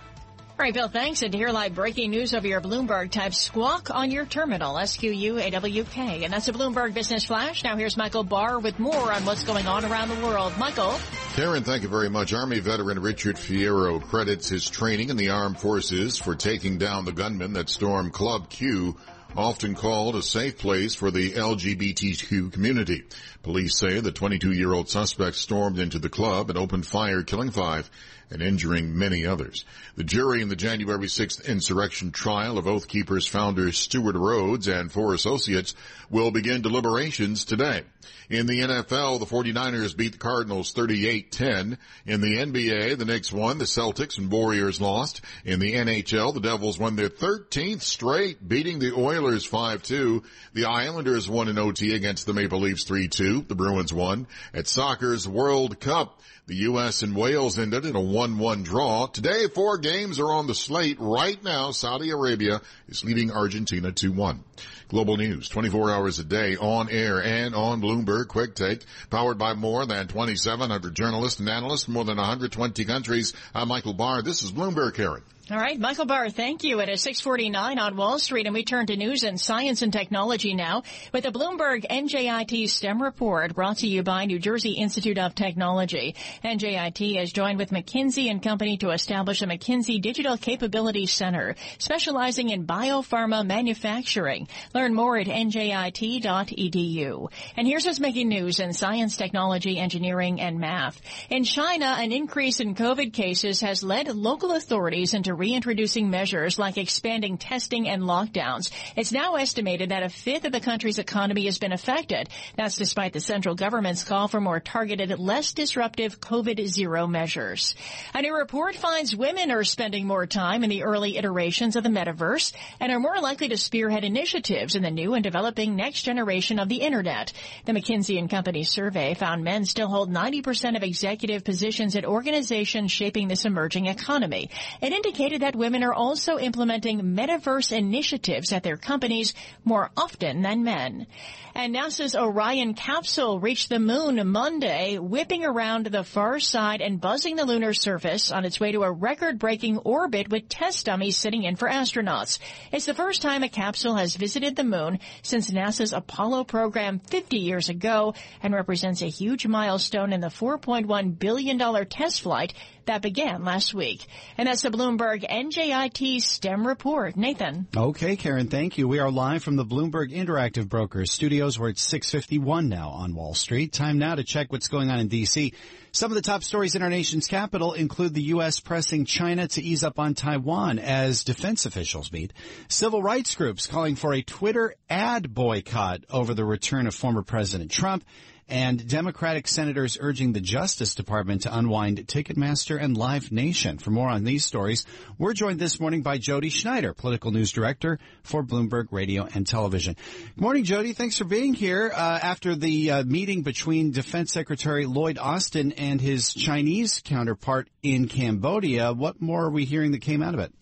All 0.57 0.63
right, 0.63 0.73
Bill, 0.73 0.87
thanks. 0.87 1.21
And 1.21 1.33
to 1.33 1.37
hear 1.37 1.49
live 1.49 1.75
breaking 1.75 2.11
news 2.11 2.33
over 2.33 2.47
your 2.47 2.61
Bloomberg, 2.61 3.11
type 3.11 3.33
squawk 3.33 3.89
on 3.93 4.09
your 4.09 4.25
terminal, 4.25 4.77
S-Q-U-A-W-K. 4.77 6.23
And 6.23 6.31
that's 6.31 6.47
a 6.47 6.53
Bloomberg 6.53 6.93
Business 6.93 7.25
Flash. 7.25 7.65
Now 7.65 7.75
here's 7.75 7.97
Michael 7.97 8.23
Barr 8.23 8.59
with 8.59 8.79
more 8.79 9.11
on 9.11 9.25
what's 9.25 9.43
going 9.43 9.67
on 9.67 9.83
around 9.83 10.07
the 10.07 10.25
world. 10.25 10.53
Michael. 10.57 10.95
Karen, 11.33 11.65
thank 11.65 11.83
you 11.83 11.89
very 11.89 12.09
much. 12.09 12.31
Army 12.31 12.59
veteran 12.59 12.99
Richard 12.99 13.35
Fierro 13.35 14.01
credits 14.01 14.47
his 14.47 14.69
training 14.69 15.09
in 15.09 15.17
the 15.17 15.27
armed 15.27 15.59
forces 15.59 16.17
for 16.17 16.35
taking 16.35 16.77
down 16.77 17.03
the 17.03 17.11
gunman 17.11 17.51
that 17.51 17.67
stormed 17.67 18.13
Club 18.13 18.49
Q 18.49 18.95
often 19.35 19.75
called 19.75 20.15
a 20.15 20.21
safe 20.21 20.57
place 20.57 20.95
for 20.95 21.11
the 21.11 21.33
LGBTQ 21.33 22.53
community. 22.53 23.03
Police 23.43 23.77
say 23.77 23.99
the 23.99 24.13
22-year-old 24.13 24.87
suspect 24.87 25.35
stormed 25.35 25.79
into 25.79 25.99
the 25.99 26.07
club 26.07 26.49
and 26.49 26.57
opened 26.57 26.87
fire, 26.87 27.23
killing 27.23 27.51
five 27.51 27.89
and 28.29 28.41
injuring 28.41 28.97
many 28.97 29.25
others. 29.25 29.65
The 29.95 30.03
jury 30.03 30.41
in 30.41 30.49
the 30.49 30.55
January 30.55 31.07
6th 31.07 31.45
insurrection 31.47 32.11
trial 32.11 32.57
of 32.57 32.67
Oath 32.67 32.87
Keepers 32.87 33.27
founder 33.27 33.71
Stewart 33.71 34.15
Rhodes 34.15 34.67
and 34.67 34.91
four 34.91 35.13
associates 35.13 35.75
will 36.09 36.31
begin 36.31 36.61
deliberations 36.61 37.45
today. 37.45 37.83
In 38.29 38.47
the 38.47 38.61
NFL, 38.61 39.19
the 39.19 39.25
49ers 39.25 39.95
beat 39.95 40.13
the 40.13 40.17
Cardinals 40.17 40.73
38-10. 40.73 41.77
In 42.05 42.21
the 42.21 42.37
NBA, 42.37 42.97
the 42.97 43.05
Knicks 43.05 43.31
won, 43.31 43.59
the 43.59 43.65
Celtics 43.65 44.17
and 44.17 44.31
Warriors 44.31 44.81
lost. 44.81 45.21
In 45.43 45.59
the 45.59 45.73
NHL, 45.73 46.33
the 46.33 46.39
Devils 46.39 46.79
won 46.79 46.95
their 46.95 47.09
13th 47.09 47.81
straight, 47.81 48.47
beating 48.47 48.79
the 48.79 48.93
Oilers 48.93 49.47
5-2. 49.47 50.23
The 50.53 50.65
Islanders 50.65 51.29
won 51.29 51.49
in 51.49 51.59
OT 51.59 51.93
against 51.93 52.25
the 52.25 52.33
Maple 52.33 52.59
Leafs 52.59 52.85
3-2. 52.85 53.47
The 53.47 53.55
Bruins 53.55 53.93
won. 53.93 54.27
At 54.53 54.67
soccer's 54.67 55.27
World 55.27 55.79
Cup, 55.79 56.21
the 56.47 56.55
U.S. 56.55 57.01
and 57.01 57.15
Wales 57.15 57.57
ended 57.57 57.85
in 57.85 57.95
a 57.95 57.99
1-1 57.99 58.63
draw. 58.63 59.07
Today, 59.07 59.47
four 59.47 59.79
games 59.79 60.19
are 60.19 60.31
on 60.31 60.45
the 60.45 60.53
slate. 60.53 60.97
Right 60.99 61.43
now, 61.43 61.71
Saudi 61.71 62.11
Arabia 62.11 62.61
is 62.87 63.03
leading 63.03 63.31
Argentina 63.31 63.91
2-1. 63.91 64.39
Global 64.87 65.17
news, 65.17 65.49
24 65.49 65.91
hours 65.91 66.19
a 66.19 66.23
day, 66.23 66.57
on 66.57 66.89
air 66.89 67.23
and 67.23 67.55
on 67.55 67.81
Bloomberg 67.81 68.27
Quick 68.27 68.53
Take, 68.53 68.81
powered 69.09 69.39
by 69.39 69.55
more 69.55 69.85
than 69.87 70.07
2,700 70.07 70.95
journalists 70.95 71.39
and 71.39 71.49
analysts 71.49 71.85
from 71.85 71.95
more 71.95 72.05
than 72.05 72.17
120 72.17 72.85
countries. 72.85 73.33
I'm 73.55 73.67
Michael 73.67 73.93
Barr. 73.93 74.21
This 74.21 74.43
is 74.43 74.51
Bloomberg, 74.51 74.93
Karen. 74.93 75.23
All 75.51 75.59
right, 75.59 75.79
Michael 75.79 76.07
Barr, 76.07 76.31
thank 76.31 76.63
you. 76.63 76.79
It 76.79 76.89
is 76.89 77.01
649 77.01 77.77
on 77.77 77.95
Wall 77.95 78.17
Street, 78.17 78.47
and 78.47 78.55
we 78.55 78.63
turn 78.63 78.87
to 78.87 78.97
news 78.97 79.21
and 79.21 79.39
science 79.39 79.83
and 79.83 79.93
technology 79.93 80.55
now 80.55 80.81
with 81.13 81.23
the 81.23 81.31
Bloomberg 81.31 81.85
NJIT 81.87 82.67
STEM 82.67 82.99
report 82.99 83.53
brought 83.53 83.77
to 83.77 83.87
you 83.87 84.01
by 84.01 84.25
New 84.25 84.39
Jersey 84.39 84.71
Institute 84.71 85.19
of 85.19 85.35
Technology. 85.35 86.15
NJIT 86.43 87.19
has 87.19 87.31
joined 87.31 87.59
with 87.59 87.69
McKinsey 87.69 88.31
and 88.31 88.41
Company 88.41 88.77
to 88.77 88.89
establish 88.89 89.43
a 89.43 89.45
McKinsey 89.45 90.01
Digital 90.01 90.35
Capability 90.35 91.05
Center 91.05 91.55
specializing 91.77 92.49
in 92.49 92.65
biopharma 92.65 93.45
manufacturing. 93.45 94.47
Learn 94.75 94.93
more 94.93 95.17
at 95.17 95.27
njit.edu. 95.27 97.31
And 97.55 97.65
here's 97.65 97.85
what's 97.85 98.01
making 98.01 98.27
news 98.27 98.59
in 98.59 98.73
science, 98.73 99.15
technology, 99.15 99.79
engineering, 99.79 100.41
and 100.41 100.59
math. 100.59 101.01
In 101.29 101.45
China, 101.45 101.95
an 101.97 102.11
increase 102.11 102.59
in 102.59 102.75
COVID 102.75 103.13
cases 103.13 103.61
has 103.61 103.83
led 103.83 104.13
local 104.13 104.51
authorities 104.51 105.13
into 105.13 105.33
reintroducing 105.33 106.09
measures 106.09 106.59
like 106.59 106.77
expanding 106.77 107.37
testing 107.37 107.87
and 107.87 108.03
lockdowns. 108.03 108.69
It's 108.97 109.13
now 109.13 109.35
estimated 109.35 109.91
that 109.91 110.03
a 110.03 110.09
fifth 110.09 110.43
of 110.43 110.51
the 110.51 110.59
country's 110.59 110.99
economy 110.99 111.45
has 111.45 111.57
been 111.57 111.71
affected. 111.71 112.27
That's 112.57 112.75
despite 112.75 113.13
the 113.13 113.21
central 113.21 113.55
government's 113.55 114.03
call 114.03 114.27
for 114.27 114.41
more 114.41 114.59
targeted, 114.59 115.17
less 115.17 115.53
disruptive 115.53 116.19
COVID 116.19 116.67
zero 116.67 117.07
measures. 117.07 117.75
A 118.13 118.21
new 118.21 118.35
report 118.35 118.75
finds 118.75 119.15
women 119.15 119.51
are 119.51 119.63
spending 119.63 120.05
more 120.05 120.25
time 120.25 120.65
in 120.65 120.69
the 120.69 120.83
early 120.83 121.15
iterations 121.15 121.77
of 121.77 121.83
the 121.83 121.89
metaverse 121.89 122.51
and 122.81 122.91
are 122.91 122.99
more 122.99 123.21
likely 123.21 123.47
to 123.47 123.57
spearhead 123.57 124.03
initiatives 124.03 124.64
in 124.73 124.81
the 124.81 124.89
new 124.89 125.13
and 125.13 125.23
developing 125.23 125.75
next 125.75 126.01
generation 126.01 126.57
of 126.57 126.69
the 126.69 126.77
internet. 126.77 127.31
The 127.65 127.73
McKinsey 127.73 128.17
and 128.17 128.27
Company 128.27 128.63
survey 128.63 129.13
found 129.13 129.43
men 129.43 129.65
still 129.65 129.87
hold 129.87 130.11
90% 130.11 130.75
of 130.75 130.81
executive 130.81 131.43
positions 131.43 131.95
at 131.95 132.05
organizations 132.05 132.91
shaping 132.91 133.27
this 133.27 133.45
emerging 133.45 133.85
economy. 133.85 134.49
It 134.81 134.93
indicated 134.93 135.41
that 135.41 135.55
women 135.55 135.83
are 135.83 135.93
also 135.93 136.39
implementing 136.39 137.01
metaverse 137.01 137.71
initiatives 137.71 138.51
at 138.51 138.63
their 138.63 138.77
companies 138.77 139.33
more 139.63 139.91
often 139.95 140.41
than 140.41 140.63
men. 140.63 141.07
And 141.53 141.73
NASA's 141.73 142.15
Orion 142.15 142.73
capsule 142.73 143.39
reached 143.39 143.69
the 143.69 143.79
moon 143.79 144.27
Monday, 144.27 144.97
whipping 144.97 145.45
around 145.45 145.85
the 145.85 146.03
far 146.03 146.39
side 146.39 146.81
and 146.81 146.99
buzzing 146.99 147.37
the 147.37 147.45
lunar 147.45 147.73
surface 147.73 148.31
on 148.31 148.43
its 148.43 148.59
way 148.59 148.73
to 148.73 148.83
a 148.83 148.91
record-breaking 148.91 149.77
orbit 149.79 150.29
with 150.29 150.49
test 150.49 150.85
dummies 150.85 151.17
sitting 151.17 151.43
in 151.43 151.55
for 151.55 151.69
astronauts. 151.69 152.39
It's 152.71 152.85
the 152.85 152.93
first 152.93 153.21
time 153.21 153.43
a 153.43 153.49
capsule 153.49 153.95
has 153.95 154.15
visited 154.15 154.54
the 154.55 154.63
moon 154.63 154.99
since 155.21 155.51
NASA's 155.51 155.93
Apollo 155.93 156.45
program 156.45 156.99
50 156.99 157.37
years 157.37 157.69
ago 157.69 158.13
and 158.41 158.53
represents 158.53 159.01
a 159.01 159.09
huge 159.09 159.47
milestone 159.47 160.13
in 160.13 160.21
the 160.21 160.27
$4.1 160.27 161.19
billion 161.19 161.85
test 161.87 162.21
flight 162.21 162.53
that 162.85 163.01
began 163.01 163.43
last 163.43 163.73
week. 163.73 164.05
And 164.37 164.47
that's 164.47 164.61
the 164.61 164.69
Bloomberg 164.69 165.29
NJIT 165.29 166.21
STEM 166.21 166.65
report. 166.65 167.15
Nathan. 167.15 167.67
Okay, 167.75 168.15
Karen, 168.15 168.47
thank 168.47 168.77
you. 168.77 168.87
We 168.87 168.99
are 168.99 169.11
live 169.11 169.43
from 169.43 169.55
the 169.55 169.65
Bloomberg 169.65 170.13
Interactive 170.13 170.67
Brokers 170.67 171.11
studios 171.11 171.59
where 171.59 171.69
it's 171.69 171.81
651 171.81 172.69
now 172.69 172.89
on 172.89 173.15
Wall 173.15 173.33
Street. 173.33 173.73
Time 173.73 173.97
now 173.97 174.15
to 174.15 174.23
check 174.23 174.51
what's 174.51 174.67
going 174.67 174.89
on 174.89 174.99
in 174.99 175.07
D.C. 175.07 175.53
Some 175.91 176.11
of 176.11 176.15
the 176.15 176.21
top 176.21 176.43
stories 176.43 176.75
in 176.75 176.81
our 176.81 176.89
nation's 176.89 177.27
capital 177.27 177.71
include 177.71 178.13
the 178.13 178.23
U.S. 178.23 178.59
pressing 178.59 179.05
China 179.05 179.47
to 179.47 179.61
ease 179.61 179.83
up 179.83 179.97
on 179.97 180.13
Taiwan 180.13 180.77
as 180.77 181.23
defense 181.23 181.65
officials 181.65 182.11
meet. 182.11 182.33
Civil 182.67 183.01
rights 183.01 183.33
groups 183.35 183.65
calling 183.65 183.95
for 183.95 184.13
a 184.13 184.21
Twitter 184.21 184.75
ad 184.89 185.33
boycott 185.33 186.01
over 186.09 186.33
the 186.33 186.43
return 186.43 186.85
of 186.85 186.93
former 186.93 187.21
President 187.21 187.71
Trump 187.71 188.03
and 188.47 188.87
Democratic 188.87 189.47
senators 189.47 189.97
urging 189.99 190.33
the 190.33 190.41
Justice 190.41 190.95
Department 190.95 191.43
to 191.43 191.57
unwind 191.57 191.97
Ticketmaster 192.07 192.81
and 192.81 192.95
Live 192.95 193.31
Nation. 193.31 193.77
For 193.77 193.89
more 193.91 194.09
on 194.09 194.23
these 194.23 194.45
stories, 194.45 194.85
we're 195.17 195.33
joined 195.33 195.59
this 195.59 195.79
morning 195.79 196.01
by 196.01 196.17
Jodi 196.17 196.49
Schneider, 196.49 196.93
political 196.93 197.31
news 197.31 197.51
director 197.51 197.99
for 198.23 198.43
Bloomberg 198.43 198.87
Radio 198.91 199.27
and 199.33 199.47
Television. 199.47 199.95
Good 200.35 200.41
morning, 200.41 200.63
Jodi. 200.63 200.93
Thanks 200.93 201.17
for 201.17 201.25
being 201.25 201.53
here 201.53 201.91
uh, 201.93 202.19
after 202.21 202.55
the 202.55 202.91
uh, 202.91 203.03
meeting 203.03 203.41
between 203.41 203.91
Defense 203.91 204.31
Secretary 204.31 204.85
Lloyd 204.85 205.17
Austin 205.17 205.71
and 205.73 205.99
his 205.99 206.33
Chinese 206.33 207.01
counterpart 207.03 207.69
in 207.81 208.07
Cambodia. 208.07 208.93
What 208.93 209.21
more 209.21 209.45
are 209.45 209.51
we 209.51 209.65
hearing 209.65 209.91
that 209.91 210.01
came 210.01 210.21
out 210.21 210.33
of 210.33 210.39
it? 210.39 210.53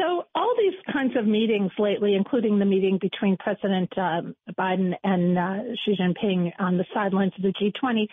So 0.00 0.24
all 0.34 0.54
these 0.56 0.80
kinds 0.90 1.14
of 1.14 1.26
meetings 1.26 1.70
lately, 1.78 2.14
including 2.14 2.58
the 2.58 2.64
meeting 2.64 2.98
between 2.98 3.36
President 3.36 3.92
uh, 3.98 4.22
Biden 4.58 4.94
and 5.04 5.36
uh, 5.36 5.74
Xi 5.84 5.94
Jinping 6.00 6.52
on 6.58 6.78
the 6.78 6.86
sidelines 6.94 7.32
of 7.36 7.42
the 7.42 7.52
G20, 7.52 8.06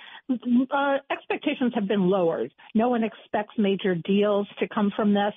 uh, 0.70 0.98
expectations 1.10 1.72
have 1.76 1.88
been 1.88 2.10
lowered. 2.10 2.52
No 2.76 2.90
one 2.90 3.06
expects 3.06 3.54
major 3.58 3.96
deals 3.96 4.48
to 4.60 4.68
come 4.68 4.92
from 4.98 5.14
this, 5.14 5.34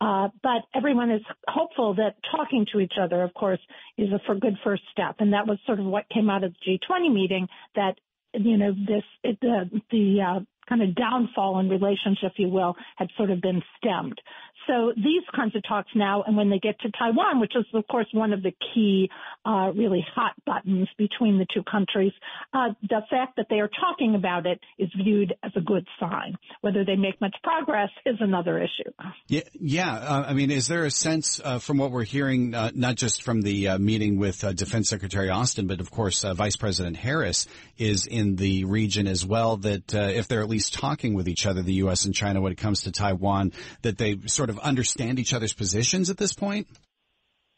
uh, 0.00 0.28
but 0.42 0.62
everyone 0.74 1.12
is 1.12 1.22
hopeful 1.46 1.94
that 1.94 2.16
talking 2.32 2.66
to 2.72 2.80
each 2.80 2.94
other, 3.00 3.22
of 3.22 3.32
course, 3.34 3.60
is 3.96 4.08
a 4.12 4.18
for 4.26 4.34
good 4.34 4.56
first 4.64 4.82
step. 4.90 5.16
And 5.20 5.32
that 5.34 5.46
was 5.46 5.58
sort 5.66 5.78
of 5.78 5.86
what 5.86 6.08
came 6.12 6.28
out 6.28 6.42
of 6.42 6.52
the 6.66 6.78
G20 6.78 7.14
meeting 7.14 7.46
that 7.76 7.94
you 8.34 8.56
know 8.56 8.72
this 8.72 9.04
it, 9.22 9.38
the 9.40 9.70
the 9.90 10.20
uh, 10.20 10.40
kind 10.68 10.82
of 10.82 10.94
downfall 10.94 11.58
in 11.60 11.68
relationship, 11.68 12.32
if 12.32 12.38
you 12.38 12.48
will, 12.48 12.74
had 12.96 13.08
sort 13.16 13.30
of 13.30 13.40
been 13.40 13.62
stemmed. 13.78 14.20
So 14.68 14.92
these 14.94 15.22
kinds 15.34 15.56
of 15.56 15.62
talks 15.68 15.90
now, 15.94 16.22
and 16.22 16.36
when 16.36 16.48
they 16.48 16.58
get 16.58 16.78
to 16.80 16.90
Taiwan, 16.96 17.40
which 17.40 17.54
is 17.56 17.64
of 17.74 17.86
course 17.88 18.06
one 18.12 18.32
of 18.32 18.42
the 18.42 18.52
key, 18.72 19.10
uh, 19.44 19.72
really 19.74 20.06
hot 20.14 20.34
buttons 20.46 20.88
between 20.96 21.38
the 21.38 21.46
two 21.52 21.64
countries, 21.64 22.12
uh, 22.52 22.68
the 22.82 23.02
fact 23.10 23.36
that 23.36 23.46
they 23.50 23.58
are 23.58 23.70
talking 23.80 24.14
about 24.14 24.46
it 24.46 24.60
is 24.78 24.88
viewed 25.02 25.34
as 25.42 25.50
a 25.56 25.60
good 25.60 25.86
sign. 25.98 26.36
Whether 26.60 26.84
they 26.84 26.94
make 26.94 27.20
much 27.20 27.34
progress 27.42 27.90
is 28.06 28.16
another 28.20 28.58
issue. 28.58 28.90
Yeah, 29.26 29.40
yeah. 29.54 29.94
Uh, 29.94 30.24
I 30.28 30.32
mean, 30.32 30.50
is 30.50 30.68
there 30.68 30.84
a 30.84 30.90
sense 30.90 31.40
uh, 31.44 31.58
from 31.58 31.78
what 31.78 31.90
we're 31.90 32.04
hearing, 32.04 32.54
uh, 32.54 32.70
not 32.74 32.94
just 32.94 33.24
from 33.24 33.42
the 33.42 33.68
uh, 33.68 33.78
meeting 33.78 34.16
with 34.18 34.40
Defense 34.54 34.88
Secretary 34.88 35.28
Austin, 35.28 35.66
but 35.66 35.80
of 35.80 35.90
course 35.90 36.22
Vice 36.22 36.56
President 36.56 36.96
Harris 36.96 37.48
is 37.78 38.06
in 38.06 38.36
the 38.36 38.64
region 38.64 39.08
as 39.08 39.26
well, 39.26 39.56
that 39.56 39.92
if 39.92 40.28
they're 40.28 40.46
least 40.52 40.74
talking 40.74 41.14
with 41.14 41.28
each 41.28 41.46
other, 41.46 41.62
the 41.62 41.82
U.S. 41.84 42.04
and 42.04 42.14
China, 42.14 42.40
when 42.40 42.52
it 42.52 42.58
comes 42.58 42.82
to 42.82 42.92
Taiwan, 42.92 43.52
that 43.82 43.98
they 43.98 44.18
sort 44.26 44.50
of 44.50 44.58
understand 44.60 45.18
each 45.18 45.34
other's 45.34 45.52
positions 45.54 46.10
at 46.10 46.18
this 46.18 46.32
point? 46.32 46.68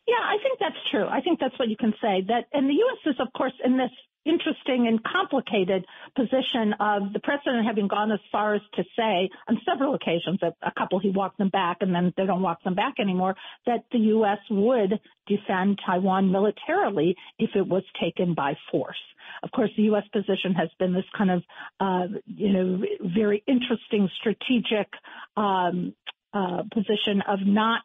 Yeah, 0.06 0.22
I 0.22 0.36
think 0.42 0.58
that's 0.60 0.82
true. 0.90 1.06
I 1.06 1.20
think 1.20 1.40
that's 1.40 1.58
what 1.58 1.68
you 1.68 1.76
can 1.76 1.92
say. 2.00 2.24
That 2.28 2.44
and 2.52 2.68
the 2.68 2.74
U.S. 2.74 3.14
is, 3.14 3.20
of 3.20 3.32
course, 3.36 3.54
in 3.64 3.76
this 3.76 3.90
interesting 4.26 4.86
and 4.88 5.00
complicated 5.04 5.84
position 6.16 6.72
of 6.80 7.12
the 7.12 7.20
president 7.22 7.66
having 7.66 7.88
gone 7.88 8.10
as 8.10 8.20
far 8.32 8.54
as 8.54 8.62
to 8.74 8.82
say 8.96 9.28
on 9.48 9.60
several 9.68 9.94
occasions, 9.94 10.40
a, 10.42 10.52
a 10.66 10.72
couple 10.78 10.98
he 10.98 11.10
walked 11.10 11.38
them 11.38 11.50
back 11.50 11.78
and 11.80 11.94
then 11.94 12.12
they 12.16 12.24
don't 12.24 12.42
walk 12.42 12.62
them 12.64 12.74
back 12.74 12.94
anymore, 12.98 13.34
that 13.66 13.84
the 13.92 13.98
U.S. 13.98 14.38
would 14.50 14.98
defend 15.26 15.78
Taiwan 15.84 16.30
militarily 16.30 17.14
if 17.38 17.50
it 17.54 17.66
was 17.66 17.82
taken 18.00 18.34
by 18.34 18.54
force. 18.70 18.96
Of 19.42 19.50
course, 19.50 19.70
the 19.76 19.84
U.S. 19.84 20.04
position 20.12 20.54
has 20.54 20.68
been 20.78 20.92
this 20.92 21.04
kind 21.16 21.30
of, 21.30 21.42
uh, 21.80 22.06
you 22.26 22.52
know, 22.52 22.82
very 23.02 23.42
interesting 23.46 24.08
strategic 24.20 24.88
um, 25.36 25.94
uh, 26.32 26.62
position 26.72 27.22
of 27.28 27.38
not 27.46 27.84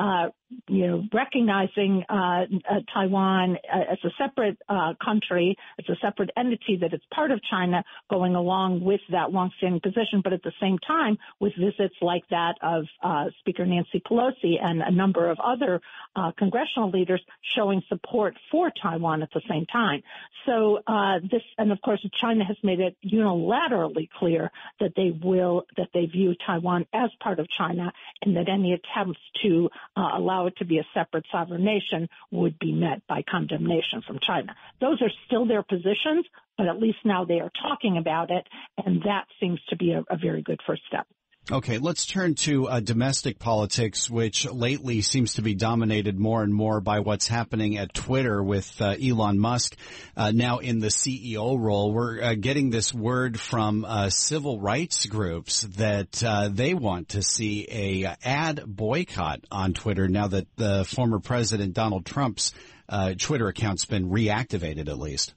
uh, 0.00 0.28
you 0.68 0.86
know, 0.86 1.04
recognizing 1.12 2.04
uh, 2.08 2.14
uh, 2.14 2.80
Taiwan 2.92 3.56
as 3.72 3.98
a 4.04 4.10
separate 4.18 4.58
uh, 4.68 4.94
country, 5.04 5.56
as 5.78 5.84
a 5.88 5.96
separate 6.00 6.30
entity 6.36 6.78
that 6.80 6.94
is 6.94 7.00
part 7.12 7.30
of 7.30 7.40
China, 7.50 7.84
going 8.10 8.34
along 8.34 8.82
with 8.82 9.00
that 9.10 9.30
longstanding 9.30 9.80
position, 9.80 10.20
but 10.22 10.32
at 10.32 10.42
the 10.42 10.52
same 10.60 10.78
time, 10.78 11.18
with 11.40 11.52
visits 11.58 11.94
like 12.00 12.22
that 12.30 12.54
of 12.62 12.84
uh, 13.02 13.26
Speaker 13.40 13.66
Nancy 13.66 14.00
Pelosi 14.00 14.62
and 14.62 14.82
a 14.82 14.90
number 14.90 15.30
of 15.30 15.38
other 15.40 15.80
uh, 16.16 16.32
congressional 16.38 16.90
leaders 16.90 17.22
showing 17.54 17.82
support 17.88 18.36
for 18.50 18.70
Taiwan 18.82 19.22
at 19.22 19.30
the 19.32 19.42
same 19.48 19.66
time. 19.66 20.02
So 20.46 20.80
this, 21.30 21.42
and 21.58 21.72
of 21.72 21.80
course, 21.82 22.04
China 22.20 22.44
has 22.44 22.56
made 22.62 22.80
it 22.80 22.96
unilaterally 23.04 24.08
clear 24.18 24.50
that 24.80 24.92
they 24.96 25.10
will, 25.22 25.66
that 25.76 25.88
they 25.94 26.06
view 26.06 26.34
Taiwan 26.46 26.86
as 26.92 27.10
part 27.20 27.38
of 27.38 27.48
China, 27.48 27.92
and 28.22 28.36
that 28.36 28.48
any 28.48 28.72
attempts 28.72 29.20
to 29.42 29.68
allow 29.96 30.43
it 30.46 30.56
to 30.56 30.64
be 30.64 30.78
a 30.78 30.86
separate 30.94 31.24
sovereign 31.30 31.64
nation 31.64 32.08
would 32.30 32.58
be 32.58 32.72
met 32.72 33.02
by 33.06 33.22
condemnation 33.22 34.02
from 34.06 34.18
China. 34.20 34.54
Those 34.80 35.00
are 35.02 35.10
still 35.26 35.46
their 35.46 35.62
positions, 35.62 36.26
but 36.56 36.66
at 36.66 36.80
least 36.80 36.98
now 37.04 37.24
they 37.24 37.40
are 37.40 37.50
talking 37.62 37.96
about 37.96 38.30
it, 38.30 38.46
and 38.84 39.02
that 39.02 39.26
seems 39.40 39.60
to 39.68 39.76
be 39.76 39.92
a, 39.92 40.04
a 40.08 40.16
very 40.16 40.42
good 40.42 40.60
first 40.66 40.82
step. 40.86 41.06
Okay, 41.52 41.76
let's 41.76 42.06
turn 42.06 42.36
to 42.36 42.68
uh, 42.68 42.80
domestic 42.80 43.38
politics, 43.38 44.08
which 44.08 44.50
lately 44.50 45.02
seems 45.02 45.34
to 45.34 45.42
be 45.42 45.54
dominated 45.54 46.18
more 46.18 46.42
and 46.42 46.54
more 46.54 46.80
by 46.80 47.00
what's 47.00 47.28
happening 47.28 47.76
at 47.76 47.92
Twitter 47.92 48.42
with 48.42 48.80
uh, 48.80 48.96
Elon 48.98 49.38
Musk 49.38 49.76
uh, 50.16 50.30
now 50.30 50.60
in 50.60 50.78
the 50.78 50.86
CEO 50.86 51.60
role. 51.60 51.92
We're 51.92 52.22
uh, 52.22 52.34
getting 52.34 52.70
this 52.70 52.94
word 52.94 53.38
from 53.38 53.84
uh, 53.84 54.08
civil 54.08 54.58
rights 54.58 55.04
groups 55.04 55.64
that 55.76 56.24
uh, 56.24 56.48
they 56.50 56.72
want 56.72 57.10
to 57.10 57.22
see 57.22 57.66
a 57.70 58.16
ad 58.24 58.62
boycott 58.66 59.40
on 59.50 59.74
Twitter 59.74 60.08
now 60.08 60.28
that 60.28 60.46
the 60.56 60.86
former 60.86 61.18
president 61.18 61.74
Donald 61.74 62.06
Trump's 62.06 62.54
Twitter 63.18 63.48
account's 63.48 63.84
been 63.84 64.08
reactivated, 64.08 64.88
at 64.88 64.98
least. 64.98 65.34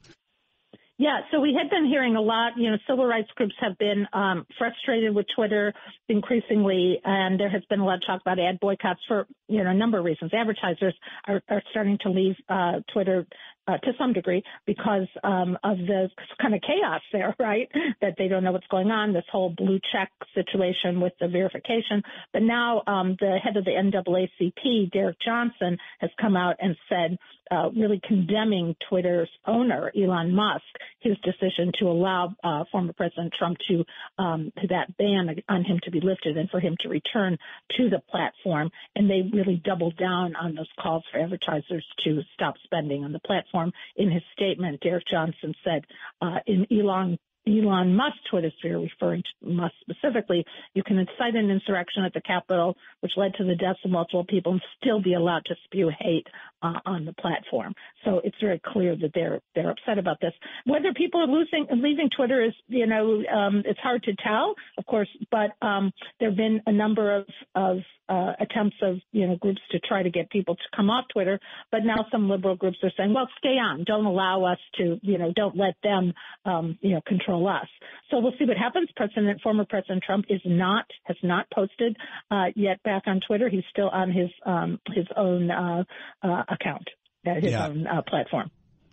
Yeah, 0.99 1.19
so 1.31 1.39
we 1.39 1.53
had 1.53 1.69
been 1.69 1.85
hearing 1.85 2.15
a 2.15 2.21
lot. 2.21 2.53
You 2.57 2.71
know, 2.71 2.77
civil 2.89 3.05
rights 3.05 3.29
groups 3.35 3.53
have 3.59 3.77
been 3.77 4.07
um, 4.13 4.47
frustrated 4.57 5.13
with 5.13 5.27
Twitter 5.35 5.71
increasingly, 6.09 6.99
and 7.05 7.39
there 7.39 7.49
has 7.49 7.63
been 7.69 7.79
a 7.79 7.85
lot 7.85 7.95
of 7.95 8.05
talk 8.07 8.21
about 8.21 8.39
ad 8.39 8.59
boycotts 8.59 9.01
for 9.07 9.27
you 9.47 9.63
know 9.63 9.69
a 9.69 9.75
number 9.75 9.99
of 9.99 10.05
reasons. 10.05 10.33
Advertisers 10.33 10.95
are, 11.27 11.39
are 11.49 11.61
starting 11.69 11.99
to 12.01 12.09
leave 12.09 12.35
uh, 12.49 12.79
Twitter 12.91 13.27
uh, 13.67 13.77
to 13.77 13.91
some 13.99 14.13
degree 14.13 14.41
because 14.65 15.07
um, 15.23 15.57
of 15.63 15.77
the 15.77 16.09
kind 16.41 16.55
of 16.55 16.61
chaos 16.61 17.01
there, 17.11 17.35
right? 17.39 17.69
That 18.01 18.15
they 18.17 18.27
don't 18.27 18.43
know 18.43 18.51
what's 18.51 18.67
going 18.67 18.89
on. 18.89 19.13
This 19.13 19.25
whole 19.31 19.53
blue 19.55 19.79
check 19.91 20.11
situation 20.33 20.99
with 20.99 21.13
the 21.19 21.27
verification. 21.27 22.01
But 22.33 22.41
now 22.41 22.81
um, 22.87 23.15
the 23.19 23.37
head 23.43 23.57
of 23.57 23.65
the 23.65 23.71
NAACP, 23.71 24.91
Derek 24.91 25.17
Johnson, 25.23 25.77
has 25.99 26.09
come 26.19 26.35
out 26.35 26.55
and 26.59 26.75
said 26.89 27.17
uh, 27.51 27.69
really 27.75 28.01
condemning 28.07 28.75
Twitter's 28.89 29.29
owner, 29.45 29.91
Elon 29.95 30.33
Musk, 30.33 30.63
his 30.99 31.17
decision 31.23 31.71
to 31.79 31.85
allow 31.85 32.35
uh, 32.43 32.63
former 32.71 32.93
President 32.93 33.33
Trump 33.37 33.57
to 33.69 33.83
um, 34.17 34.51
that 34.69 34.95
ban 34.97 35.35
on 35.49 35.63
him 35.63 35.79
to 35.83 35.91
be 35.91 35.99
lifted 35.99 36.37
and 36.37 36.49
for 36.49 36.59
him 36.59 36.75
to 36.81 36.89
return 36.89 37.37
to 37.77 37.89
the 37.89 38.01
platform. 38.09 38.69
And 38.95 39.09
they 39.09 39.29
really 39.33 39.61
doubled 39.63 39.97
down 39.97 40.35
on 40.35 40.55
those 40.55 40.69
calls 40.79 41.03
for 41.11 41.19
advertisers 41.19 41.85
to 42.03 42.21
stop 42.33 42.55
spending 42.63 43.03
on 43.03 43.11
the 43.11 43.19
platform. 43.19 43.71
In 43.95 44.11
his 44.11 44.23
statement, 44.33 44.81
Derek 44.81 45.05
Johnson 45.09 45.53
said, 45.63 45.83
uh, 46.21 46.39
in 46.45 46.65
Elon 46.71 47.17
Elon 47.47 47.95
Musk 47.95 48.15
Twitter 48.29 48.51
sphere, 48.59 48.79
referring 48.79 49.23
to 49.23 49.49
Musk 49.49 49.73
specifically, 49.81 50.45
you 50.73 50.83
can 50.83 50.97
incite 50.97 51.35
an 51.35 51.49
insurrection 51.49 52.03
at 52.03 52.13
the 52.13 52.21
Capitol, 52.21 52.75
which 52.99 53.13
led 53.17 53.33
to 53.35 53.43
the 53.43 53.55
deaths 53.55 53.79
of 53.85 53.91
multiple 53.91 54.25
people, 54.25 54.53
and 54.53 54.61
still 54.81 55.01
be 55.01 55.13
allowed 55.13 55.45
to 55.45 55.55
spew 55.65 55.89
hate 55.99 56.27
uh, 56.61 56.79
on 56.85 57.05
the 57.05 57.13
platform. 57.13 57.73
So 58.03 58.21
it's 58.23 58.35
very 58.41 58.61
clear 58.65 58.95
that 58.95 59.11
they're 59.13 59.39
they're 59.55 59.71
upset 59.71 59.97
about 59.97 60.17
this. 60.21 60.33
Whether 60.65 60.93
people 60.93 61.21
are 61.21 61.27
losing 61.27 61.67
leaving 61.71 62.09
Twitter 62.15 62.43
is 62.43 62.53
you 62.67 62.87
know 62.87 63.23
um, 63.33 63.63
it's 63.65 63.79
hard 63.79 64.03
to 64.03 64.13
tell, 64.23 64.55
of 64.77 64.85
course, 64.85 65.09
but 65.31 65.51
um, 65.65 65.91
there 66.19 66.29
have 66.29 66.37
been 66.37 66.61
a 66.65 66.71
number 66.71 67.15
of 67.15 67.25
of 67.55 67.77
uh, 68.09 68.33
attempts 68.39 68.77
of 68.81 68.97
you 69.11 69.27
know 69.27 69.35
groups 69.35 69.61
to 69.71 69.79
try 69.79 70.01
to 70.01 70.09
get 70.09 70.29
people 70.29 70.55
to 70.55 70.63
come 70.75 70.89
off 70.89 71.05
Twitter, 71.13 71.39
but 71.71 71.83
now 71.83 72.05
some 72.11 72.29
liberal 72.29 72.55
groups 72.55 72.77
are 72.83 72.91
saying, 72.97 73.13
well, 73.13 73.29
stay 73.37 73.57
on, 73.57 73.83
don't 73.83 74.05
allow 74.05 74.45
us 74.45 74.59
to 74.77 74.99
you 75.01 75.17
know 75.17 75.31
don't 75.35 75.57
let 75.57 75.75
them 75.83 76.13
um, 76.45 76.77
you 76.81 76.91
know 76.91 77.01
control 77.05 77.36
us. 77.45 77.67
So 78.09 78.19
we'll 78.19 78.33
see 78.39 78.45
what 78.45 78.57
happens. 78.57 78.89
President 78.95 79.39
former 79.41 79.65
President 79.65 80.03
Trump 80.03 80.25
is 80.29 80.41
not 80.45 80.85
has 81.03 81.17
not 81.21 81.45
posted 81.53 81.95
uh, 82.31 82.45
yet 82.55 82.81
back 82.83 83.03
on 83.05 83.19
Twitter. 83.27 83.49
He's 83.49 83.65
still 83.69 83.89
on 83.89 84.11
his 84.11 84.29
um, 84.45 84.79
his 84.93 85.05
own 85.15 85.51
uh, 85.51 85.83
uh 86.23 86.43
account, 86.49 86.87
uh, 87.27 87.35
his 87.35 87.51
yeah. 87.51 87.67
own 87.67 87.85
uh, 87.85 88.01
platform. 88.07 88.49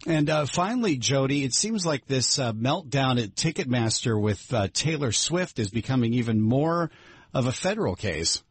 And 0.07 0.29
uh, 0.29 0.47
finally, 0.47 0.97
Jodi, 0.97 1.45
it 1.45 1.55
seems 1.55 1.87
like 1.87 2.07
this 2.07 2.39
uh, 2.39 2.53
meltdown 2.53 3.23
at 3.23 3.35
Ticketmaster 3.35 4.21
with 4.21 4.53
uh, 4.53 4.69
Taylor 4.73 5.13
Swift 5.13 5.59
is 5.59 5.71
becoming 5.71 6.13
even 6.15 6.43
more 6.43 6.91
of 7.33 7.47
a 7.47 7.53
federal 7.53 7.97
case. 7.97 8.43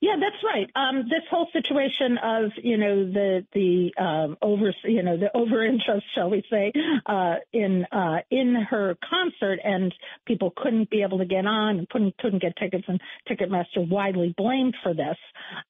Yeah, 0.00 0.16
that's 0.20 0.41
right. 0.52 0.70
Um, 0.74 1.04
this 1.08 1.22
whole 1.30 1.48
situation 1.52 2.18
of 2.22 2.50
you 2.62 2.76
know 2.76 3.04
the 3.04 3.46
the 3.52 3.92
um, 4.02 4.36
over 4.42 4.74
you 4.84 5.02
know 5.02 5.16
the 5.16 5.36
over 5.36 5.64
interest, 5.64 6.04
shall 6.14 6.30
we 6.30 6.42
say, 6.50 6.72
uh, 7.06 7.36
in 7.52 7.84
uh, 7.92 8.18
in 8.30 8.54
her 8.70 8.96
concert, 9.08 9.60
and 9.64 9.94
people 10.26 10.52
couldn't 10.56 10.90
be 10.90 11.02
able 11.02 11.18
to 11.18 11.24
get 11.24 11.46
on 11.46 11.78
and 11.78 11.88
couldn't 11.88 12.16
couldn't 12.18 12.42
get 12.42 12.56
tickets, 12.56 12.84
and 12.88 13.00
Ticketmaster 13.28 13.88
widely 13.88 14.34
blamed 14.36 14.74
for 14.82 14.94
this. 14.94 15.16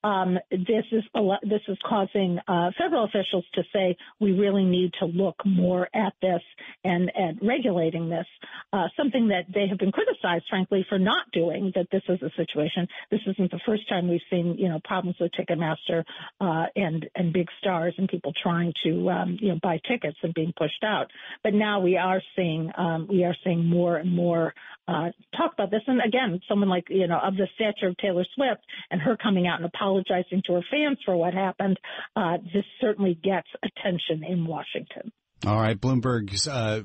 Um, 0.05 0.39
this 0.51 0.85
is 0.91 1.05
this 1.43 1.63
is 1.69 1.79
causing 1.89 2.39
uh, 2.49 2.71
federal 2.79 3.05
officials 3.05 3.45
to 3.55 3.63
say 3.73 3.97
we 4.21 4.33
really 4.33 4.65
need 4.65 4.93
to 5.01 5.07
look 5.07 5.37
more 5.45 5.89
at 5.95 6.15
this 6.21 6.43
and 6.85 7.11
at 7.11 7.43
regulating 7.43 8.09
this. 8.09 8.27
Uh, 8.73 8.89
something 8.97 9.29
that 9.29 9.45
they 9.53 9.67
have 9.69 9.79
been 9.79 9.93
criticized, 9.93 10.45
frankly, 10.49 10.85
for 10.89 10.99
not 10.99 11.31
doing. 11.33 11.73
That 11.75 11.89
this 11.91 12.03
is 12.09 12.21
a 12.23 12.31
situation. 12.37 12.89
This 13.11 13.21
isn't 13.27 13.51
the 13.51 13.61
first 13.67 13.89
time 13.89 14.09
we've 14.09 14.21
seen, 14.31 14.57
you 14.59 14.69
know, 14.69 14.72
problems 14.85 15.17
with 15.21 15.31
Ticketmaster 15.33 16.05
uh, 16.41 16.67
and 16.77 17.07
and 17.15 17.33
big 17.33 17.49
stars 17.59 17.95
and 17.99 18.09
people 18.09 18.33
trying 18.43 18.73
to, 18.85 19.11
um, 19.11 19.39
you 19.41 19.49
know, 19.49 19.59
buy 19.63 19.79
tickets 19.89 20.19
and 20.23 20.35
being 20.35 20.53
pushed 20.57 20.85
out. 20.85 21.11
But 21.43 21.55
now 21.55 21.81
we 21.81 21.97
are 21.97 22.21
seeing 22.37 22.71
um, 22.77 23.07
we 23.09 23.25
are 23.25 23.37
seeing 23.45 23.65
more 23.65 23.97
and 23.97 24.15
more 24.15 24.55
uh, 24.89 25.11
talk 25.37 25.53
about 25.55 25.71
this. 25.71 25.83
And 25.87 26.01
again, 26.01 26.41
someone 26.49 26.69
like 26.69 26.85
you 26.89 27.07
know 27.07 27.19
of 27.23 27.37
the 27.37 27.49
stature 27.55 27.89
of 27.89 27.97
Taylor 27.99 28.25
Swift 28.35 28.63
and 28.91 29.01
her 29.01 29.17
coming 29.17 29.47
out 29.47 29.61
and 29.61 29.67
apologizing 29.67 30.43
to 30.47 30.55
her 30.55 30.65
fans 30.71 30.99
for 31.05 31.17
what 31.17 31.35
happened, 31.35 31.79
uh, 32.17 32.39
this 32.53 32.65
certainly 32.81 33.19
gets 33.23 33.49
attention 33.63 34.25
in 34.25 34.47
Washington. 34.47 35.13
All 35.47 35.57
right, 35.57 35.79
Bloomberg's 35.79 36.47
uh, 36.47 36.83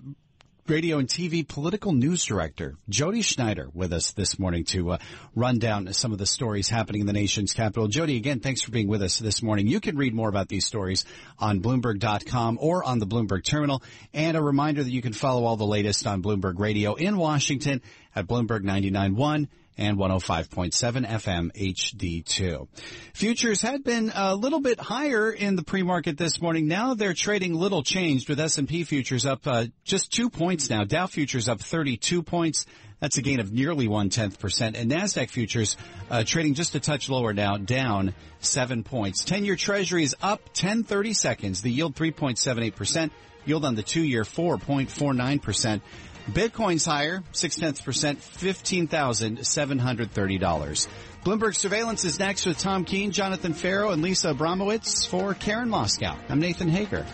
radio 0.70 0.97
and 0.97 1.07
TV 1.07 1.47
political 1.47 1.91
news 1.91 2.26
director, 2.26 2.76
Jodi 2.89 3.22
Schneider, 3.22 3.70
with 3.74 3.93
us 3.93 4.11
this 4.11 4.38
morning 4.38 4.63
to 4.65 4.91
uh, 4.91 4.97
run 5.36 5.59
down 5.59 5.91
some 5.93 6.11
of 6.11 6.18
the 6.18 6.26
stories 6.26 6.70
happening 6.70 7.01
in 7.01 7.07
the 7.07 7.13
nation's 7.13 7.53
capital. 7.53 7.88
Jodi, 7.88 8.18
again, 8.18 8.39
thanks 8.39 8.61
for 8.61 8.72
being 8.72 8.88
with 8.88 9.01
us 9.01 9.20
this 9.20 9.41
morning. 9.41 9.68
You 9.68 9.80
can 9.80 9.97
read 9.97 10.13
more 10.13 10.30
about 10.30 10.47
these 10.47 10.65
stories 10.65 11.05
on 11.39 11.61
Bloomberg.com 11.61 12.57
or 12.61 12.84
on 12.84 12.99
the 12.99 13.07
Bloomberg 13.07 13.43
terminal. 13.43 13.82
And 14.13 14.36
a 14.36 14.41
reminder 14.41 14.84
that 14.84 14.91
you 14.91 15.01
can 15.01 15.13
follow 15.13 15.45
all 15.45 15.57
the 15.57 15.65
latest 15.65 16.05
on 16.07 16.22
Bloomberg 16.22 16.59
Radio 16.59 16.95
in 16.95 17.18
Washington 17.18 17.82
at 18.15 18.28
Bloomberg 18.28 18.61
99.1 18.61 19.47
and 19.78 19.97
105.7 19.97 21.07
FM 21.07 21.51
HD2. 21.53 22.67
Futures 23.13 23.61
had 23.61 23.84
been 23.84 24.11
a 24.13 24.36
little 24.36 24.59
bit 24.59 24.80
higher 24.80 25.32
in 25.32 25.55
the 25.55 25.63
pre-market 25.63 26.17
this 26.17 26.41
morning. 26.41 26.67
Now 26.67 26.93
they're 26.93 27.13
trading 27.13 27.53
little 27.53 27.84
changed 27.84 28.30
with 28.30 28.39
S&P 28.39 28.84
futures 28.84 29.25
up 29.25 29.45
uh, 29.45 29.65
just 29.84 30.11
two 30.11 30.30
points 30.30 30.69
now. 30.69 30.84
Dow 30.84 31.07
futures 31.07 31.47
up 31.47 31.59
32 31.59 32.23
points. 32.23 32.65
That's 32.99 33.17
a 33.17 33.21
gain 33.21 33.39
of 33.39 33.51
nearly 33.51 33.88
one 33.88 34.09
tenth 34.09 34.39
percent. 34.39 34.75
And 34.75 34.91
NASDAQ 34.91 35.30
futures 35.30 35.78
uh, 36.09 36.23
trading 36.23 36.55
just 36.55 36.73
a 36.73 36.80
touch 36.80 37.09
lower 37.09 37.32
now, 37.34 37.57
down 37.57 38.15
seven 38.39 38.84
points. 38.84 39.23
10 39.23 39.45
year 39.45 39.55
treasury 39.55 40.03
is 40.03 40.15
up 40.21 40.41
10 40.53 40.84
30 40.84 41.13
seconds. 41.13 41.61
The 41.61 41.71
yield 41.71 41.95
3.78%. 41.95 43.11
Yield 43.45 43.63
on 43.63 43.75
the 43.75 43.84
two 43.84 44.01
year 44.01 44.23
4.49%. 44.23 45.82
Bitcoin's 46.28 46.86
higher, 46.86 47.23
six 47.32 47.55
tenths 47.55 47.82
percent, 47.82 48.19
$15,730. 48.19 50.88
Bloomberg 51.23 51.55
Surveillance 51.55 52.05
is 52.05 52.19
next 52.19 52.45
with 52.45 52.57
Tom 52.57 52.86
Keene, 52.86 53.11
Jonathan 53.11 53.53
Ferro, 53.53 53.91
and 53.91 54.01
Lisa 54.01 54.34
Abramowicz 54.34 55.07
for 55.07 55.34
Karen 55.34 55.69
Moskow. 55.69 56.15
I'm 56.30 56.39
Nathan 56.39 56.69
Hager. 56.69 57.05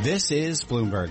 This 0.00 0.30
is 0.30 0.64
Bloomberg. 0.64 1.10